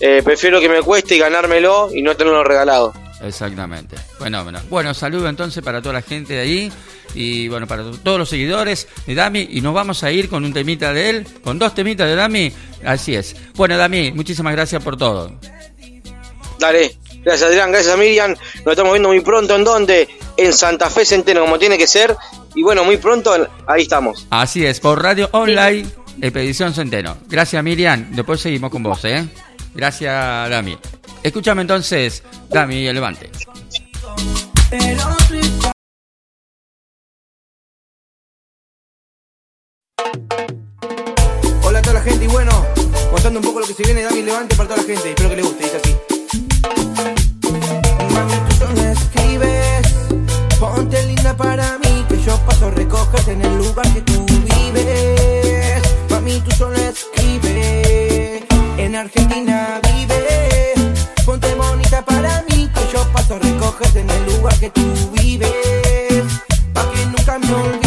eh, 0.00 0.22
prefiero 0.24 0.60
que 0.60 0.68
me 0.68 0.82
cueste 0.82 1.16
y 1.16 1.18
ganármelo 1.18 1.90
y 1.94 2.02
no 2.02 2.16
tenerlo 2.16 2.44
regalado. 2.44 2.92
Exactamente. 3.22 3.96
Bueno, 4.18 4.44
bueno. 4.44 4.60
Bueno, 4.68 4.92
saludo 4.92 5.28
entonces 5.28 5.64
para 5.64 5.80
toda 5.80 5.94
la 5.94 6.02
gente 6.02 6.34
de 6.34 6.40
ahí 6.40 6.72
y 7.14 7.48
bueno, 7.48 7.66
para 7.66 7.82
todos 8.02 8.18
los 8.18 8.28
seguidores 8.28 8.88
de 9.06 9.14
Dami 9.14 9.48
y 9.52 9.62
nos 9.62 9.72
vamos 9.72 10.02
a 10.04 10.12
ir 10.12 10.28
con 10.28 10.44
un 10.44 10.52
temita 10.52 10.92
de 10.92 11.10
él, 11.10 11.26
con 11.42 11.58
dos 11.58 11.74
temitas 11.74 12.06
de 12.08 12.14
Dami. 12.14 12.52
Así 12.84 13.14
es. 13.14 13.34
Bueno, 13.54 13.78
Dami, 13.78 14.12
muchísimas 14.12 14.52
gracias 14.52 14.82
por 14.82 14.98
todo. 14.98 15.32
Dale, 16.58 16.96
gracias 17.22 17.50
Adrián, 17.50 17.70
gracias 17.70 17.98
Miriam, 17.98 18.30
nos 18.30 18.72
estamos 18.72 18.92
viendo 18.92 19.10
muy 19.10 19.20
pronto 19.20 19.56
en 19.56 19.64
donde, 19.64 20.08
en 20.36 20.52
Santa 20.52 20.90
Fe 20.90 21.04
Centeno, 21.04 21.40
como 21.42 21.58
tiene 21.58 21.78
que 21.78 21.86
ser, 21.86 22.16
y 22.54 22.62
bueno, 22.62 22.84
muy 22.84 22.96
pronto 22.96 23.32
ahí 23.66 23.82
estamos. 23.82 24.26
Así 24.30 24.64
es, 24.64 24.80
por 24.80 25.02
Radio 25.02 25.28
Online, 25.32 25.88
Expedición 26.20 26.74
Centeno. 26.74 27.16
Gracias 27.28 27.62
Miriam, 27.62 28.10
después 28.12 28.40
seguimos 28.40 28.70
con 28.70 28.82
vos, 28.82 29.04
¿eh? 29.04 29.26
Gracias 29.74 30.50
Dami. 30.50 30.78
Escúchame 31.22 31.62
entonces, 31.62 32.22
Dami, 32.48 32.86
el 32.86 32.94
levante. 32.94 33.30
Hola 41.62 41.78
a 41.78 41.82
toda 41.82 41.94
la 41.94 42.00
gente 42.00 42.24
y 42.24 42.28
bueno, 42.28 42.66
contando 43.10 43.40
un 43.40 43.44
poco 43.44 43.60
lo 43.60 43.66
que 43.66 43.74
se 43.74 43.82
viene, 43.82 44.02
Dami 44.02 44.22
Levante 44.22 44.54
para 44.54 44.68
toda 44.68 44.82
la 44.82 44.86
gente. 44.86 45.10
Espero 45.10 45.30
que 45.30 45.36
le 45.36 45.42
guste, 45.42 45.64
dice 45.64 45.76
así. 45.76 46.15
Recogerte 52.76 53.32
en 53.32 53.42
el 53.42 53.58
lugar 53.58 53.86
que 53.92 54.02
tú 54.02 54.24
vives. 54.26 55.82
Mami, 56.10 56.40
tú 56.40 56.50
solo 56.56 56.76
escribes, 56.76 58.44
en 58.78 58.94
Argentina 58.94 59.80
vive, 59.82 60.74
ponte 61.24 61.52
bonita 61.54 62.04
para 62.04 62.44
mí, 62.50 62.70
que 62.74 62.80
yo 62.92 63.04
paso 63.12 63.38
recogerte 63.38 64.00
en 64.00 64.10
el 64.10 64.26
lugar 64.26 64.54
que 64.60 64.70
tú 64.70 64.84
vives. 65.14 66.24
Pa' 66.74 66.88
que 66.92 67.06
nunca 67.06 67.38
me 67.38 67.52
olvides, 67.52 67.85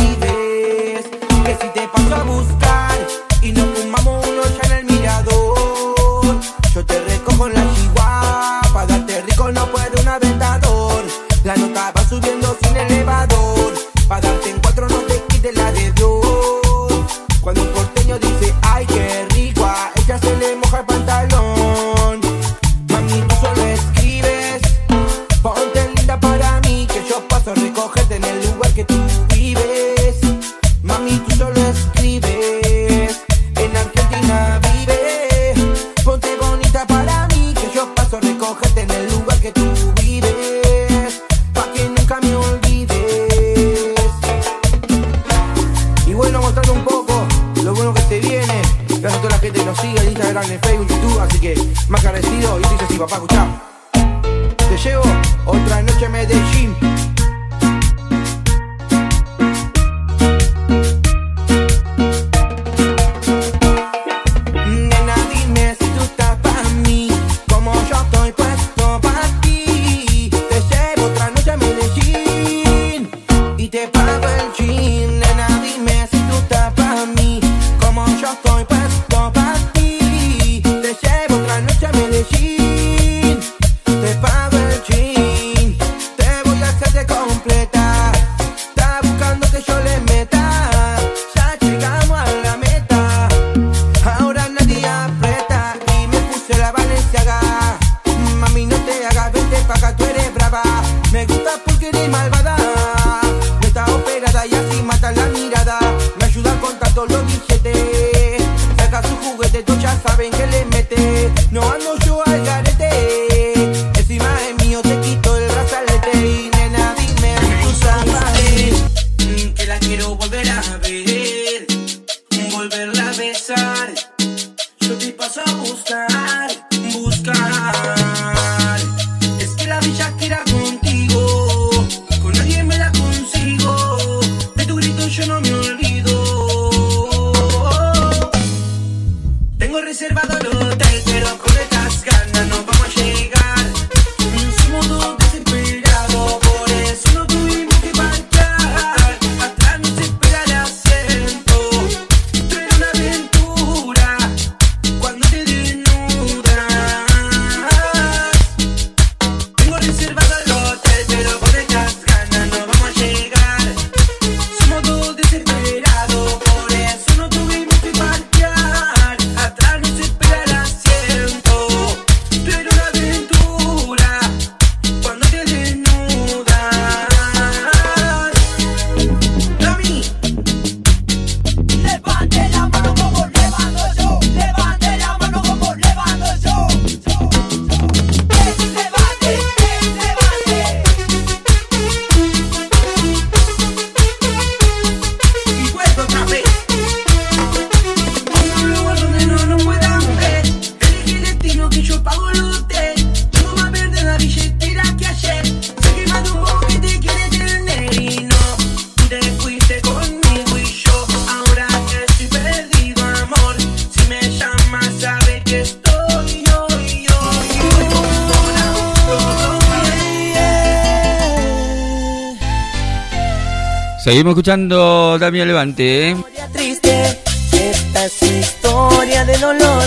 Seguimos 224.19 224.31
escuchando 224.31 225.17
Damián 225.17 225.47
Levante. 225.47 226.09
¿eh? 226.09 226.17
triste. 226.51 227.21
Esta 227.53 228.05
es 228.05 228.21
una 228.21 228.37
historia 228.37 229.23
de 229.23 229.37
dolor. 229.37 229.83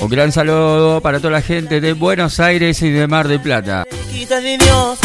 Un 0.00 0.08
gran 0.08 0.32
saludo 0.32 1.02
para 1.02 1.18
toda 1.18 1.32
la 1.32 1.42
gente 1.42 1.78
de 1.78 1.92
Buenos 1.92 2.40
Aires 2.40 2.80
y 2.80 2.88
de 2.88 3.06
Mar 3.06 3.28
del 3.28 3.42
Plata. 3.42 3.84
De 3.84 4.56
Dios, 4.56 4.98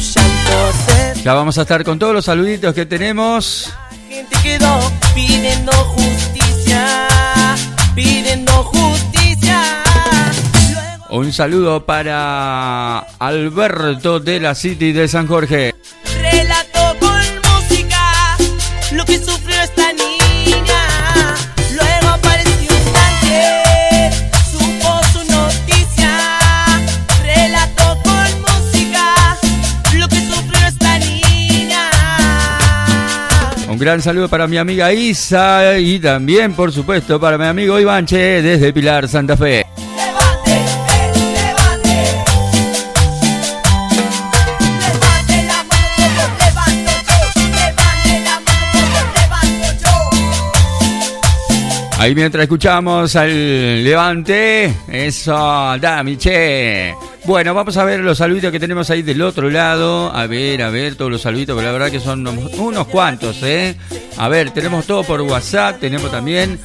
se 0.00 1.22
Ya 1.22 1.34
vamos 1.34 1.58
a 1.58 1.62
estar 1.62 1.84
con 1.84 1.98
todos 1.98 2.14
los 2.14 2.24
saluditos 2.24 2.74
que 2.74 2.86
tenemos. 2.86 3.70
gente 4.08 4.34
quedó 4.42 4.80
pidiendo 5.14 5.72
justicia, 5.72 7.06
pidiendo 7.94 8.50
justicia. 8.50 9.82
Un 11.10 11.34
saludo 11.34 11.84
para 11.84 13.00
Alberto 13.18 14.20
de 14.20 14.40
la 14.40 14.54
City 14.54 14.92
de 14.92 15.06
San 15.06 15.26
Jorge. 15.26 15.74
Gran 33.86 34.02
saludo 34.02 34.28
para 34.28 34.48
mi 34.48 34.56
amiga 34.56 34.92
Isa 34.92 35.78
y 35.78 36.00
también, 36.00 36.54
por 36.54 36.72
supuesto, 36.72 37.20
para 37.20 37.38
mi 37.38 37.44
amigo 37.44 37.78
Ivanche 37.78 38.42
desde 38.42 38.72
Pilar 38.72 39.06
Santa 39.06 39.36
Fe. 39.36 39.64
Ahí 52.06 52.14
mientras 52.14 52.44
escuchamos 52.44 53.16
al 53.16 53.82
Levante, 53.82 54.72
eso, 54.86 55.34
Dami, 55.80 56.16
che. 56.16 56.94
Bueno, 57.24 57.52
vamos 57.52 57.76
a 57.78 57.84
ver 57.84 57.98
los 57.98 58.18
saluditos 58.18 58.52
que 58.52 58.60
tenemos 58.60 58.88
ahí 58.90 59.02
del 59.02 59.20
otro 59.22 59.50
lado. 59.50 60.14
A 60.14 60.28
ver, 60.28 60.62
a 60.62 60.70
ver, 60.70 60.94
todos 60.94 61.10
los 61.10 61.20
saluditos, 61.22 61.56
pero 61.56 61.66
la 61.66 61.72
verdad 61.72 61.90
que 61.90 61.98
son 61.98 62.24
unos- 62.24 62.86
cuantos, 62.86 63.42
¿eh? 63.42 63.74
A 64.18 64.28
ver, 64.28 64.52
tenemos 64.52 64.86
todo 64.86 65.02
por 65.02 65.20
WhatsApp, 65.22 65.80
tenemos 65.80 66.08
también 66.12 66.60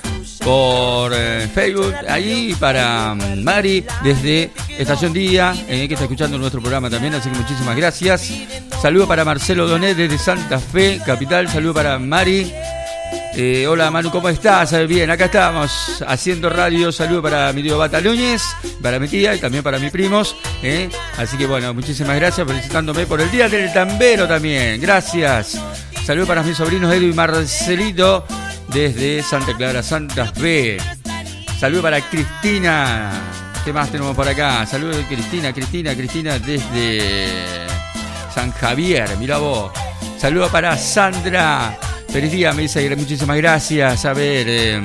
por 0.45 1.11
eh, 1.15 1.49
Facebook, 1.51 1.95
ahí 2.07 2.55
para 2.59 3.15
mm, 3.15 3.43
Mari, 3.43 3.83
desde 4.03 4.51
Estación 4.77 5.11
Día, 5.11 5.55
eh, 5.67 5.87
que 5.87 5.95
está 5.95 6.03
escuchando 6.05 6.37
nuestro 6.37 6.61
programa 6.61 6.87
también, 6.87 7.15
así 7.15 7.31
que 7.31 7.37
muchísimas 7.39 7.75
gracias. 7.75 8.31
Saludo 8.79 9.07
para 9.07 9.25
Marcelo 9.25 9.67
Donet 9.67 9.97
desde 9.97 10.19
Santa 10.19 10.59
Fe, 10.59 11.01
capital. 11.03 11.47
Saludo 11.47 11.73
para 11.73 11.97
Mari. 11.97 12.53
Eh, 13.34 13.65
hola 13.65 13.89
Manu, 13.89 14.11
¿cómo 14.11 14.27
estás? 14.27 14.73
Eh, 14.73 14.86
Bien, 14.88 15.09
acá 15.09 15.25
estamos 15.25 16.03
haciendo 16.05 16.49
radio. 16.49 16.91
Saludo 16.91 17.21
para 17.21 17.53
mi 17.53 17.63
tío 17.63 17.77
Bata 17.77 18.01
Núñez, 18.01 18.43
para 18.82 18.99
mi 18.99 19.07
tía 19.07 19.34
y 19.36 19.39
también 19.39 19.63
para 19.63 19.79
mis 19.79 19.91
primos. 19.91 20.36
¿eh? 20.61 20.89
Así 21.17 21.38
que 21.38 21.45
bueno, 21.45 21.73
muchísimas 21.73 22.17
gracias 22.17 22.45
felicitándome 22.45 23.05
por 23.05 23.21
el 23.21 23.32
Día 23.32 23.47
del 23.47 23.71
Tambero 23.71 24.27
también. 24.27 24.82
Gracias. 24.82 25.57
Saludo 26.05 26.27
para 26.27 26.43
mis 26.43 26.57
sobrinos 26.57 26.93
Edu 26.93 27.05
y 27.05 27.13
Marcelito 27.13 28.25
desde 28.67 29.23
Santa 29.23 29.55
Clara, 29.55 29.82
Santa 29.82 30.25
Fe. 30.25 30.77
Saludo 31.57 31.84
para 31.84 32.01
Cristina. 32.01 33.11
¿Qué 33.63 33.71
más 33.71 33.91
tenemos 33.91 34.13
por 34.15 34.27
acá? 34.27 34.65
Saludos 34.65 34.97
de 34.97 35.05
Cristina, 35.05 35.53
Cristina, 35.53 35.95
Cristina 35.95 36.38
desde 36.39 37.29
San 38.34 38.51
Javier, 38.51 39.07
mira 39.17 39.38
vos. 39.38 39.71
Saludo 40.17 40.49
para 40.49 40.75
Sandra. 40.77 41.77
Feliz 42.12 42.32
día, 42.34 42.51
me 42.51 42.64
dice, 42.64 42.93
muchísimas 42.97 43.38
gracias. 43.38 44.03
A 44.03 44.14
ver, 44.14 44.45
eh, 44.49 44.76
eh, 44.76 44.84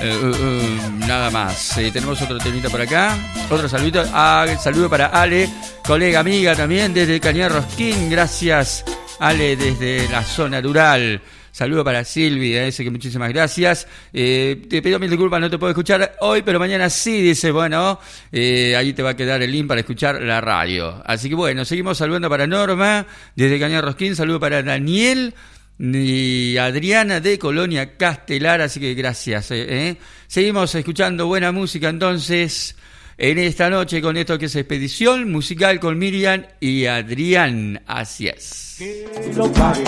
eh, 0.00 0.78
nada 1.06 1.30
más. 1.30 1.74
Tenemos 1.92 2.22
otro 2.22 2.38
temita 2.38 2.70
por 2.70 2.80
acá. 2.80 3.18
Otro 3.50 3.68
saludito. 3.68 4.02
Ah, 4.14 4.46
saludo 4.58 4.88
para 4.88 5.08
Ale, 5.08 5.46
colega 5.84 6.20
amiga 6.20 6.56
también 6.56 6.94
desde 6.94 7.20
Cañar 7.20 7.52
Rosquín. 7.52 8.08
Gracias, 8.08 8.82
Ale, 9.18 9.56
desde 9.56 10.08
la 10.08 10.24
zona 10.24 10.62
rural. 10.62 11.20
Saludo 11.52 11.84
para 11.84 12.04
Silvia, 12.04 12.64
dice 12.64 12.84
que 12.84 12.90
muchísimas 12.90 13.28
gracias. 13.30 13.86
Te 14.12 14.80
pido 14.82 14.98
mil 14.98 15.10
disculpas, 15.10 15.40
no 15.40 15.50
te 15.50 15.58
puedo 15.58 15.72
escuchar 15.72 16.16
hoy, 16.20 16.42
pero 16.42 16.58
mañana 16.58 16.88
sí, 16.88 17.20
dice, 17.20 17.50
bueno, 17.50 17.98
eh, 18.30 18.74
ahí 18.76 18.92
te 18.92 19.02
va 19.02 19.10
a 19.10 19.16
quedar 19.16 19.42
el 19.42 19.50
link 19.50 19.66
para 19.66 19.80
escuchar 19.80 20.22
la 20.22 20.40
radio. 20.40 21.02
Así 21.04 21.28
que 21.28 21.34
bueno, 21.34 21.64
seguimos 21.64 21.98
saludando 21.98 22.30
para 22.30 22.46
Norma, 22.46 23.04
desde 23.34 23.58
Cañar 23.58 23.84
Rosquín, 23.84 24.14
saludo 24.14 24.38
para 24.38 24.62
Daniel 24.62 25.34
y 25.78 26.56
Adriana 26.56 27.20
de 27.20 27.38
Colonia 27.38 27.96
Castelar, 27.96 28.60
así 28.60 28.80
que 28.80 28.94
gracias. 28.94 29.50
eh, 29.52 29.66
eh. 29.68 29.96
Seguimos 30.26 30.74
escuchando 30.74 31.26
buena 31.26 31.52
música 31.52 31.88
entonces 31.88 32.74
en 33.16 33.38
esta 33.38 33.68
noche 33.70 34.00
con 34.02 34.16
esto 34.16 34.38
que 34.38 34.46
es 34.46 34.56
Expedición 34.56 35.30
Musical 35.30 35.80
con 35.80 35.98
Miriam 35.98 36.44
y 36.60 36.86
Adrián. 36.86 37.80
Así 37.86 38.28
es. 38.28 38.74
Que 38.78 39.06
no 39.34 39.52
pare, 39.52 39.84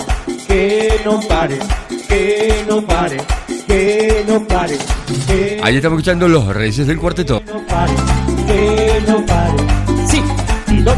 que 0.47 1.01
no 1.05 1.19
pare, 1.21 1.59
que 2.07 2.65
no 2.67 2.85
pare, 2.85 3.17
que 3.67 4.23
no 4.27 4.47
pare, 4.47 4.77
que 5.27 5.59
Ahí 5.63 5.75
estamos 5.77 5.97
escuchando 5.99 6.27
los 6.27 6.45
Reyes 6.53 6.85
del 6.87 6.97
Cuarteto. 6.97 7.41
no 7.45 7.65
pare, 7.67 7.93
que 8.47 9.01
no 9.07 9.25
pare. 9.25 9.63
Sí, 10.09 10.21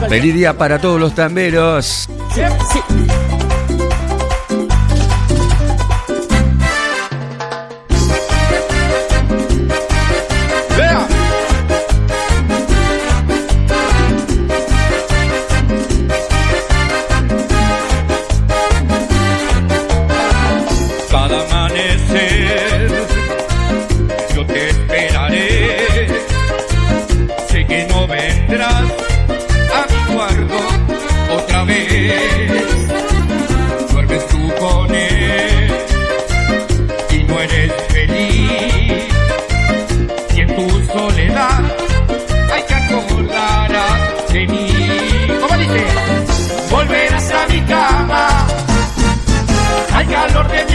Feliz 0.10 0.34
día 0.34 0.58
para 0.58 0.80
todos 0.80 1.00
los 1.00 1.14
tamberos. 1.14 2.08
sí, 2.34 2.42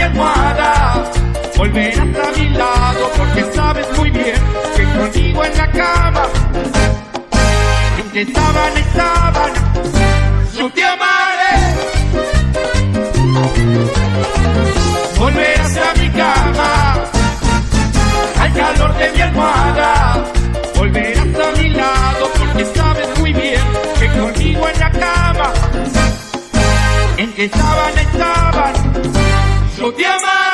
mi 0.09 0.19
almohada. 0.19 1.11
Volverás 1.57 1.99
a 1.99 2.39
mi 2.39 2.49
lado 2.49 3.11
porque 3.17 3.43
sabes 3.53 3.87
muy 3.97 4.09
bien 4.11 4.35
que 4.75 4.83
conmigo 4.83 5.43
en 5.43 5.57
la 5.57 5.71
cama, 5.71 6.23
entre 7.99 8.33
sábana 8.33 8.79
y 8.79 8.97
sábana, 8.97 9.73
yo 10.57 10.69
te 10.71 10.83
amaré. 10.83 11.53
Volverás 15.17 15.77
a 15.77 15.99
mi 15.99 16.09
cama 16.09 16.95
al 18.39 18.53
calor 18.53 18.97
de 18.97 19.11
mi 19.11 19.21
almohada. 19.21 20.25
Volverás 20.75 21.47
a 21.47 21.61
mi 21.61 21.69
lado 21.69 22.31
porque 22.39 22.65
sabes 22.73 23.19
muy 23.19 23.33
bien 23.33 23.61
que 23.99 24.07
conmigo 24.17 24.69
en 24.69 24.79
la 24.79 24.91
cama, 24.91 25.53
entre 27.17 27.49
sábana 27.49 28.01
y 28.01 28.17
sábana, 28.17 28.78
yo 29.79 29.93
te 29.93 30.05
amaré. 30.05 30.48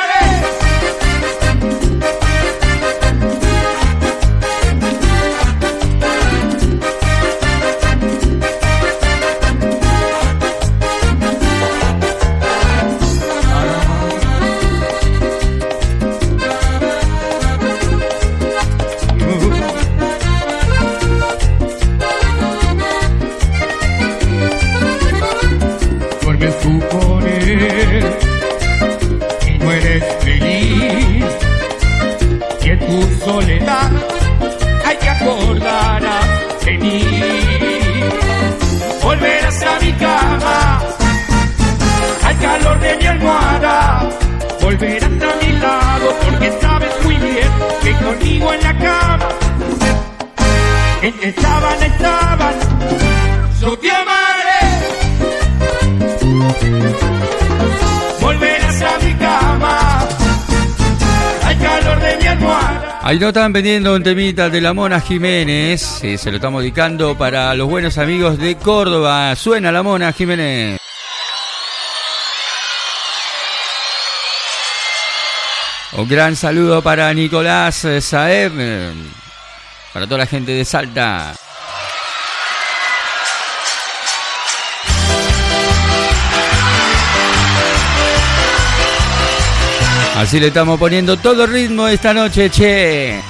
Feliz. 30.20 31.24
Y 32.64 32.68
en 32.70 32.78
tu 32.80 33.24
soledad 33.24 33.90
hay 34.84 34.96
que 34.96 35.08
acordar 35.08 36.02
de 36.64 36.78
mí. 36.78 37.04
Volverás 39.02 39.62
a 39.62 39.80
mi 39.84 39.92
cama, 39.92 40.82
al 42.24 42.38
calor 42.38 42.80
de 42.80 42.96
mi 42.96 43.06
almohada. 43.06 44.08
Volverás 44.60 45.10
a 45.30 45.44
mi 45.44 45.52
lado 45.60 46.06
porque 46.24 46.52
sabes 46.60 46.92
muy 47.04 47.16
bien 47.16 47.50
que 47.82 47.92
conmigo 48.04 48.52
en 48.52 48.62
la 48.62 48.78
cama, 48.78 49.28
entre 51.02 51.32
sábana 51.40 51.86
y 51.86 51.90
sábana, 52.02 52.64
yo 53.60 53.78
te 53.78 53.90
amaré. 53.92 54.60
Volverás 58.20 58.82
a 58.82 58.98
mi 59.04 59.05
Ahí 63.02 63.20
no 63.20 63.28
están 63.28 63.52
vendiendo 63.52 63.94
un 63.94 64.02
temita 64.02 64.50
de 64.50 64.60
la 64.60 64.74
Mona 64.74 65.00
Jiménez. 65.00 65.80
Sí, 65.80 66.18
se 66.18 66.30
lo 66.30 66.38
estamos 66.38 66.60
dedicando 66.62 67.16
para 67.16 67.54
los 67.54 67.68
buenos 67.68 67.98
amigos 67.98 68.36
de 68.36 68.56
Córdoba. 68.56 69.36
Suena 69.36 69.70
la 69.70 69.84
Mona 69.84 70.12
Jiménez. 70.12 70.80
Un 75.92 76.08
gran 76.08 76.34
saludo 76.34 76.82
para 76.82 77.14
Nicolás 77.14 77.84
eh, 77.84 78.00
Saeb, 78.00 78.52
eh, 78.58 78.92
para 79.92 80.06
toda 80.06 80.18
la 80.18 80.26
gente 80.26 80.50
de 80.50 80.64
Salta. 80.64 81.34
Así 90.16 90.40
le 90.40 90.46
estamos 90.46 90.78
poniendo 90.80 91.18
todo 91.18 91.46
ritmo 91.46 91.86
esta 91.88 92.14
noche, 92.14 92.48
che. 92.48 93.20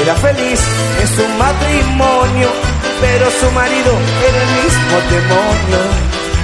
Era 0.00 0.14
feliz 0.14 0.60
en 1.00 1.08
su 1.08 1.28
matrimonio, 1.38 2.48
pero 3.00 3.30
su 3.40 3.50
marido 3.50 3.92
era 4.28 4.42
el 4.42 4.50
mismo 4.62 4.96
demonio. 5.10 5.80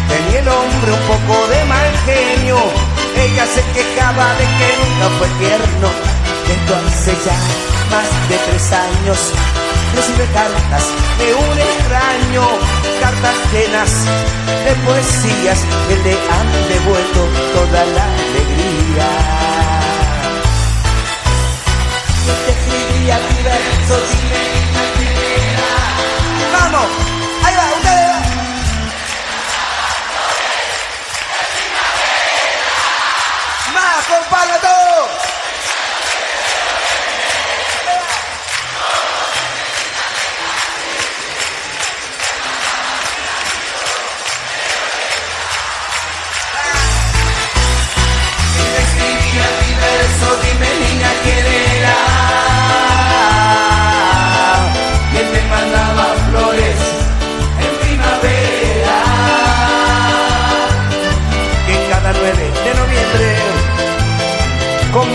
Tenía 0.09 0.40
el 0.40 0.49
hombre 0.49 0.92
un 0.92 1.05
poco 1.07 1.46
de 1.49 1.64
mal 1.66 1.90
genio, 2.05 2.59
ella 3.16 3.46
se 3.46 3.62
quejaba 3.74 4.26
de 4.38 4.44
que 4.59 4.68
nunca 4.80 5.09
fue 5.18 5.28
tierno. 5.38 5.88
Entonces 6.51 7.14
ya 7.24 7.38
más 7.94 8.28
de 8.28 8.36
tres 8.46 8.72
años 8.72 9.18
recibe 9.94 10.24
cartas 10.32 10.84
de 11.18 11.34
un 11.34 11.59
extraño, 11.59 12.42
cartas 13.01 13.36
llenas 13.53 13.90
de 14.64 14.74
poesías 14.86 15.59
que 15.88 15.96
le 15.96 16.12
han 16.12 16.68
devuelto 16.68 17.28
toda 17.55 17.84
la 17.84 18.05
alegría. 18.05 19.09
Te 22.44 22.51
escribía 22.53 23.18
mi 23.18 23.42
verso, 23.42 23.94
dime 24.11 24.59
¡Vamos! 26.53 27.18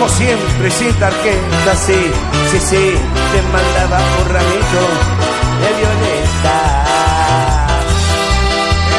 Como 0.04 0.16
siempre 0.16 0.70
sin 0.70 0.92
tarjeta, 0.94 1.76
sí, 1.86 2.12
sí, 2.50 2.58
sí, 2.58 2.94
te 3.32 3.42
mandaba 3.52 3.98
un 4.20 4.28
ramito 4.28 4.82
de 5.60 5.68
violeta. 5.78 6.56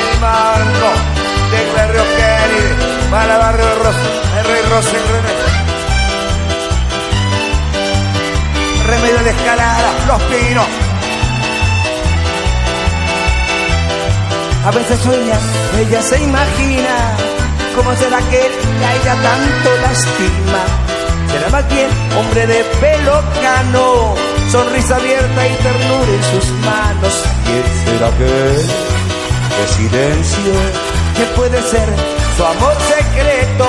El 0.02 0.20
marco 0.20 0.90
de 1.52 1.60
barrio 1.76 2.04
Kennedy 2.18 2.64
para 3.12 3.38
barrio 3.38 3.70
Rosa, 3.84 4.08
el 4.40 4.46
rey 4.46 4.64
Rosa 4.72 4.98
en 4.98 5.04
remedio. 8.88 9.20
De 9.26 9.30
escalada, 9.30 9.90
los 10.08 10.22
pinos. 10.24 10.68
A 14.66 14.72
veces 14.72 15.00
sueña, 15.02 15.38
ella 15.80 16.02
se 16.02 16.18
imagina 16.24 16.96
cómo 17.76 17.94
será 17.96 18.20
que 18.30 18.38
a 18.40 18.96
ella 18.96 19.16
tanto 19.22 19.70
lastima. 19.82 20.85
Será 21.36 21.50
más 21.50 21.68
bien 21.68 21.90
hombre 22.18 22.48
de 22.48 22.64
pelo 22.80 23.22
cano, 23.42 24.16
sonrisa 24.50 24.96
abierta 24.96 25.48
y 25.48 25.56
ternura 25.56 26.12
en 26.16 26.24
sus 26.32 26.50
manos. 26.64 27.14
¿Quién 27.44 27.66
será 27.84 28.08
aquel 28.08 28.66
de 29.52 29.68
silencio 29.76 30.54
que 31.18 31.26
puede 31.36 31.62
ser 31.62 31.90
su 32.38 32.46
amor 32.46 32.78
secreto? 32.88 33.68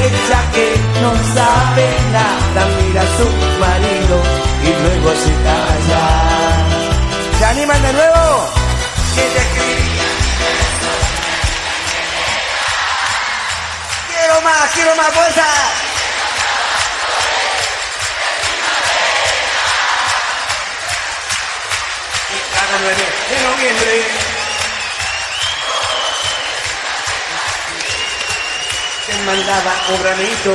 Ella 0.00 0.40
que 0.54 0.76
no 1.02 1.12
sabe 1.34 1.86
nada, 2.10 2.66
mira 2.80 3.02
a 3.02 3.16
su 3.18 3.28
marido 3.60 4.16
y 4.62 4.70
luego 4.82 5.10
así 5.10 5.32
animan 7.44 7.82
de 7.82 7.92
nuevo? 7.92 8.48
Que. 9.14 9.24
Quiero 14.08 14.40
más, 14.40 14.70
quiero 14.72 14.96
más 14.96 15.12
fuerza. 15.12 15.93
Cada 22.64 22.78
9 22.80 22.96
de 23.28 23.38
noviembre 23.42 23.94
te 29.06 29.14
mandaba 29.26 29.72
un 29.90 30.02
granito. 30.02 30.52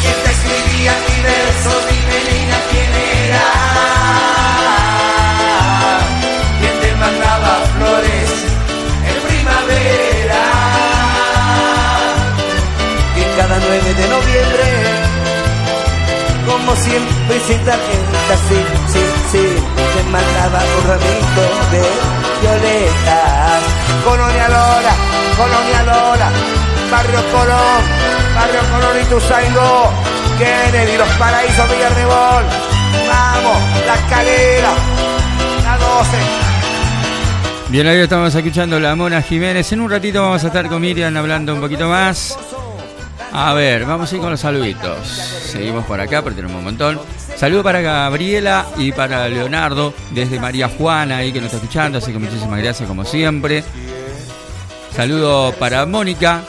Y 0.00 0.10
te 0.24 0.30
escribía 0.32 0.92
mi 1.06 1.18
verso, 1.22 1.70
dime 1.90 2.18
niña 2.32 2.58
quién 2.70 2.92
era. 3.24 3.46
Quien 6.58 6.76
te 6.80 6.90
mandaba 6.96 7.52
flores 7.76 8.30
en 9.10 9.16
primavera. 9.28 10.42
Y 13.14 13.22
cada 13.36 13.56
9 13.58 13.94
de 13.94 14.08
noviembre, 14.08 14.61
como 16.64 16.76
siempre 16.76 17.40
sin 17.46 17.58
tarjeta, 17.64 18.34
sí, 18.48 18.60
sí, 18.92 19.00
sí, 19.32 19.46
te 19.94 20.10
mandaba 20.10 20.60
un 20.78 20.88
ramito 20.88 21.42
de 21.72 21.82
violetas. 22.40 23.62
Colonia 24.04 24.48
Lora, 24.48 24.94
Colonia 25.36 25.82
Lora, 25.82 26.30
Barrio 26.90 27.20
Colón, 27.32 27.82
Barrio 28.36 28.60
Colón 28.70 28.96
y 29.00 29.04
Tuzaingó, 29.06 29.90
Kennedy, 30.38 30.96
Los 30.98 31.08
Paraísos, 31.10 31.68
Villarrebol, 31.70 32.44
vamos, 33.08 33.58
La 33.86 33.94
Escalera, 33.94 34.72
la 35.64 35.78
12. 35.78 36.16
Bien, 37.70 37.86
ahí 37.86 37.98
estamos 37.98 38.34
escuchando 38.34 38.78
la 38.78 38.94
Mona 38.94 39.22
Jiménez. 39.22 39.72
En 39.72 39.80
un 39.80 39.90
ratito 39.90 40.22
vamos 40.22 40.44
a 40.44 40.48
estar 40.48 40.68
con 40.68 40.80
Miriam 40.80 41.16
hablando 41.16 41.54
un 41.54 41.60
poquito 41.60 41.88
más. 41.88 42.36
A 43.34 43.54
ver, 43.54 43.86
vamos 43.86 44.12
a 44.12 44.14
ir 44.14 44.20
con 44.20 44.30
los 44.30 44.40
saluditos. 44.40 45.06
Seguimos 45.06 45.86
por 45.86 45.98
acá, 45.98 46.20
porque 46.22 46.36
tenemos 46.36 46.58
un 46.58 46.64
montón. 46.64 47.00
Saludo 47.36 47.62
para 47.62 47.80
Gabriela 47.80 48.66
y 48.76 48.92
para 48.92 49.26
Leonardo, 49.28 49.94
desde 50.10 50.38
María 50.38 50.68
Juana, 50.68 51.16
ahí 51.16 51.32
que 51.32 51.40
nos 51.40 51.46
está 51.46 51.56
escuchando, 51.56 51.98
así 51.98 52.12
que 52.12 52.18
muchísimas 52.18 52.60
gracias 52.60 52.86
como 52.86 53.04
siempre. 53.04 53.64
Saludo 54.94 55.54
para 55.54 55.86
Mónica, 55.86 56.42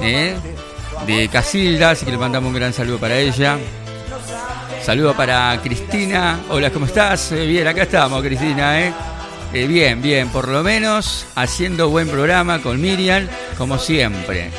eh, 0.00 0.34
de 1.06 1.28
Casilda, 1.28 1.90
así 1.90 2.06
que 2.06 2.12
le 2.12 2.18
mandamos 2.18 2.48
un 2.48 2.54
gran 2.54 2.72
saludo 2.72 2.98
para 2.98 3.18
ella. 3.18 3.58
Saludo 4.82 5.14
para 5.14 5.60
Cristina. 5.62 6.40
Hola, 6.48 6.70
¿cómo 6.70 6.86
estás? 6.86 7.30
Eh, 7.32 7.46
bien, 7.46 7.66
acá 7.66 7.82
estamos, 7.82 8.22
Cristina, 8.22 8.80
¿eh? 8.80 8.92
Eh, 9.52 9.66
bien, 9.66 10.00
bien, 10.00 10.30
por 10.30 10.48
lo 10.48 10.62
menos 10.62 11.26
haciendo 11.34 11.90
buen 11.90 12.08
programa 12.08 12.60
con 12.62 12.80
Miriam, 12.80 13.28
como 13.58 13.78
siempre. 13.78 14.50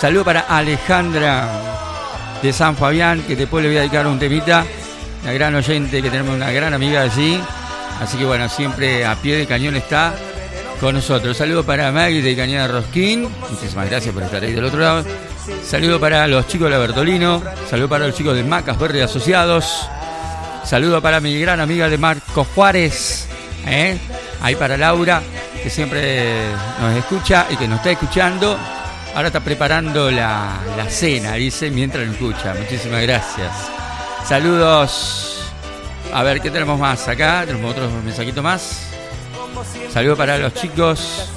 Saludo 0.00 0.24
para 0.24 0.40
Alejandra 0.40 1.48
de 2.42 2.52
San 2.52 2.76
Fabián, 2.76 3.22
que 3.26 3.36
después 3.36 3.62
le 3.62 3.70
voy 3.70 3.78
a 3.78 3.80
dedicar 3.80 4.06
un 4.06 4.18
temita. 4.18 4.64
Una 5.22 5.32
gran 5.32 5.54
oyente, 5.54 6.02
que 6.02 6.10
tenemos 6.10 6.34
una 6.34 6.50
gran 6.50 6.74
amiga 6.74 7.02
allí. 7.02 7.40
Así 8.00 8.18
que 8.18 8.24
bueno, 8.24 8.48
siempre 8.48 9.04
a 9.06 9.16
pie 9.16 9.36
de 9.36 9.46
cañón 9.46 9.76
está 9.76 10.14
con 10.80 10.94
nosotros. 10.94 11.36
Saludo 11.36 11.64
para 11.64 11.90
Maggie 11.92 12.20
de 12.20 12.36
Cañada 12.36 12.68
Rosquín. 12.68 13.28
Muchísimas 13.50 13.88
gracias 13.88 14.12
por 14.12 14.22
estar 14.22 14.42
ahí 14.42 14.52
del 14.52 14.64
otro 14.64 14.80
lado. 14.80 15.04
Saludo 15.66 16.00
para 16.00 16.26
los 16.26 16.46
chicos 16.48 16.66
de 16.66 16.70
la 16.72 16.78
Bertolino. 16.78 17.42
Saludo 17.70 17.88
para 17.88 18.06
los 18.06 18.14
chicos 18.14 18.34
de 18.34 18.44
Macas 18.44 18.78
Verde 18.78 19.02
Asociados. 19.02 19.88
Saludo 20.64 21.00
para 21.00 21.20
mi 21.20 21.38
gran 21.38 21.60
amiga 21.60 21.88
de 21.88 21.98
Marco 21.98 22.44
Juárez. 22.54 23.26
¿eh? 23.66 23.98
Ahí 24.42 24.56
para 24.56 24.76
Laura, 24.76 25.22
que 25.62 25.70
siempre 25.70 26.34
nos 26.80 26.96
escucha 26.96 27.46
y 27.50 27.56
que 27.56 27.68
nos 27.68 27.78
está 27.78 27.92
escuchando. 27.92 28.58
Ahora 29.14 29.28
está 29.28 29.40
preparando 29.40 30.10
la, 30.10 30.58
la 30.76 30.90
cena, 30.90 31.34
dice, 31.34 31.70
mientras 31.70 32.04
nos 32.04 32.16
escucha. 32.16 32.54
Muchísimas 32.54 33.02
gracias. 33.02 33.52
Saludos. 34.26 35.52
A 36.12 36.22
ver, 36.22 36.40
¿qué 36.40 36.50
tenemos 36.50 36.78
más 36.78 37.06
acá? 37.06 37.44
Tenemos 37.46 37.70
otro 37.70 37.88
mensajito 38.04 38.42
más. 38.42 38.88
Saludo 39.92 40.16
para 40.16 40.38
los 40.38 40.52
chicos 40.54 41.28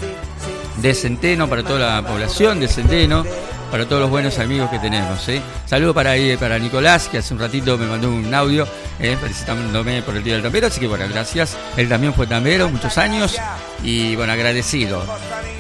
de 0.78 0.94
Centeno, 0.96 1.48
para 1.48 1.64
toda 1.64 2.02
la 2.02 2.08
población 2.08 2.60
de 2.60 2.68
Centeno, 2.68 3.24
para 3.70 3.86
todos 3.86 4.02
los 4.02 4.10
buenos 4.10 4.40
amigos 4.40 4.70
que 4.72 4.80
tenemos. 4.80 5.28
¿eh? 5.30 5.42
Saludo 5.68 5.94
para, 5.94 6.14
para 6.40 6.58
Nicolás, 6.58 7.08
que 7.08 7.20
hace 7.20 7.34
un 7.34 7.40
ratito 7.40 7.78
me 7.78 7.86
mandó 7.86 8.10
un 8.10 8.34
audio 8.34 8.68
eh, 9.00 9.16
felicitándome 9.22 10.02
por 10.02 10.16
el 10.16 10.24
Día 10.24 10.34
del 10.34 10.44
Tambero, 10.44 10.68
así 10.68 10.80
que 10.80 10.88
bueno, 10.88 11.06
gracias. 11.10 11.56
Él 11.76 11.88
también 11.90 12.14
fue 12.14 12.26
tambero 12.26 12.70
muchos 12.70 12.98
años 12.98 13.38
y 13.84 14.16
bueno, 14.16 14.34
agradecido. 14.34 15.04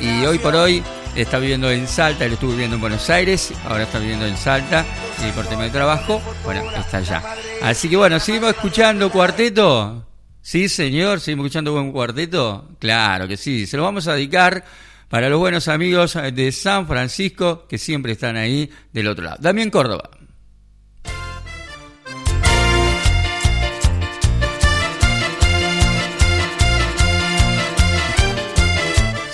Y 0.01 0.25
hoy 0.25 0.39
por 0.39 0.55
hoy 0.55 0.83
está 1.17 1.39
viviendo 1.39 1.69
en 1.71 1.87
Salta, 1.87 2.25
él 2.25 2.33
estuvo 2.33 2.51
viviendo 2.51 2.75
en 2.75 2.81
Buenos 2.81 3.09
Aires, 3.09 3.51
ahora 3.65 3.83
está 3.83 3.99
viviendo 3.99 4.25
en 4.25 4.37
Salta 4.37 4.85
y 5.27 5.31
por 5.31 5.47
tema 5.47 5.63
de 5.63 5.71
trabajo, 5.71 6.21
bueno, 6.43 6.63
está 6.77 6.97
allá. 6.97 7.23
Así 7.61 7.89
que 7.89 7.97
bueno, 7.97 8.19
seguimos 8.19 8.49
escuchando 8.49 9.09
cuarteto. 9.11 10.05
Sí, 10.41 10.69
señor, 10.69 11.19
seguimos 11.19 11.47
escuchando 11.47 11.73
buen 11.73 11.91
cuarteto. 11.91 12.69
Claro 12.79 13.27
que 13.27 13.35
sí, 13.35 13.65
se 13.65 13.77
lo 13.77 13.83
vamos 13.83 14.07
a 14.07 14.13
dedicar 14.13 14.63
para 15.09 15.29
los 15.29 15.39
buenos 15.39 15.67
amigos 15.67 16.17
de 16.33 16.51
San 16.51 16.87
Francisco 16.87 17.67
que 17.67 17.77
siempre 17.77 18.13
están 18.13 18.37
ahí 18.37 18.69
del 18.93 19.07
otro 19.07 19.25
lado. 19.25 19.37
Damián 19.39 19.69
Córdoba. 19.69 20.09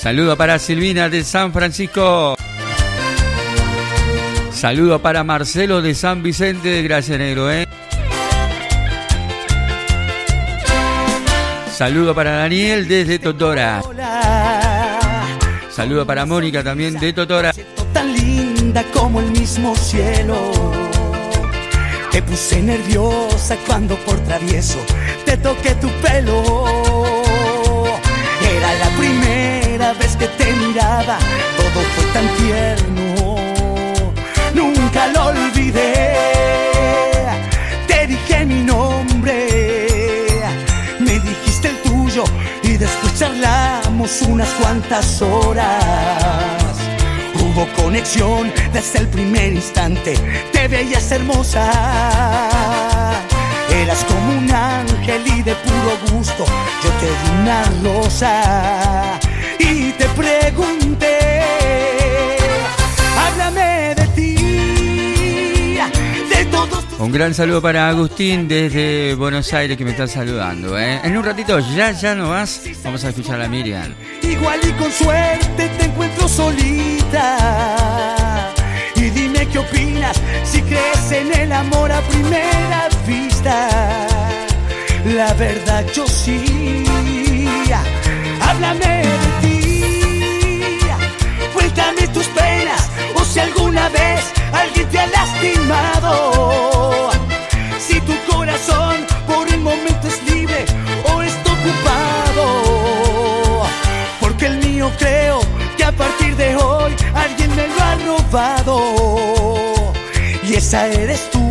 Saludo 0.03 0.35
para 0.35 0.59
Silvina 0.59 1.07
de 1.07 1.23
San 1.23 1.53
Francisco. 1.53 2.35
Saludo 4.51 5.01
para 5.01 5.23
Marcelo 5.23 5.81
de 5.81 5.95
San 5.95 6.21
Vicente. 6.21 6.84
Gracias, 6.84 7.17
negro, 7.17 7.49
¿eh? 7.49 7.65
Saludo 11.71 12.13
para 12.13 12.31
Daniel 12.31 12.85
desde 12.85 13.17
Totora. 13.17 13.81
Saludo 15.71 16.05
para 16.05 16.25
Mónica 16.25 16.61
también 16.61 16.99
de 16.99 17.13
Totora. 17.13 17.53
tan 17.93 18.13
linda 18.13 18.84
como 18.93 19.21
el 19.21 19.31
mismo 19.31 19.73
cielo. 19.73 20.51
Te 22.11 22.21
puse 22.23 22.61
nerviosa 22.61 23.55
cuando 23.65 23.95
por 23.99 24.19
travieso 24.25 24.80
te 25.23 25.38
toqué 25.38 25.73
tu 25.75 25.88
pelo. 26.01 26.53
Era 28.41 28.73
la 28.73 28.82
primera 29.94 29.99
vez 29.99 30.15
que 30.15 30.28
te 30.28 30.52
miraba, 30.53 31.18
todo 31.57 31.82
fue 31.95 32.06
tan 32.14 32.28
tierno. 32.38 33.36
Nunca 34.53 35.07
lo 35.07 35.26
olvidé. 35.28 36.15
Te 37.88 38.07
dije 38.07 38.45
mi 38.45 38.61
nombre, 38.64 39.48
me 40.99 41.20
dijiste 41.20 41.70
el 41.70 41.78
tuyo 41.82 42.24
y 42.64 42.78
después 42.78 43.18
charlamos 43.18 44.22
unas 44.24 44.49
cuantas 44.60 45.22
horas. 45.22 46.76
Hubo 47.36 47.68
conexión 47.76 48.52
desde 48.72 48.99
el 48.99 49.07
primer 49.07 49.53
instante, 49.53 50.15
te 50.52 50.68
veías 50.68 51.11
hermosa. 51.11 51.70
Eras 53.70 54.03
como 54.06 54.38
un 54.38 54.52
ángel 54.52 55.22
y 55.26 55.41
de 55.41 55.56
puro 55.56 55.98
gusto, 56.11 56.45
yo 56.84 56.90
te 56.99 57.07
di 57.07 57.41
una 57.41 57.64
rosa 57.84 59.20
y 59.64 59.91
te 59.94 60.06
pregunté, 60.10 61.18
háblame 63.18 63.95
de 63.95 64.07
ti, 64.15 64.35
de 66.35 66.45
todos 66.52 66.85
Un 66.99 67.11
gran 67.11 67.34
saludo 67.34 67.61
para 67.61 67.88
Agustín 67.90 68.48
desde 68.48 69.15
Buenos 69.15 69.53
Aires 69.53 69.77
que 69.77 69.85
me 69.85 69.91
está 69.91 70.07
saludando. 70.07 70.77
¿eh? 70.77 70.99
En 71.03 71.18
un 71.18 71.23
ratito, 71.23 71.60
ya, 71.76 71.91
ya 71.91 72.15
no 72.15 72.30
más, 72.30 72.61
vamos 72.84 73.03
a 73.03 73.10
escuchar 73.10 73.41
a 73.41 73.48
Miriam. 73.48 73.94
Igual 74.22 74.60
y 74.64 74.72
con 74.73 74.91
suerte 74.91 75.69
te 75.77 75.85
encuentro 75.85 76.27
solita. 76.27 77.38
Y 78.95 79.10
dime 79.10 79.48
qué 79.48 79.60
opinas 79.60 80.22
si 80.44 80.61
crees 80.61 81.11
en 81.11 81.34
el 81.34 81.52
amor 81.52 81.91
a 81.91 82.02
primera 82.02 82.90
vista. 83.07 84.07
La 85.06 85.34
verdad 85.34 85.85
yo 85.94 86.07
sí. 86.07 86.84
Háblame. 88.41 89.02
Cuéntame 91.74 92.08
tus 92.10 92.28
penas 92.28 92.91
o 93.16 93.26
si 93.26 93.40
alguna 93.40 93.90
vez 93.90 94.32
alguien 94.52 94.88
te 94.90 95.00
ha 95.00 95.08
lastimado. 95.08 97.10
Si 97.80 98.00
tu 98.02 98.14
corazón 98.32 99.08
por 99.26 99.52
el 99.52 99.60
momento 99.60 100.08
es 100.08 100.22
libre 100.32 100.66
o 101.12 101.24
está 101.24 101.52
ocupado. 101.52 102.45
Porque 104.20 104.45
el 104.45 104.58
mío 104.58 104.91
creo 105.00 105.40
que 105.76 105.84
a 105.84 105.91
partir 105.91 106.36
de 106.36 106.56
hoy 106.58 106.95
alguien 107.16 107.56
me 107.56 107.68
lo 107.68 107.84
ha 107.84 107.95
robado. 108.06 109.94
Y 110.44 110.54
esa 110.54 110.86
eres 110.86 111.28
tú. 111.32 111.41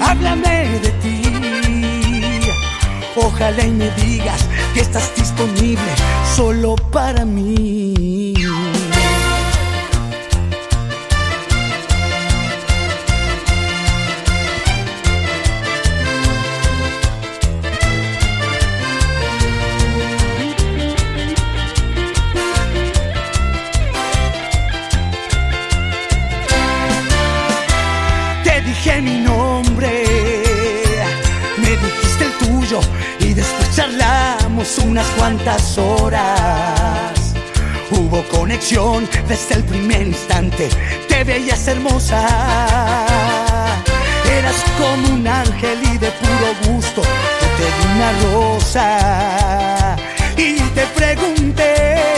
háblame. 0.00 0.57
Ojalá 3.20 3.64
y 3.64 3.70
me 3.72 3.90
digas 3.90 4.44
que 4.74 4.80
estás 4.80 5.14
disponible 5.16 5.90
solo 6.36 6.76
para 6.92 7.24
mí. 7.24 8.17
Unas 34.76 35.06
cuantas 35.16 35.78
horas. 35.78 37.34
Hubo 37.90 38.22
conexión 38.28 39.08
desde 39.26 39.54
el 39.54 39.64
primer 39.64 40.06
instante, 40.08 40.68
te 41.08 41.24
veías 41.24 41.66
hermosa. 41.68 43.06
Eras 44.30 44.62
como 44.78 45.14
un 45.14 45.26
ángel 45.26 45.78
y 45.82 45.96
de 45.96 46.10
puro 46.10 46.74
gusto, 46.74 47.00
te 47.56 47.64
di 47.64 47.84
una 47.94 48.12
rosa 48.24 49.96
y 50.36 50.60
te 50.74 50.86
pregunté, 50.88 52.17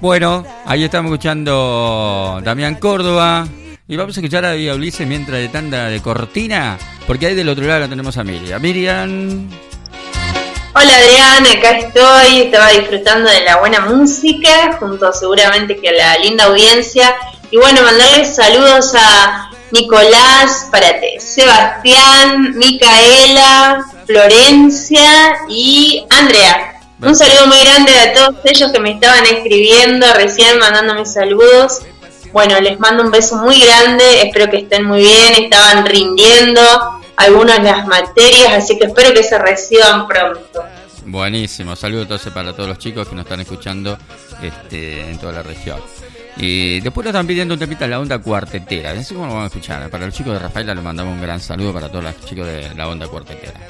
Bueno, 0.00 0.46
ahí 0.64 0.82
estamos 0.82 1.12
escuchando 1.12 2.40
Damián 2.42 2.76
Córdoba. 2.76 3.46
Y 3.86 3.96
vamos 3.96 4.16
a 4.16 4.20
escuchar 4.20 4.46
a 4.46 4.54
Ulises 4.54 5.06
mientras 5.06 5.38
de 5.40 5.48
tanda 5.48 5.88
de 5.88 6.00
cortina, 6.00 6.78
porque 7.06 7.26
ahí 7.26 7.34
del 7.34 7.48
otro 7.48 7.66
lado 7.66 7.88
tenemos 7.88 8.16
a 8.16 8.24
Miriam. 8.24 8.62
Miriam, 8.62 9.48
Hola 10.72 10.96
Adrián, 10.96 11.46
acá 11.46 11.70
estoy, 11.78 12.42
estaba 12.42 12.68
disfrutando 12.68 13.28
de 13.28 13.40
la 13.40 13.58
buena 13.58 13.80
música, 13.80 14.76
junto 14.78 15.12
seguramente 15.12 15.76
que 15.76 15.88
a 15.88 15.92
la 15.92 16.18
linda 16.18 16.44
audiencia. 16.44 17.14
Y 17.50 17.56
bueno, 17.56 17.82
mandarles 17.82 18.36
saludos 18.36 18.94
a 18.94 19.50
Nicolás, 19.72 20.68
párate, 20.70 21.18
Sebastián, 21.18 22.54
Micaela, 22.56 23.84
Florencia 24.06 25.34
y 25.48 26.06
Andrea. 26.10 26.79
Un 27.02 27.16
saludo 27.16 27.46
muy 27.46 27.58
grande 27.60 27.92
a 27.98 28.12
todos 28.12 28.36
ellos 28.44 28.72
que 28.72 28.80
me 28.80 28.92
estaban 28.92 29.24
escribiendo 29.24 30.06
recién, 30.14 30.58
mandándome 30.58 31.06
saludos. 31.06 31.80
Bueno, 32.32 32.60
les 32.60 32.78
mando 32.78 33.02
un 33.02 33.10
beso 33.10 33.36
muy 33.36 33.58
grande, 33.58 34.22
espero 34.22 34.50
que 34.50 34.58
estén 34.58 34.84
muy 34.84 35.00
bien, 35.00 35.34
estaban 35.44 35.86
rindiendo 35.86 36.60
algunas 37.16 37.62
de 37.62 37.70
las 37.70 37.86
materias, 37.86 38.52
así 38.52 38.78
que 38.78 38.86
espero 38.86 39.12
que 39.14 39.22
se 39.22 39.38
reciban 39.38 40.06
pronto. 40.06 40.62
buenísimo. 41.06 41.74
Saludos 41.74 42.02
entonces 42.02 42.32
para 42.32 42.52
todos 42.52 42.68
los 42.68 42.78
chicos 42.78 43.08
que 43.08 43.14
nos 43.14 43.24
están 43.24 43.40
escuchando 43.40 43.98
este, 44.42 45.10
en 45.10 45.18
toda 45.18 45.32
la 45.32 45.42
región. 45.42 45.80
Y 46.36 46.80
después 46.80 47.04
nos 47.04 47.14
están 47.14 47.26
pidiendo 47.26 47.54
un 47.54 47.60
temita 47.60 47.84
de 47.86 47.90
la 47.90 48.00
onda 48.00 48.18
cuartetera. 48.18 48.94
No 48.94 49.02
sé 49.02 49.14
cómo 49.14 49.26
lo 49.26 49.32
vamos 49.32 49.44
a 49.52 49.54
escuchar. 49.54 49.90
Para 49.90 50.06
los 50.06 50.14
chicos 50.14 50.32
de 50.34 50.38
Rafaela 50.38 50.74
le 50.74 50.80
mandamos 50.80 51.14
un 51.14 51.20
gran 51.20 51.40
saludo 51.40 51.72
para 51.72 51.88
todos 51.88 52.04
los 52.04 52.20
chicos 52.24 52.46
de 52.46 52.74
la 52.74 52.88
onda 52.88 53.08
cuartetera. 53.08 53.60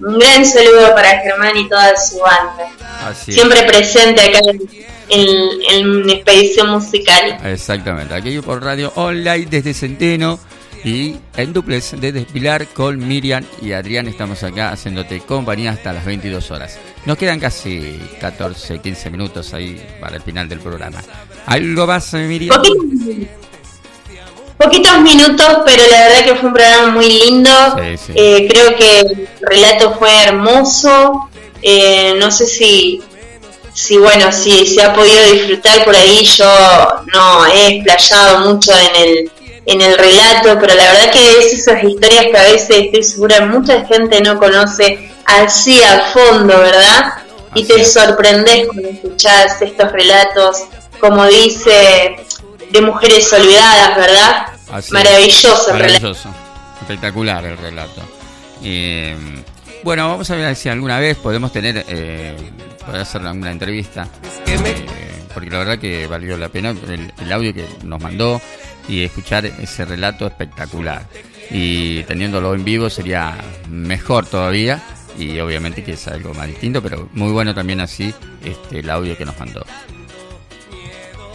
Un 0.00 0.18
gran 0.18 0.44
saludo 0.44 0.94
para 0.94 1.20
Germán 1.20 1.56
y 1.56 1.68
toda 1.68 1.96
su 1.96 2.18
banda. 2.18 2.68
Así 3.08 3.30
es. 3.30 3.34
Siempre 3.36 3.62
presente 3.62 4.20
acá 4.20 4.40
en, 4.50 4.60
en- 5.08 6.02
en 6.04 6.10
Expedición 6.10 6.70
Musical. 6.70 7.38
Exactamente, 7.44 8.14
aquí 8.14 8.40
por 8.40 8.62
radio 8.62 8.92
online 8.96 9.46
desde 9.48 9.72
Centeno 9.74 10.38
y 10.84 11.16
en 11.36 11.52
duplex 11.52 11.94
desde 12.00 12.22
Pilar 12.26 12.66
con 12.68 12.98
Miriam 13.08 13.44
y 13.62 13.72
Adrián 13.72 14.06
estamos 14.06 14.42
acá 14.42 14.70
haciéndote 14.70 15.20
compañía 15.20 15.70
hasta 15.72 15.92
las 15.92 16.04
22 16.04 16.50
horas. 16.50 16.78
Nos 17.06 17.16
quedan 17.16 17.40
casi 17.40 17.98
14, 18.20 18.80
15 18.80 19.10
minutos 19.10 19.54
ahí 19.54 19.80
para 20.00 20.16
el 20.16 20.22
final 20.22 20.48
del 20.48 20.60
programa. 20.60 21.02
¿Algo 21.46 21.86
más, 21.86 22.12
Miriam? 22.12 22.54
Poquitos, 22.56 23.28
poquitos 24.56 25.00
minutos, 25.00 25.58
pero 25.64 25.82
la 25.90 26.08
verdad 26.08 26.24
que 26.24 26.34
fue 26.36 26.48
un 26.48 26.54
programa 26.54 26.86
muy 26.88 27.08
lindo. 27.08 27.50
Sí, 27.78 27.96
sí. 27.98 28.12
Eh, 28.14 28.48
creo 28.50 28.76
que 28.76 29.00
el 29.00 29.28
relato 29.40 29.94
fue 29.98 30.10
hermoso. 30.24 31.28
Eh, 31.62 32.14
no 32.18 32.30
sé 32.30 32.46
si, 32.46 33.02
si 33.72 33.96
bueno, 33.98 34.32
si 34.32 34.66
se 34.66 34.82
ha 34.82 34.92
podido 34.92 35.32
disfrutar 35.32 35.84
por 35.84 35.96
ahí. 35.96 36.24
Yo 36.24 36.46
no 37.12 37.46
he 37.46 37.76
explayado 37.76 38.52
mucho 38.52 38.72
en 38.72 39.02
el, 39.02 39.30
en 39.66 39.80
el 39.80 39.98
relato, 39.98 40.58
pero 40.60 40.74
la 40.74 40.92
verdad 40.92 41.10
que 41.12 41.38
es 41.38 41.52
esas 41.52 41.82
historias 41.82 42.26
que 42.30 42.38
a 42.38 42.42
veces 42.44 42.70
estoy 42.70 43.02
segura 43.02 43.46
mucha 43.46 43.84
gente 43.84 44.20
no 44.20 44.38
conoce 44.38 45.10
así 45.24 45.82
a 45.82 46.12
fondo, 46.12 46.58
¿verdad? 46.58 47.14
Y 47.54 47.64
te 47.64 47.84
sorprendes 47.84 48.66
cuando 48.68 48.88
escuchás 48.88 49.60
estos 49.62 49.90
relatos, 49.90 50.64
como 51.00 51.26
dice, 51.26 52.16
de 52.76 52.82
mujeres 52.82 53.32
olvidadas, 53.32 53.96
¿verdad? 53.96 54.46
Así. 54.70 54.92
Maravilloso. 54.92 55.72
Maravilloso. 55.72 56.28
Espectacular 56.80 57.44
el 57.44 57.56
relato. 57.56 58.02
Eh, 58.62 59.16
bueno, 59.82 60.08
vamos 60.08 60.30
a 60.30 60.36
ver 60.36 60.54
si 60.56 60.68
alguna 60.68 60.98
vez 60.98 61.16
podemos 61.16 61.52
tener, 61.52 61.84
eh, 61.88 62.36
poder 62.84 63.00
hacer 63.00 63.22
alguna 63.26 63.50
entrevista. 63.50 64.08
eh, 64.46 64.74
porque 65.32 65.50
la 65.50 65.58
verdad 65.58 65.78
que 65.78 66.06
valió 66.06 66.36
la 66.36 66.48
pena 66.48 66.70
el, 66.70 67.12
el 67.20 67.32
audio 67.32 67.52
que 67.52 67.66
nos 67.84 68.00
mandó 68.00 68.40
y 68.88 69.04
escuchar 69.04 69.46
ese 69.46 69.84
relato 69.84 70.26
espectacular. 70.26 71.02
Y 71.50 72.02
teniéndolo 72.04 72.54
en 72.54 72.64
vivo 72.64 72.90
sería 72.90 73.36
mejor 73.68 74.26
todavía. 74.26 74.82
Y 75.18 75.38
obviamente 75.40 75.82
que 75.82 75.92
es 75.92 76.08
algo 76.08 76.34
más 76.34 76.46
distinto, 76.46 76.82
pero 76.82 77.08
muy 77.14 77.32
bueno 77.32 77.54
también 77.54 77.80
así 77.80 78.12
este, 78.44 78.80
el 78.80 78.90
audio 78.90 79.16
que 79.16 79.24
nos 79.24 79.38
mandó. 79.38 79.64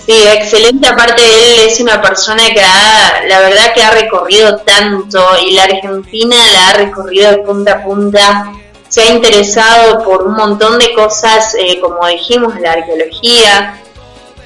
Sí, 0.06 0.14
excelente. 0.34 0.88
Aparte, 0.88 1.22
él 1.23 1.69
es 1.69 1.80
una 1.80 2.02
persona 2.02 2.44
que 2.53 2.61
ha, 2.61 3.22
la 3.28 3.40
verdad 3.40 3.73
que 3.73 3.84
ha 3.84 3.91
recorrido 3.91 4.57
tanto 4.57 5.23
y 5.45 5.52
la 5.53 5.64
Argentina 5.64 6.36
la 6.53 6.69
ha 6.69 6.73
recorrido 6.73 7.32
de 7.32 7.38
punta 7.40 7.73
a 7.73 7.84
punta. 7.84 8.52
Se 8.90 9.03
ha 9.03 9.11
interesado 9.11 10.03
por 10.03 10.23
un 10.23 10.34
montón 10.36 10.80
de 10.80 10.94
cosas, 10.94 11.56
eh, 11.57 11.80
como 11.80 12.06
dijimos, 12.07 12.60
la 12.60 12.73
arqueología. 12.73 13.80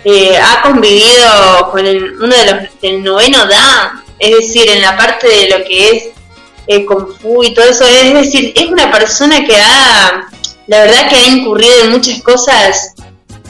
Eh, 0.04 0.38
ha 0.38 0.62
convivido 0.62 1.72
con 1.72 1.86
el- 1.88 2.14
uno 2.22 2.36
de 2.36 2.46
los 2.46 2.80
del 2.82 3.04
noveno 3.04 3.48
Dan, 3.48 4.04
es 4.20 4.38
decir, 4.38 4.70
en 4.70 4.82
la 4.82 4.96
parte 4.96 5.28
de 5.28 5.50
lo 5.50 5.66
que 5.66 5.90
es 5.90 6.04
eh, 6.68 6.86
Kung 6.86 7.08
Fu 7.20 7.44
y 7.44 7.54
todo 7.56 7.66
eso. 7.66 7.86
Es 7.86 8.14
decir, 8.14 8.54
es 8.56 8.66
una 8.68 8.92
persona 8.92 9.44
que 9.46 9.56
ha, 9.56 10.28
la 10.68 10.80
verdad 10.82 11.10
que 11.10 11.16
ha 11.16 11.26
incurrido 11.28 11.74
en 11.86 11.92
muchas 11.92 12.22
cosas 12.22 12.94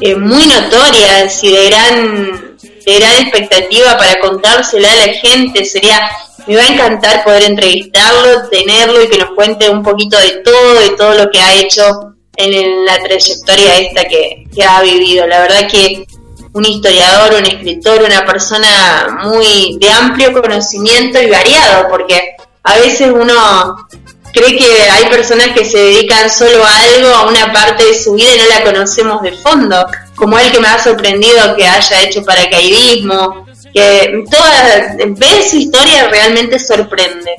eh, 0.01 0.15
muy 0.15 0.45
notorias 0.45 1.43
y 1.43 1.51
de 1.51 1.69
gran, 1.69 2.57
de 2.57 2.99
gran 2.99 3.17
expectativa 3.17 3.97
para 3.97 4.19
contársela 4.19 4.91
a 4.91 5.07
la 5.07 5.13
gente. 5.13 5.65
Sería, 5.65 6.09
me 6.47 6.55
va 6.55 6.63
a 6.63 6.67
encantar 6.67 7.23
poder 7.23 7.43
entrevistarlo, 7.43 8.47
tenerlo 8.49 9.03
y 9.03 9.09
que 9.09 9.17
nos 9.17 9.31
cuente 9.31 9.69
un 9.69 9.83
poquito 9.83 10.17
de 10.17 10.41
todo, 10.43 10.75
de 10.75 10.89
todo 10.91 11.13
lo 11.15 11.31
que 11.31 11.39
ha 11.39 11.53
hecho 11.53 12.15
en 12.37 12.85
la 12.85 13.01
trayectoria 13.01 13.79
esta 13.79 14.05
que, 14.05 14.45
que 14.53 14.63
ha 14.63 14.81
vivido. 14.81 15.25
La 15.27 15.41
verdad 15.41 15.67
que 15.69 16.05
un 16.53 16.65
historiador, 16.65 17.35
un 17.35 17.45
escritor, 17.45 18.01
una 18.01 18.25
persona 18.25 19.19
muy 19.23 19.77
de 19.79 19.91
amplio 19.91 20.31
conocimiento 20.33 21.21
y 21.21 21.29
variado, 21.29 21.89
porque 21.89 22.35
a 22.63 22.77
veces 22.77 23.11
uno 23.11 23.87
cree 24.35 24.57
que 24.57 24.65
hay 24.91 25.05
personas 25.09 25.47
que 25.49 25.65
se 25.65 25.77
dedican 25.77 26.29
solo 26.29 26.63
a 26.63 26.79
algo, 26.81 27.07
a 27.07 27.29
una 27.29 27.51
parte 27.51 27.85
de 27.85 27.95
su 27.95 28.13
vida 28.13 28.35
y 28.35 28.37
no 28.37 28.47
la 28.47 28.63
conocemos 28.63 29.21
de 29.21 29.31
fondo, 29.31 29.87
como 30.15 30.37
el 30.37 30.51
que 30.51 30.59
me 30.59 30.67
ha 30.67 30.77
sorprendido 30.77 31.55
que 31.55 31.65
haya 31.65 32.03
hecho 32.03 32.23
paracaidismo, 32.23 33.45
que 33.73 34.23
toda, 34.29 34.95
ver 35.07 35.43
su 35.49 35.57
historia 35.57 36.07
realmente 36.09 36.59
sorprende. 36.59 37.31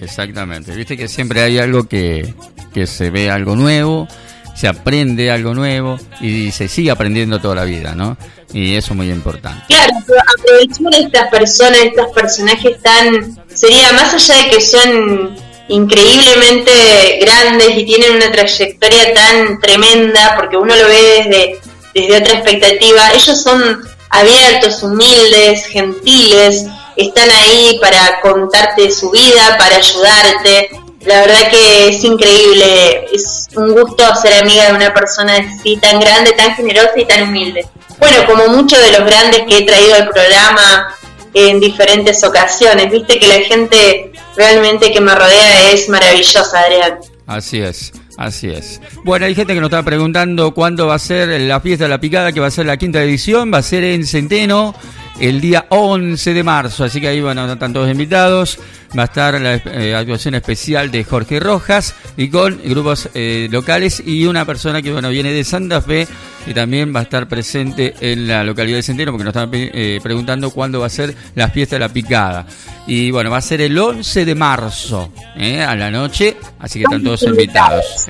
Exactamente. 0.00 0.74
Viste 0.74 0.96
que 0.96 1.08
siempre 1.08 1.42
hay 1.42 1.58
algo 1.58 1.84
que, 1.84 2.34
que 2.74 2.86
se 2.86 3.10
ve 3.10 3.30
algo 3.30 3.54
nuevo, 3.56 4.08
se 4.54 4.68
aprende 4.68 5.30
algo 5.30 5.54
nuevo 5.54 5.98
y 6.20 6.50
se 6.50 6.68
sigue 6.68 6.90
aprendiendo 6.90 7.40
toda 7.40 7.54
la 7.54 7.64
vida, 7.64 7.94
¿no? 7.94 8.16
Y 8.52 8.74
eso 8.74 8.92
es 8.92 8.96
muy 8.96 9.10
importante. 9.10 9.64
Claro, 9.68 9.94
aprovechar 10.38 11.00
estas 11.00 11.28
personas, 11.30 11.78
estos 11.84 12.08
personajes 12.12 12.82
tan, 12.82 13.38
sería 13.54 13.92
más 13.92 14.12
allá 14.12 14.42
de 14.42 14.50
que 14.50 14.60
son 14.60 15.51
increíblemente 15.72 17.18
grandes 17.20 17.70
y 17.76 17.84
tienen 17.84 18.16
una 18.16 18.30
trayectoria 18.30 19.14
tan 19.14 19.58
tremenda, 19.58 20.34
porque 20.36 20.56
uno 20.58 20.76
lo 20.76 20.86
ve 20.86 21.24
desde, 21.24 21.60
desde 21.94 22.16
otra 22.18 22.34
expectativa, 22.34 23.10
ellos 23.14 23.42
son 23.42 23.82
abiertos, 24.10 24.82
humildes, 24.82 25.66
gentiles, 25.66 26.66
están 26.96 27.30
ahí 27.30 27.78
para 27.80 28.20
contarte 28.20 28.90
su 28.90 29.10
vida, 29.10 29.56
para 29.58 29.76
ayudarte. 29.76 30.70
La 31.06 31.22
verdad 31.22 31.50
que 31.50 31.88
es 31.88 32.04
increíble, 32.04 33.06
es 33.10 33.48
un 33.56 33.72
gusto 33.72 34.04
ser 34.14 34.34
amiga 34.34 34.66
de 34.66 34.74
una 34.74 34.92
persona 34.92 35.36
así 35.36 35.78
tan 35.78 35.98
grande, 35.98 36.32
tan 36.32 36.54
generosa 36.54 36.92
y 36.96 37.06
tan 37.06 37.22
humilde. 37.22 37.66
Bueno, 37.98 38.26
como 38.26 38.48
muchos 38.48 38.78
de 38.78 38.92
los 38.92 39.06
grandes 39.06 39.42
que 39.48 39.58
he 39.58 39.62
traído 39.62 39.94
al 39.94 40.08
programa 40.10 40.94
en 41.32 41.60
diferentes 41.60 42.22
ocasiones, 42.22 42.90
viste 42.90 43.18
que 43.18 43.26
la 43.26 43.40
gente 43.40 44.12
realmente 44.36 44.92
que 44.92 45.00
me 45.00 45.14
rodea 45.14 45.72
es 45.72 45.88
maravillosa, 45.88 46.60
Adrián. 46.60 46.98
Así 47.26 47.60
es. 47.60 47.92
Así 48.18 48.48
es. 48.48 48.80
Bueno, 49.04 49.26
hay 49.26 49.34
gente 49.34 49.54
que 49.54 49.60
nos 49.60 49.68
está 49.68 49.82
preguntando 49.82 50.52
cuándo 50.52 50.86
va 50.86 50.94
a 50.94 50.98
ser 50.98 51.40
la 51.40 51.60
fiesta 51.60 51.84
de 51.84 51.90
la 51.90 52.00
picada, 52.00 52.32
que 52.32 52.40
va 52.40 52.48
a 52.48 52.50
ser 52.50 52.66
la 52.66 52.76
quinta 52.76 53.02
edición, 53.02 53.52
va 53.52 53.58
a 53.58 53.62
ser 53.62 53.84
en 53.84 54.06
Centeno 54.06 54.74
el 55.18 55.40
día 55.40 55.66
11 55.68 56.34
de 56.34 56.42
marzo, 56.42 56.84
así 56.84 57.00
que 57.00 57.08
ahí 57.08 57.20
bueno, 57.20 57.50
están 57.50 57.72
todos 57.72 57.90
invitados. 57.90 58.58
Va 58.96 59.04
a 59.04 59.06
estar 59.06 59.40
la 59.40 59.54
eh, 59.54 59.94
actuación 59.94 60.34
especial 60.34 60.90
de 60.90 61.02
Jorge 61.02 61.40
Rojas 61.40 61.94
y 62.18 62.28
con 62.28 62.60
grupos 62.62 63.08
eh, 63.14 63.48
locales 63.50 64.02
y 64.04 64.26
una 64.26 64.44
persona 64.44 64.82
que 64.82 64.92
bueno 64.92 65.08
viene 65.08 65.32
de 65.32 65.44
Santa 65.44 65.80
Fe 65.80 66.06
y 66.46 66.52
también 66.52 66.94
va 66.94 67.00
a 67.00 67.02
estar 67.04 67.26
presente 67.26 67.94
en 68.00 68.28
la 68.28 68.44
localidad 68.44 68.76
de 68.76 68.82
Centeno 68.82 69.12
porque 69.12 69.24
nos 69.24 69.34
están 69.34 69.48
eh, 69.52 69.98
preguntando 70.02 70.50
cuándo 70.50 70.80
va 70.80 70.86
a 70.86 70.90
ser 70.90 71.14
la 71.34 71.48
fiesta 71.48 71.76
de 71.76 71.80
la 71.80 71.88
picada. 71.88 72.46
Y 72.86 73.10
bueno, 73.10 73.30
va 73.30 73.38
a 73.38 73.42
ser 73.42 73.62
el 73.62 73.78
11 73.78 74.26
de 74.26 74.34
marzo 74.34 75.10
a 75.36 75.74
la 75.74 75.90
noche, 75.90 76.36
así 76.58 76.80
que 76.80 76.84
están 76.84 77.02
todos 77.02 77.22
invitados. 77.22 78.08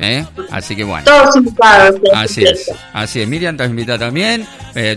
Así 0.50 0.74
que 0.74 0.82
bueno. 0.82 1.04
Todos 1.04 1.36
invitados. 1.36 2.00
Así 2.12 2.42
es, 2.42 2.72
así 2.92 3.20
es. 3.20 3.28
Miriam, 3.28 3.54
estás 3.54 3.70
invitada 3.70 3.98
también, 4.06 4.46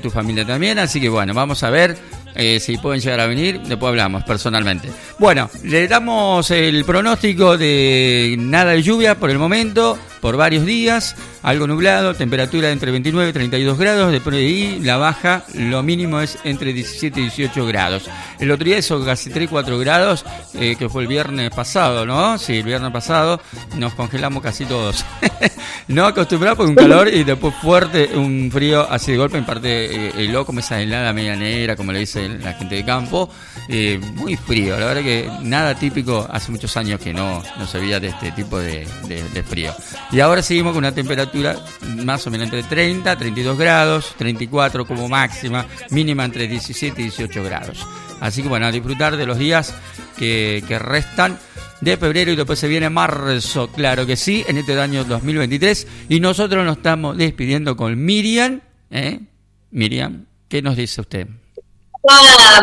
tu 0.01 0.09
familia 0.09 0.45
también, 0.45 0.79
así 0.79 0.99
que 0.99 1.09
bueno, 1.09 1.33
vamos 1.33 1.61
a 1.61 1.69
ver 1.69 1.95
eh, 2.35 2.59
si 2.59 2.77
pueden 2.77 3.01
llegar 3.01 3.19
a 3.19 3.27
venir, 3.27 3.61
después 3.61 3.89
hablamos 3.89 4.23
personalmente. 4.23 4.89
Bueno, 5.17 5.49
le 5.63 5.87
damos 5.87 6.51
el 6.51 6.83
pronóstico 6.85 7.57
de 7.57 8.35
nada 8.37 8.71
de 8.71 8.83
lluvia 8.83 9.15
por 9.15 9.29
el 9.29 9.39
momento, 9.39 9.97
por 10.21 10.37
varios 10.37 10.65
días, 10.65 11.15
algo 11.45 11.67
nublado, 11.67 12.15
temperatura 12.15 12.71
entre 12.71 12.89
29 12.89 13.29
y 13.29 13.33
32 13.33 13.77
grados, 13.77 14.11
después 14.11 14.35
de 14.35 14.41
ahí 14.41 14.79
la 14.81 14.97
baja, 14.97 15.43
lo 15.53 15.83
mínimo 15.83 16.19
es 16.19 16.39
entre 16.43 16.73
17 16.73 17.19
y 17.19 17.23
18 17.23 17.67
grados. 17.67 18.09
El 18.39 18.49
otro 18.49 18.65
día 18.65 18.79
eso 18.79 19.05
casi 19.05 19.29
3-4 19.29 19.79
grados, 19.79 20.25
eh, 20.55 20.75
que 20.75 20.89
fue 20.89 21.03
el 21.03 21.07
viernes 21.07 21.51
pasado, 21.51 22.03
¿no? 22.03 22.39
Sí, 22.39 22.57
el 22.57 22.63
viernes 22.63 22.91
pasado 22.91 23.39
nos 23.77 23.93
congelamos 23.93 24.41
casi 24.41 24.65
todos. 24.65 25.05
no 25.87 26.07
acostumbrado 26.07 26.55
por 26.55 26.67
un 26.67 26.73
calor 26.73 27.09
y 27.13 27.23
después 27.23 27.53
fuerte, 27.61 28.09
un 28.15 28.49
frío 28.51 28.87
así 28.89 29.11
de 29.11 29.17
golpe, 29.19 29.37
en 29.37 29.45
parte 29.45 30.07
eh, 30.19 30.27
loco, 30.27 30.51
esa 30.57 30.81
helada 30.81 31.13
media 31.13 31.35
negra, 31.35 31.75
como 31.75 31.91
le 31.91 31.99
dice 31.99 32.27
la 32.27 32.53
gente 32.53 32.73
de 32.73 32.83
campo. 32.83 33.29
Eh, 33.69 33.99
muy 34.15 34.35
frío, 34.35 34.79
la 34.79 34.87
verdad 34.87 35.03
que 35.03 35.29
nada 35.43 35.75
típico, 35.75 36.27
hace 36.31 36.51
muchos 36.51 36.75
años 36.75 36.99
que 36.99 37.13
no, 37.13 37.43
no 37.59 37.67
se 37.67 37.77
veía 37.79 37.99
de 37.99 38.07
este 38.07 38.31
tipo 38.31 38.57
de, 38.57 38.87
frío. 39.47 39.75
Y 40.11 40.19
ahora 40.21 40.41
seguimos 40.41 40.73
con 40.73 40.79
una 40.79 40.91
temperatura 40.91 41.34
más 42.03 42.25
o 42.27 42.31
menos 42.31 42.45
entre 42.45 42.63
30, 42.63 43.17
32 43.17 43.57
grados, 43.57 44.13
34 44.17 44.85
como 44.85 45.07
máxima, 45.09 45.65
mínima 45.89 46.25
entre 46.25 46.47
17 46.47 47.01
y 47.01 47.05
18 47.05 47.43
grados. 47.43 47.85
Así 48.19 48.41
que 48.41 48.49
bueno, 48.49 48.65
a 48.65 48.71
disfrutar 48.71 49.17
de 49.17 49.25
los 49.25 49.37
días 49.37 49.73
que, 50.17 50.63
restan 50.79 51.37
de 51.81 51.97
febrero 51.97 52.31
y 52.31 52.35
después 52.35 52.57
se 52.57 52.67
viene 52.67 52.89
marzo, 52.89 53.67
claro 53.67 54.05
que 54.05 54.15
sí, 54.15 54.43
en 54.47 54.57
este 54.57 54.79
año 54.79 55.03
2023. 55.03 55.87
Y 56.09 56.19
nosotros 56.19 56.65
nos 56.65 56.77
estamos 56.77 57.17
despidiendo 57.17 57.75
con 57.75 58.03
Miriam. 58.03 58.61
¿eh? 58.89 59.19
Miriam, 59.71 60.25
¿qué 60.47 60.61
nos 60.61 60.75
dice 60.75 61.01
usted? 61.01 61.27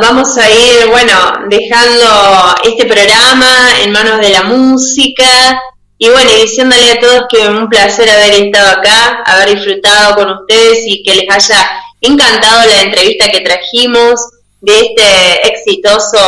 vamos 0.00 0.38
a 0.38 0.48
ir, 0.48 0.88
bueno, 0.88 1.14
dejando 1.48 2.54
este 2.64 2.86
programa 2.86 3.48
en 3.82 3.92
manos 3.92 4.20
de 4.20 4.30
la 4.30 4.44
música 4.44 5.60
y 6.02 6.10
bueno, 6.10 6.32
diciéndole 6.34 6.90
a 6.90 6.98
todos 6.98 7.26
que 7.30 7.46
un 7.46 7.68
placer 7.68 8.10
haber 8.10 8.32
estado 8.32 8.80
acá, 8.80 9.22
haber 9.24 9.54
disfrutado 9.54 10.16
con 10.16 10.30
ustedes 10.32 10.80
y 10.84 11.00
que 11.04 11.14
les 11.14 11.30
haya 11.30 11.64
encantado 12.00 12.66
la 12.66 12.82
entrevista 12.82 13.28
que 13.28 13.40
trajimos 13.40 14.20
de 14.60 14.80
este 14.80 15.46
exitoso 15.46 16.18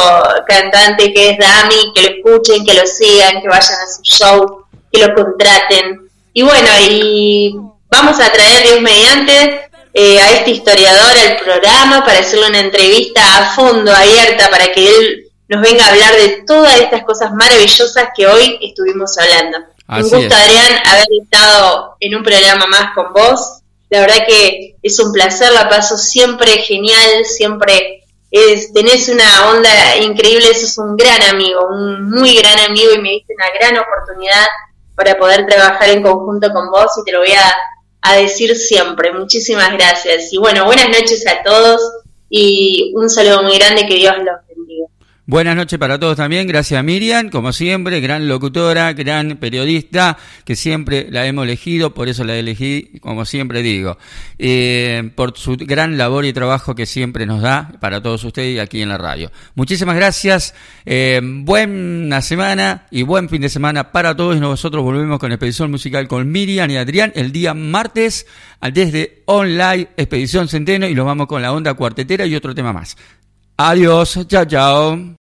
cantante 0.47 1.13
que 1.13 1.31
es 1.31 1.39
Dami, 1.39 1.93
que 1.93 2.03
lo 2.03 2.09
escuchen, 2.09 2.65
que 2.65 2.75
lo 2.75 2.87
sigan, 2.87 3.43
que 3.43 3.49
vayan 3.49 3.79
a 3.81 3.93
su 3.93 4.03
show, 4.05 4.65
que 4.93 5.05
lo 5.05 5.13
contraten. 5.13 6.09
Y 6.33 6.43
bueno, 6.43 6.69
y 6.89 7.57
vamos 7.91 8.21
a 8.21 8.31
traer 8.31 8.63
Dios 8.63 8.81
mediante 8.81 9.71
eh, 9.93 10.21
a 10.21 10.35
este 10.35 10.53
historiador 10.53 11.19
al 11.19 11.37
programa 11.39 12.05
para 12.05 12.21
hacerle 12.21 12.47
una 12.47 12.61
entrevista 12.61 13.39
a 13.39 13.55
fondo, 13.57 13.93
abierta, 13.93 14.49
para 14.51 14.69
que 14.69 14.87
él 14.87 15.24
nos 15.55 15.63
venga 15.63 15.85
a 15.85 15.89
hablar 15.91 16.15
de 16.17 16.43
todas 16.47 16.81
estas 16.81 17.05
cosas 17.05 17.33
maravillosas 17.33 18.09
que 18.17 18.27
hoy 18.27 18.59
estuvimos 18.63 19.17
hablando. 19.19 19.59
un 19.89 20.03
gusto, 20.03 20.35
Adrián, 20.35 20.83
haber 20.85 21.07
estado 21.23 21.97
en 22.01 22.17
un 22.17 22.23
programa 22.23 22.67
más 22.67 22.95
con 22.95 23.13
vos. 23.13 23.61
La 23.91 24.01
verdad 24.01 24.27
que 24.27 24.77
es 24.83 24.99
un 24.99 25.13
placer, 25.13 25.53
la 25.53 25.69
paso 25.69 25.97
siempre 25.97 26.51
genial, 26.59 27.25
siempre 27.25 28.05
es, 28.31 28.73
tenés 28.73 29.09
una 29.09 29.51
onda 29.51 29.97
increíble, 29.99 30.51
es 30.51 30.77
un 30.79 30.97
gran 30.97 31.23
amigo, 31.23 31.69
un 31.69 32.11
muy 32.11 32.35
gran 32.37 32.59
amigo 32.59 32.93
y 32.93 32.99
me 32.99 33.11
diste 33.11 33.35
una 33.35 33.51
gran 33.51 33.79
oportunidad 33.79 34.47
para 34.97 35.17
poder 35.17 35.47
trabajar 35.47 35.91
en 35.91 36.03
conjunto 36.03 36.53
con 36.53 36.71
vos 36.71 36.91
y 37.01 37.05
te 37.05 37.13
lo 37.13 37.21
voy 37.21 37.33
a 37.33 37.55
a 38.05 38.17
decir 38.17 38.55
siempre. 38.55 39.13
Muchísimas 39.13 39.73
gracias. 39.73 40.31
Y 40.33 40.37
bueno, 40.37 40.67
buenas 40.67 40.89
noches 40.89 41.27
a 41.27 41.43
todos 41.43 41.81
y 42.29 42.93
un 42.95 43.09
saludo 43.09 43.43
muy 43.43 43.57
grande, 43.59 43.87
que 43.87 43.95
Dios 43.95 44.15
los. 44.19 44.44
Buenas 45.27 45.57
noches 45.57 45.79
para 45.79 45.99
todos 45.99 46.19
también, 46.19 46.47
gracias 46.47 46.79
a 46.79 46.83
Miriam, 46.83 47.31
como 47.31 47.55
siempre, 47.55 47.99
gran 48.03 48.29
locutora, 48.29 48.93
gran 48.93 49.39
periodista, 49.39 50.19
que 50.45 50.55
siempre 50.55 51.07
la 51.11 51.25
hemos 51.25 51.45
elegido, 51.45 51.95
por 51.95 52.11
eso 52.11 52.25
la 52.25 52.37
elegí, 52.37 52.99
como 53.01 53.25
siempre 53.25 53.63
digo, 53.63 53.97
eh, 54.39 55.13
por 55.15 55.35
su 55.39 55.57
gran 55.57 55.97
labor 55.97 56.27
y 56.27 56.35
trabajo 56.35 56.75
que 56.75 56.85
siempre 56.85 57.25
nos 57.25 57.41
da 57.41 57.73
para 57.81 58.03
todos 58.03 58.23
ustedes 58.25 58.61
aquí 58.61 58.83
en 58.83 58.91
la 58.91 58.99
radio. 58.99 59.33
Muchísimas 59.55 59.97
gracias, 59.97 60.55
eh, 60.85 61.23
buena 61.23 62.21
semana 62.21 62.87
y 62.91 63.03
buen 63.03 63.31
fin 63.31 63.41
de 63.41 63.49
semana 63.49 63.93
para 63.93 64.15
todos. 64.15 64.39
Nosotros 64.39 64.85
volvemos 64.85 65.19
con 65.19 65.33
Expedición 65.33 65.71
Musical 65.71 66.07
con 66.07 66.31
Miriam 66.31 66.71
y 66.71 66.77
Adrián 66.77 67.13
el 67.15 67.33
día 67.33 67.55
martes 67.55 68.27
desde 68.61 69.23
Online 69.25 69.89
Expedición 69.97 70.49
Centeno 70.49 70.87
y 70.87 70.95
los 70.95 71.07
vamos 71.07 71.29
con 71.29 71.41
la 71.41 71.51
onda 71.51 71.73
cuartetera 71.73 72.27
y 72.27 72.37
otro 72.37 72.55
tema 72.55 72.75
más. 72.75 72.95
Adiós, 73.57 74.19
chao, 74.29 74.45
chao. 74.45 75.24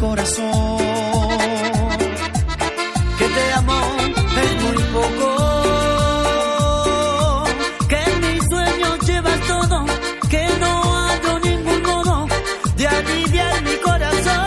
Corazón. 0.00 0.78
Que 3.18 3.26
te 3.28 3.52
amo 3.52 3.80
es 4.42 4.62
muy 4.62 4.82
poco. 4.94 5.28
Que 7.88 7.96
en 7.96 8.20
mis 8.20 8.42
sueños 8.48 9.06
llevas 9.06 9.40
todo. 9.46 9.84
Que 10.30 10.48
no 10.58 10.82
hallo 10.94 11.38
ningún 11.40 11.82
modo 11.82 12.26
de 12.76 12.88
aliviar 12.88 13.62
mi 13.62 13.76
corazón. 13.76 14.46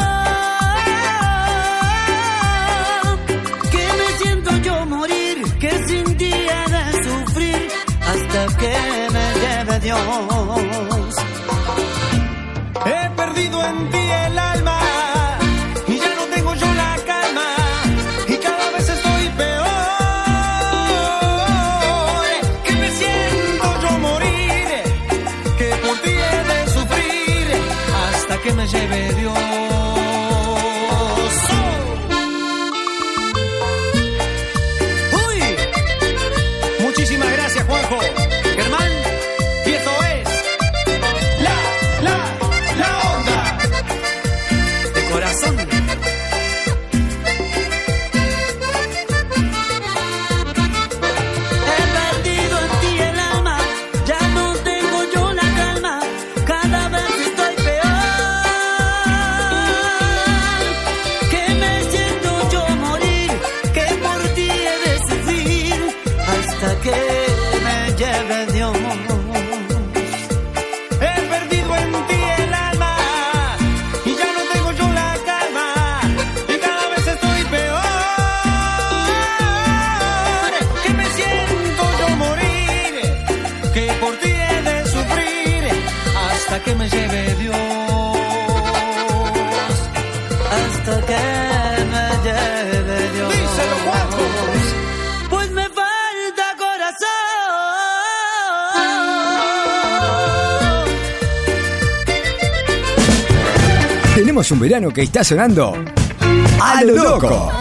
Que 3.71 3.85
me 3.99 4.07
siento 4.23 4.57
yo 4.57 4.85
morir. 4.87 5.43
Que 5.59 5.71
sin 5.87 6.17
ti 6.17 6.31
he 6.33 6.63
de 6.75 6.83
sufrir 7.03 7.69
hasta 8.11 8.57
que 8.57 8.75
me 9.13 9.25
lleve 9.43 9.79
Dios. 9.81 11.15
He 12.85 13.09
perdido 13.15 13.65
en 13.65 13.89
ti 13.91 13.98
verano 104.69 104.93
que 104.93 105.01
está 105.01 105.23
sonando 105.23 105.83
a 106.61 106.83
lo 106.83 106.93
loco. 106.93 107.51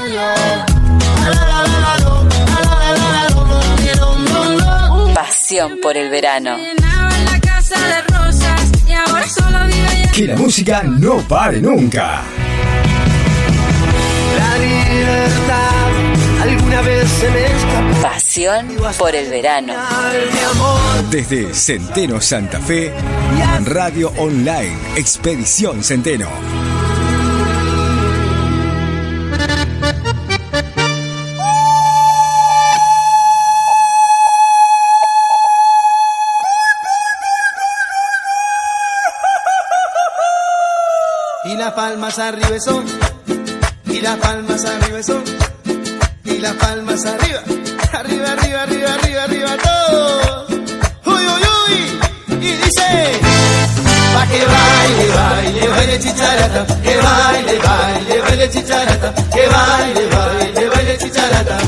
Pasión 5.14 5.78
por 5.80 5.97
el 5.97 6.10
verano. 6.10 6.59
Que 10.12 10.26
la 10.26 10.36
música 10.36 10.82
no 10.82 11.26
pare 11.26 11.62
nunca. 11.62 12.20
La 14.36 14.59
libertad 14.59 16.43
alguna 16.43 16.82
vez 16.82 17.09
se 17.09 17.30
me 17.30 17.47
escapó. 17.47 18.02
Pasión 18.02 18.68
por 18.98 19.14
el 19.14 19.30
verano. 19.30 19.72
Desde 21.10 21.55
Centeno 21.55 22.20
Santa 22.20 22.60
Fe, 22.60 22.93
Radio 23.64 24.12
Online, 24.18 24.76
Expedición 24.94 25.82
Centeno. 25.82 26.47
Las 41.68 41.74
palmas 41.74 42.18
arriba 42.18 42.60
son, 42.60 42.84
y 43.84 44.00
las 44.00 44.16
palmas 44.16 44.64
arriba 44.64 45.02
son, 45.02 45.22
y 46.24 46.38
las 46.38 46.54
palmas 46.54 47.04
arriba, 47.04 47.42
arriba, 47.92 48.32
arriba, 48.32 48.62
arriba, 48.62 48.94
arriba, 48.94 49.24
arriba, 49.24 49.56
todo. 49.62 50.46
Uy, 51.04 51.26
uy, 51.34 51.42
uy, 51.66 52.36
y 52.40 52.52
dice, 52.52 53.20
pa' 54.14 54.26
que 54.28 54.46
baile, 54.46 55.08
baile, 55.14 55.68
baile 55.68 55.98
chicharata, 56.00 56.66
que 56.82 56.96
baile, 56.96 57.58
baile, 57.58 58.20
baile 58.22 58.50
chicharata, 58.50 59.14
que 59.14 59.46
baile, 59.46 60.06
baile, 60.06 60.68
baile 60.70 60.98
chicharata. 60.98 61.58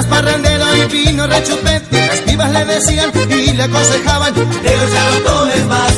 Más 0.00 0.06
parrandero 0.06 0.64
y 0.76 0.86
vino 0.86 1.26
rechupete 1.26 2.06
Las 2.06 2.20
pibas 2.20 2.50
le 2.50 2.64
decían 2.64 3.12
y 3.28 3.52
le 3.52 3.62
aconsejaban 3.62 4.32
Pero 4.34 4.88
ya 4.88 5.10
no 5.10 5.30
tomes 5.30 5.66
más 5.66 5.92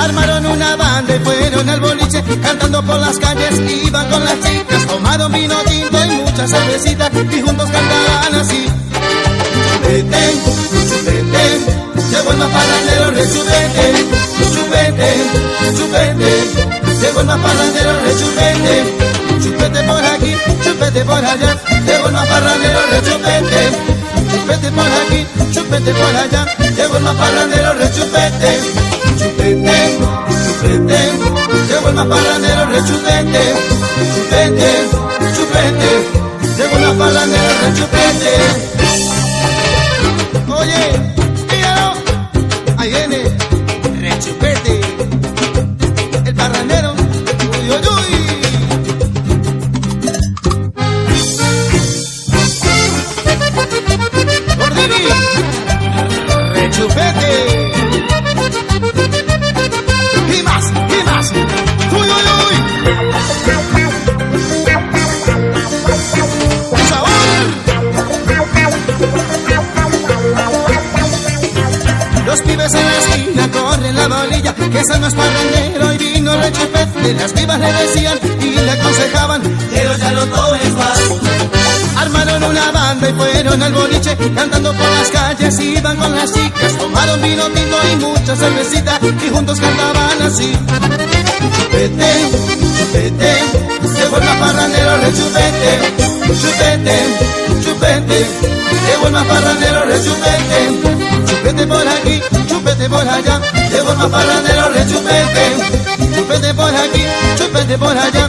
Armaron 0.00 0.46
una 0.46 0.76
banda 0.76 1.16
y 1.16 1.18
fueron 1.18 1.68
al 1.68 1.80
boliche 1.80 2.22
Cantando 2.42 2.82
por 2.82 2.98
las 2.98 3.18
calles. 3.18 3.60
Iban 3.86 4.08
con 4.10 4.24
las 4.24 4.40
chicas 4.40 4.86
Tomaron 4.86 5.32
vino 5.32 5.54
tinto 5.64 6.04
y 6.04 6.08
mucha 6.22 6.48
cervecita 6.48 7.10
Y 7.30 7.40
juntos 7.42 7.68
cantaban 7.70 8.34
así. 8.40 8.66
Chupete, 9.72 10.22
chupete 10.88 11.44
Llegó 12.10 12.30
el 12.32 12.38
más 12.38 12.50
parrandero 12.50 13.10
rechupete 13.10 14.06
Chupete, 14.54 15.08
chupete 15.76 17.00
Llegó 17.00 17.20
el 17.20 17.26
más 17.26 17.38
parrandero 17.38 17.92
rechupete 18.04 19.12
Chupete 19.42 19.82
por 19.82 20.04
aquí, 20.04 20.36
chupete 20.62 21.04
por 21.04 21.24
allá, 21.24 21.51
rechupete. 22.92 23.62
Chupete 24.30 24.70
por 24.72 24.86
aquí, 24.86 25.26
chupete 25.52 25.92
por 25.94 26.16
allá, 26.16 26.46
llegó 26.76 26.96
el 26.96 27.02
más 27.02 27.14
parrandero 27.14 27.72
rechupete. 27.74 28.60
Chupete, 29.18 29.98
chupete, 30.46 30.98
llegó 31.68 31.88
el 31.88 31.94
más 31.94 32.06
parrandero 32.06 32.66
rechupete. 32.66 33.42
Chupete, 34.14 34.70
chupete, 35.34 35.90
llegó 36.56 36.76
el 36.76 36.82
más 36.82 36.96
parrandero 36.96 37.52
rechupete. 37.64 38.81
Iban 85.60 85.96
con 85.96 86.14
las 86.14 86.32
chicas 86.32 86.78
Tomaron 86.78 87.22
vino 87.22 87.44
tinto 87.50 87.76
y 87.92 87.96
mucha 87.96 88.36
cervecita 88.36 88.98
Y 89.02 89.28
juntos 89.30 89.60
cantaban 89.60 90.22
así. 90.22 90.52
Chupete, 91.56 92.10
chupete 92.78 93.32
Llegó 93.96 94.16
el 94.16 94.24
más 94.24 94.36
parrandero 94.36 94.96
rechupete 94.98 95.70
Chupete, 96.40 96.96
chupete 97.64 98.26
Llegó 98.86 99.06
el 99.06 99.12
más 99.12 99.26
parrandero 99.26 99.84
rechupete 99.84 100.80
Chupete. 101.26 101.66
Por 101.66 101.88
aquí, 101.88 102.22
chupete 102.48 102.88
por 102.88 103.08
allá 103.08 103.40
Llegó 103.70 103.92
el 103.92 103.98
más 103.98 104.08
parrandero 104.08 104.68
rechupete 104.70 106.14
Chupete 106.14 106.54
por 106.54 106.74
aquí, 106.74 107.04
chupete 107.36 107.78
por 107.78 107.96
allá 107.96 108.21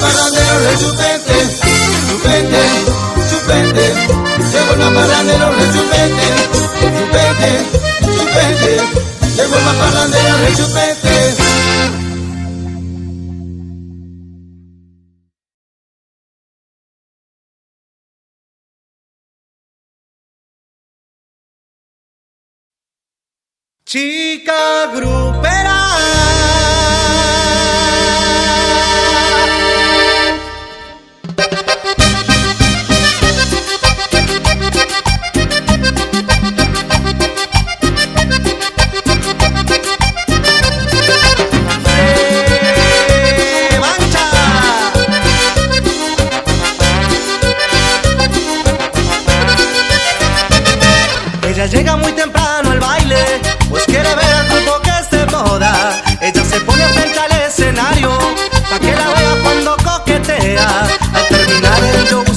parrandero 0.00 0.58
rechupete 0.70 1.36
Chupete, 2.08 2.62
chupete 3.30 3.86
Llegó 4.52 4.72
el 4.74 4.94
parrandero 4.94 5.52
rechupete 5.52 6.26
Chupete, 6.80 7.50
chupete 8.16 8.72
Llegó 9.36 9.56
el 9.56 9.76
parrandero 9.78 10.36
rechupete 10.38 11.18
Chica 23.88 24.92
grupera. 24.94 25.87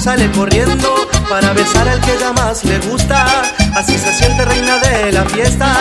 sale 0.02 0.32
corriendo 0.32 1.07
para 1.30 1.53
besar 1.53 1.88
al 1.88 2.02
que 2.02 2.14
ella 2.15 2.34
más 2.34 2.64
le 2.64 2.80
gusta. 2.80 3.23
Así 3.76 3.98
se 3.99 4.11
siente 4.14 4.44
reina 4.45 4.80
de 4.80 5.11
la 5.11 5.26
fiesta. 5.26 5.72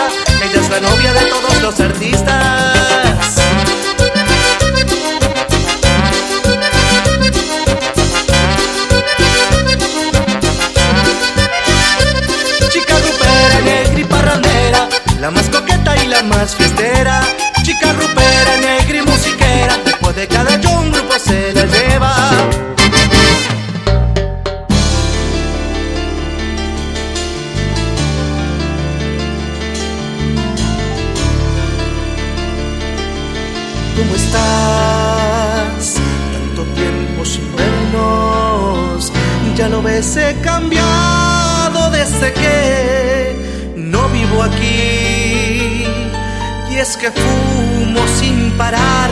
Ella 0.43 0.61
es 0.61 0.69
la 0.69 0.79
novia 0.79 1.13
de 1.13 1.25
todos 1.25 1.61
los 1.63 1.79
artistas. 1.79 3.41
Chica 12.69 12.93
grupera, 12.93 13.61
negra 13.65 13.99
y 13.99 14.03
parrandera, 14.03 14.89
la 15.19 15.31
más 15.31 15.49
coqueta 15.49 15.97
y 15.97 16.07
la 16.07 16.21
más 16.23 16.55
fiestera 16.55 17.20
he 40.31 40.41
cambiado 40.41 41.89
desde 41.91 42.33
que 42.33 43.73
no 43.75 44.07
vivo 44.09 44.43
aquí. 44.43 45.85
Y 46.71 46.77
es 46.77 46.95
que 46.97 47.11
fumo 47.11 48.01
sin 48.19 48.51
parar, 48.57 49.11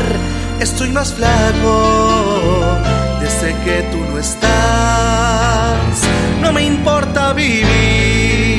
estoy 0.59 0.91
más 0.91 1.13
flaco 1.13 2.77
desde 3.19 3.53
que 3.63 3.81
tú 3.91 3.99
no 4.11 4.17
estás. 4.17 5.97
No 6.41 6.53
me 6.53 6.63
importa 6.63 7.33
vivir. 7.33 8.49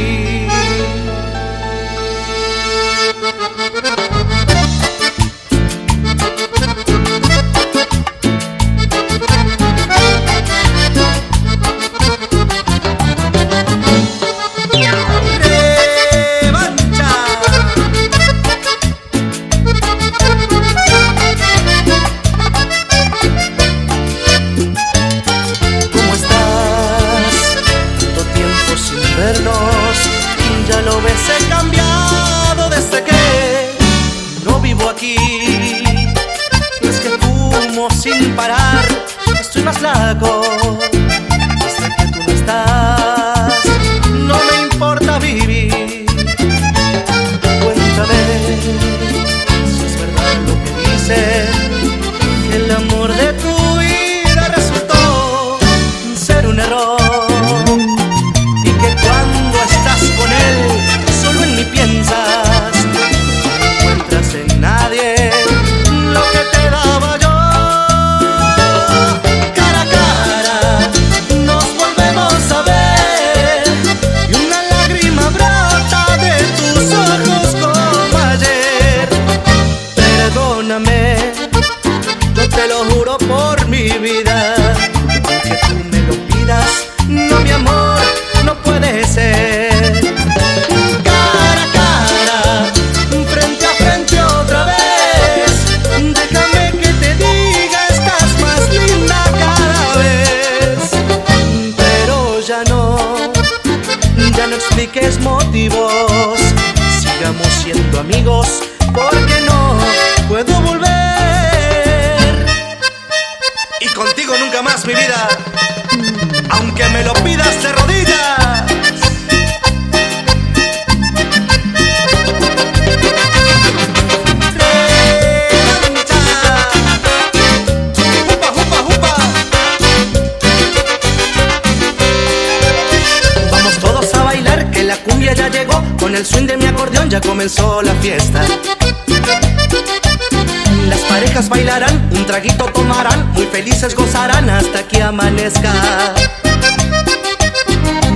felices 143.62 143.94
gozarán 143.94 144.48
hasta 144.48 144.88
que 144.88 145.02
amanezca. 145.02 145.70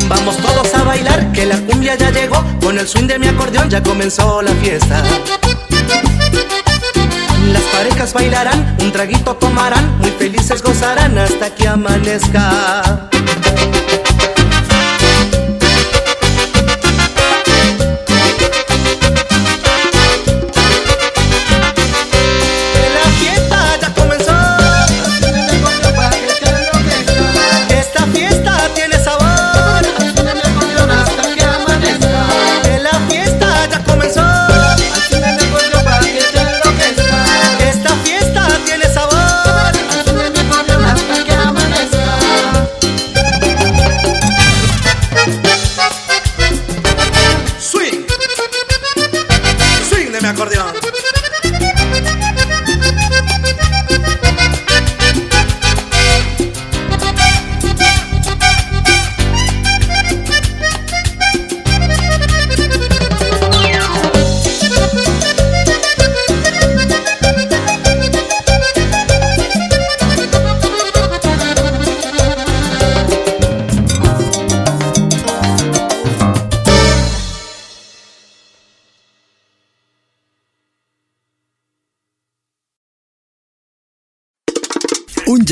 Vamos 0.09 0.39
todos 0.39 0.73
a 0.73 0.85
bailar, 0.85 1.33
que 1.33 1.45
la 1.45 1.59
cumbia 1.59 1.97
ya 1.97 2.11
llegó, 2.11 2.43
con 2.63 2.79
el 2.79 2.89
swing 2.89 3.07
de 3.07 3.19
mi 3.19 3.27
acordeón 3.27 3.69
ya 3.69 3.83
comenzó 3.83 4.41
la 4.41 4.53
fiesta. 4.53 5.03
Las 7.53 7.63
parejas 7.77 8.15
bailarán, 8.15 8.75
un 8.81 8.91
traguito 8.91 9.37
tomarán, 9.37 9.99
muy 9.99 10.13
felices 10.13 10.63
gozarán 10.63 11.19
hasta 11.19 11.55
que 11.55 11.69
amanezca. 11.69 13.11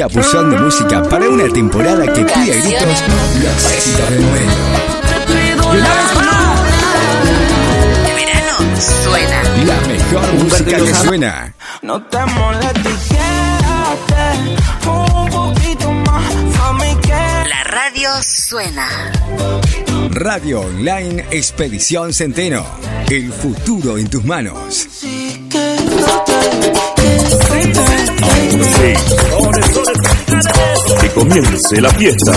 Chapuzón 0.03 0.51
de 0.51 0.59
música 0.59 1.01
para 1.05 1.29
una 1.29 1.49
temporada 1.49 2.05
que 2.13 2.25
pide 2.25 2.61
gritos 2.61 3.05
los 3.41 3.71
éxitos 3.71 4.11
del 4.11 4.25
verano 4.25 4.83
suena. 8.81 9.43
La 9.65 9.81
mejor 9.87 10.33
música 10.43 10.77
que 10.79 10.93
suena. 10.93 11.55
No 11.83 12.03
te 12.03 12.19
molestes, 12.19 12.99
quédate 13.11 14.41
un 14.89 15.31
poquito 15.31 15.93
más. 15.93 16.35
Mami, 16.59 16.97
que 16.97 17.49
La 17.49 17.63
radio 17.63 18.11
suena. 18.23 18.89
Radio 20.11 20.63
Online 20.63 21.27
Expedición 21.31 22.13
Centeno. 22.13 22.67
El 23.09 23.33
futuro 23.33 23.99
en 23.99 24.11
tus 24.11 24.25
manos. 24.25 24.89
Que 31.01 31.09
comience 31.11 31.81
la 31.81 31.91
fiesta. 31.91 32.33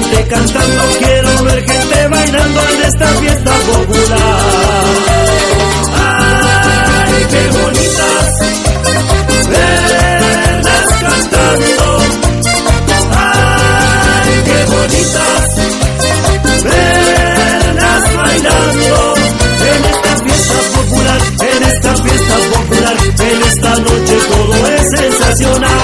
Gente 0.00 0.26
cantando, 0.28 0.82
quiero 0.98 1.44
ver 1.44 1.64
gente 1.64 2.08
bailando 2.08 2.60
en 2.74 2.82
esta 2.82 3.06
fiesta 3.06 3.52
popular. 3.52 4.94
¡Ay, 5.94 7.26
qué 7.30 7.42
bonitas! 7.58 8.30
Verlas 9.48 10.88
cantando. 11.00 11.98
¡Ay, 13.16 14.42
qué 14.44 14.58
bonitas! 14.74 15.48
Verlas 16.62 18.04
bailando. 18.16 19.14
En 19.72 19.82
esta 19.92 20.12
fiesta 20.24 20.58
popular, 20.76 21.20
en 21.40 21.62
esta 21.62 21.92
fiesta 21.96 22.36
popular, 22.52 22.96
en 23.30 23.42
esta 23.48 23.70
noche 23.78 24.16
todo 24.28 24.66
es 24.66 24.90
sensacional. 24.90 25.75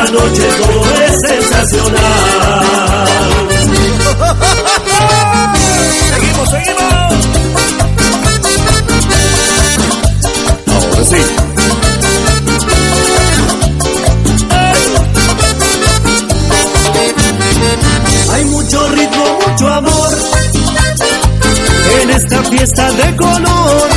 Esta 0.00 0.12
noche 0.12 0.48
todo 0.58 0.84
es 1.04 1.20
sensacional. 1.20 3.06
Seguimos, 6.08 6.50
seguimos. 6.50 6.82
Ahora 10.68 11.04
sí. 11.04 11.16
Hay 18.32 18.44
mucho 18.46 18.88
ritmo, 18.88 19.38
mucho 19.46 19.68
amor 19.68 20.18
en 22.02 22.10
esta 22.10 22.42
fiesta 22.44 22.92
de 22.92 23.16
color. 23.16 23.88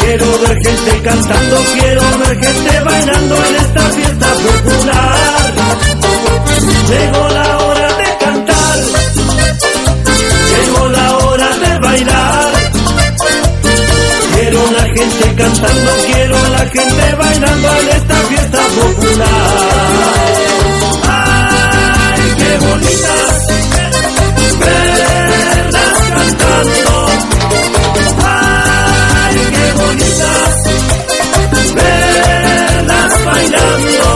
Quiero 0.00 0.26
ver 0.40 0.58
gente 0.62 1.02
cantando, 1.02 1.56
quiero 1.74 2.02
ver 2.18 2.38
gente 2.40 2.80
bailando 2.80 3.36
en 3.46 3.59
gente 16.72 17.14
bailando 17.16 17.68
en 17.80 17.88
esta 17.88 18.14
fiesta 18.14 18.58
popular. 18.58 19.28
¡Ay, 21.08 22.22
qué 22.36 22.58
bonitas! 22.66 23.46
Verlas 24.58 25.98
cantando. 26.14 27.06
¡Ay, 28.22 29.36
qué 29.50 29.66
bonitas! 29.80 30.54
Verlas 31.74 33.12
bailando. 33.24 34.08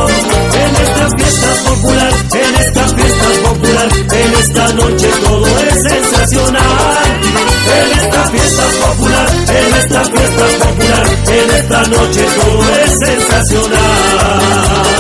En 0.55 0.73
esta 0.77 1.05
fiesta 1.17 1.51
popular, 1.69 2.13
en 2.35 2.55
esta 2.55 2.85
fiesta 2.89 3.29
popular, 3.43 3.89
en 4.13 4.31
esta 4.35 4.65
noche 4.75 5.09
todo 5.25 5.47
es 5.59 5.83
sensacional. 5.83 6.65
En 7.75 7.89
esta 7.99 8.23
fiesta 8.31 8.65
popular, 8.87 9.29
en 9.49 9.75
esta 9.75 10.05
fiesta 10.05 10.45
popular, 10.45 10.64
en 11.43 11.51
esta 11.51 11.82
noche 11.85 12.27
todo 12.36 12.74
es 12.85 12.98
sensacional. 12.98 14.94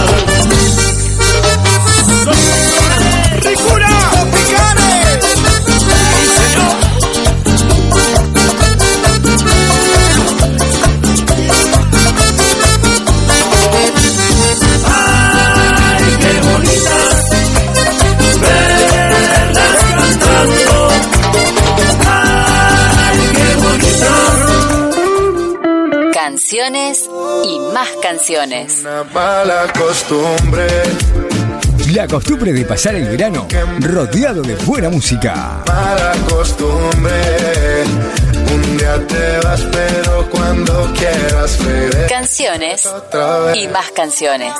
Canciones 26.64 27.10
y 27.44 27.58
más 27.74 27.88
canciones. 28.00 28.82
mala 29.12 29.70
costumbre. 29.78 30.66
La 31.92 32.08
costumbre 32.08 32.54
de 32.54 32.64
pasar 32.64 32.94
el 32.94 33.06
verano 33.06 33.46
rodeado 33.80 34.40
de 34.40 34.54
buena 34.64 34.88
música. 34.88 35.62
Mala 35.66 36.14
costumbre. 36.26 37.84
Un 38.50 38.78
día 38.78 39.06
te 39.06 39.46
vas, 39.46 39.60
pero 39.72 40.30
cuando 40.30 40.90
quieras 40.94 41.62
regresar. 41.62 42.08
Canciones 42.08 42.88
y 43.54 43.68
más 43.68 43.90
canciones. 43.90 44.54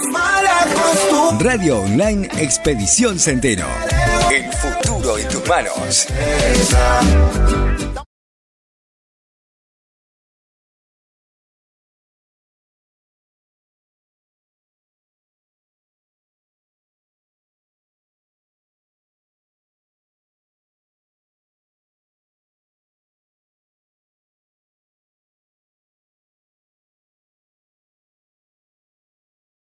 Radio 1.41 1.81
Online 1.81 2.29
Expedición 2.37 3.19
Centeno. 3.19 3.67
El 4.31 4.53
futuro 4.53 5.17
en 5.17 5.29
tus 5.29 5.49
manos. 5.49 6.07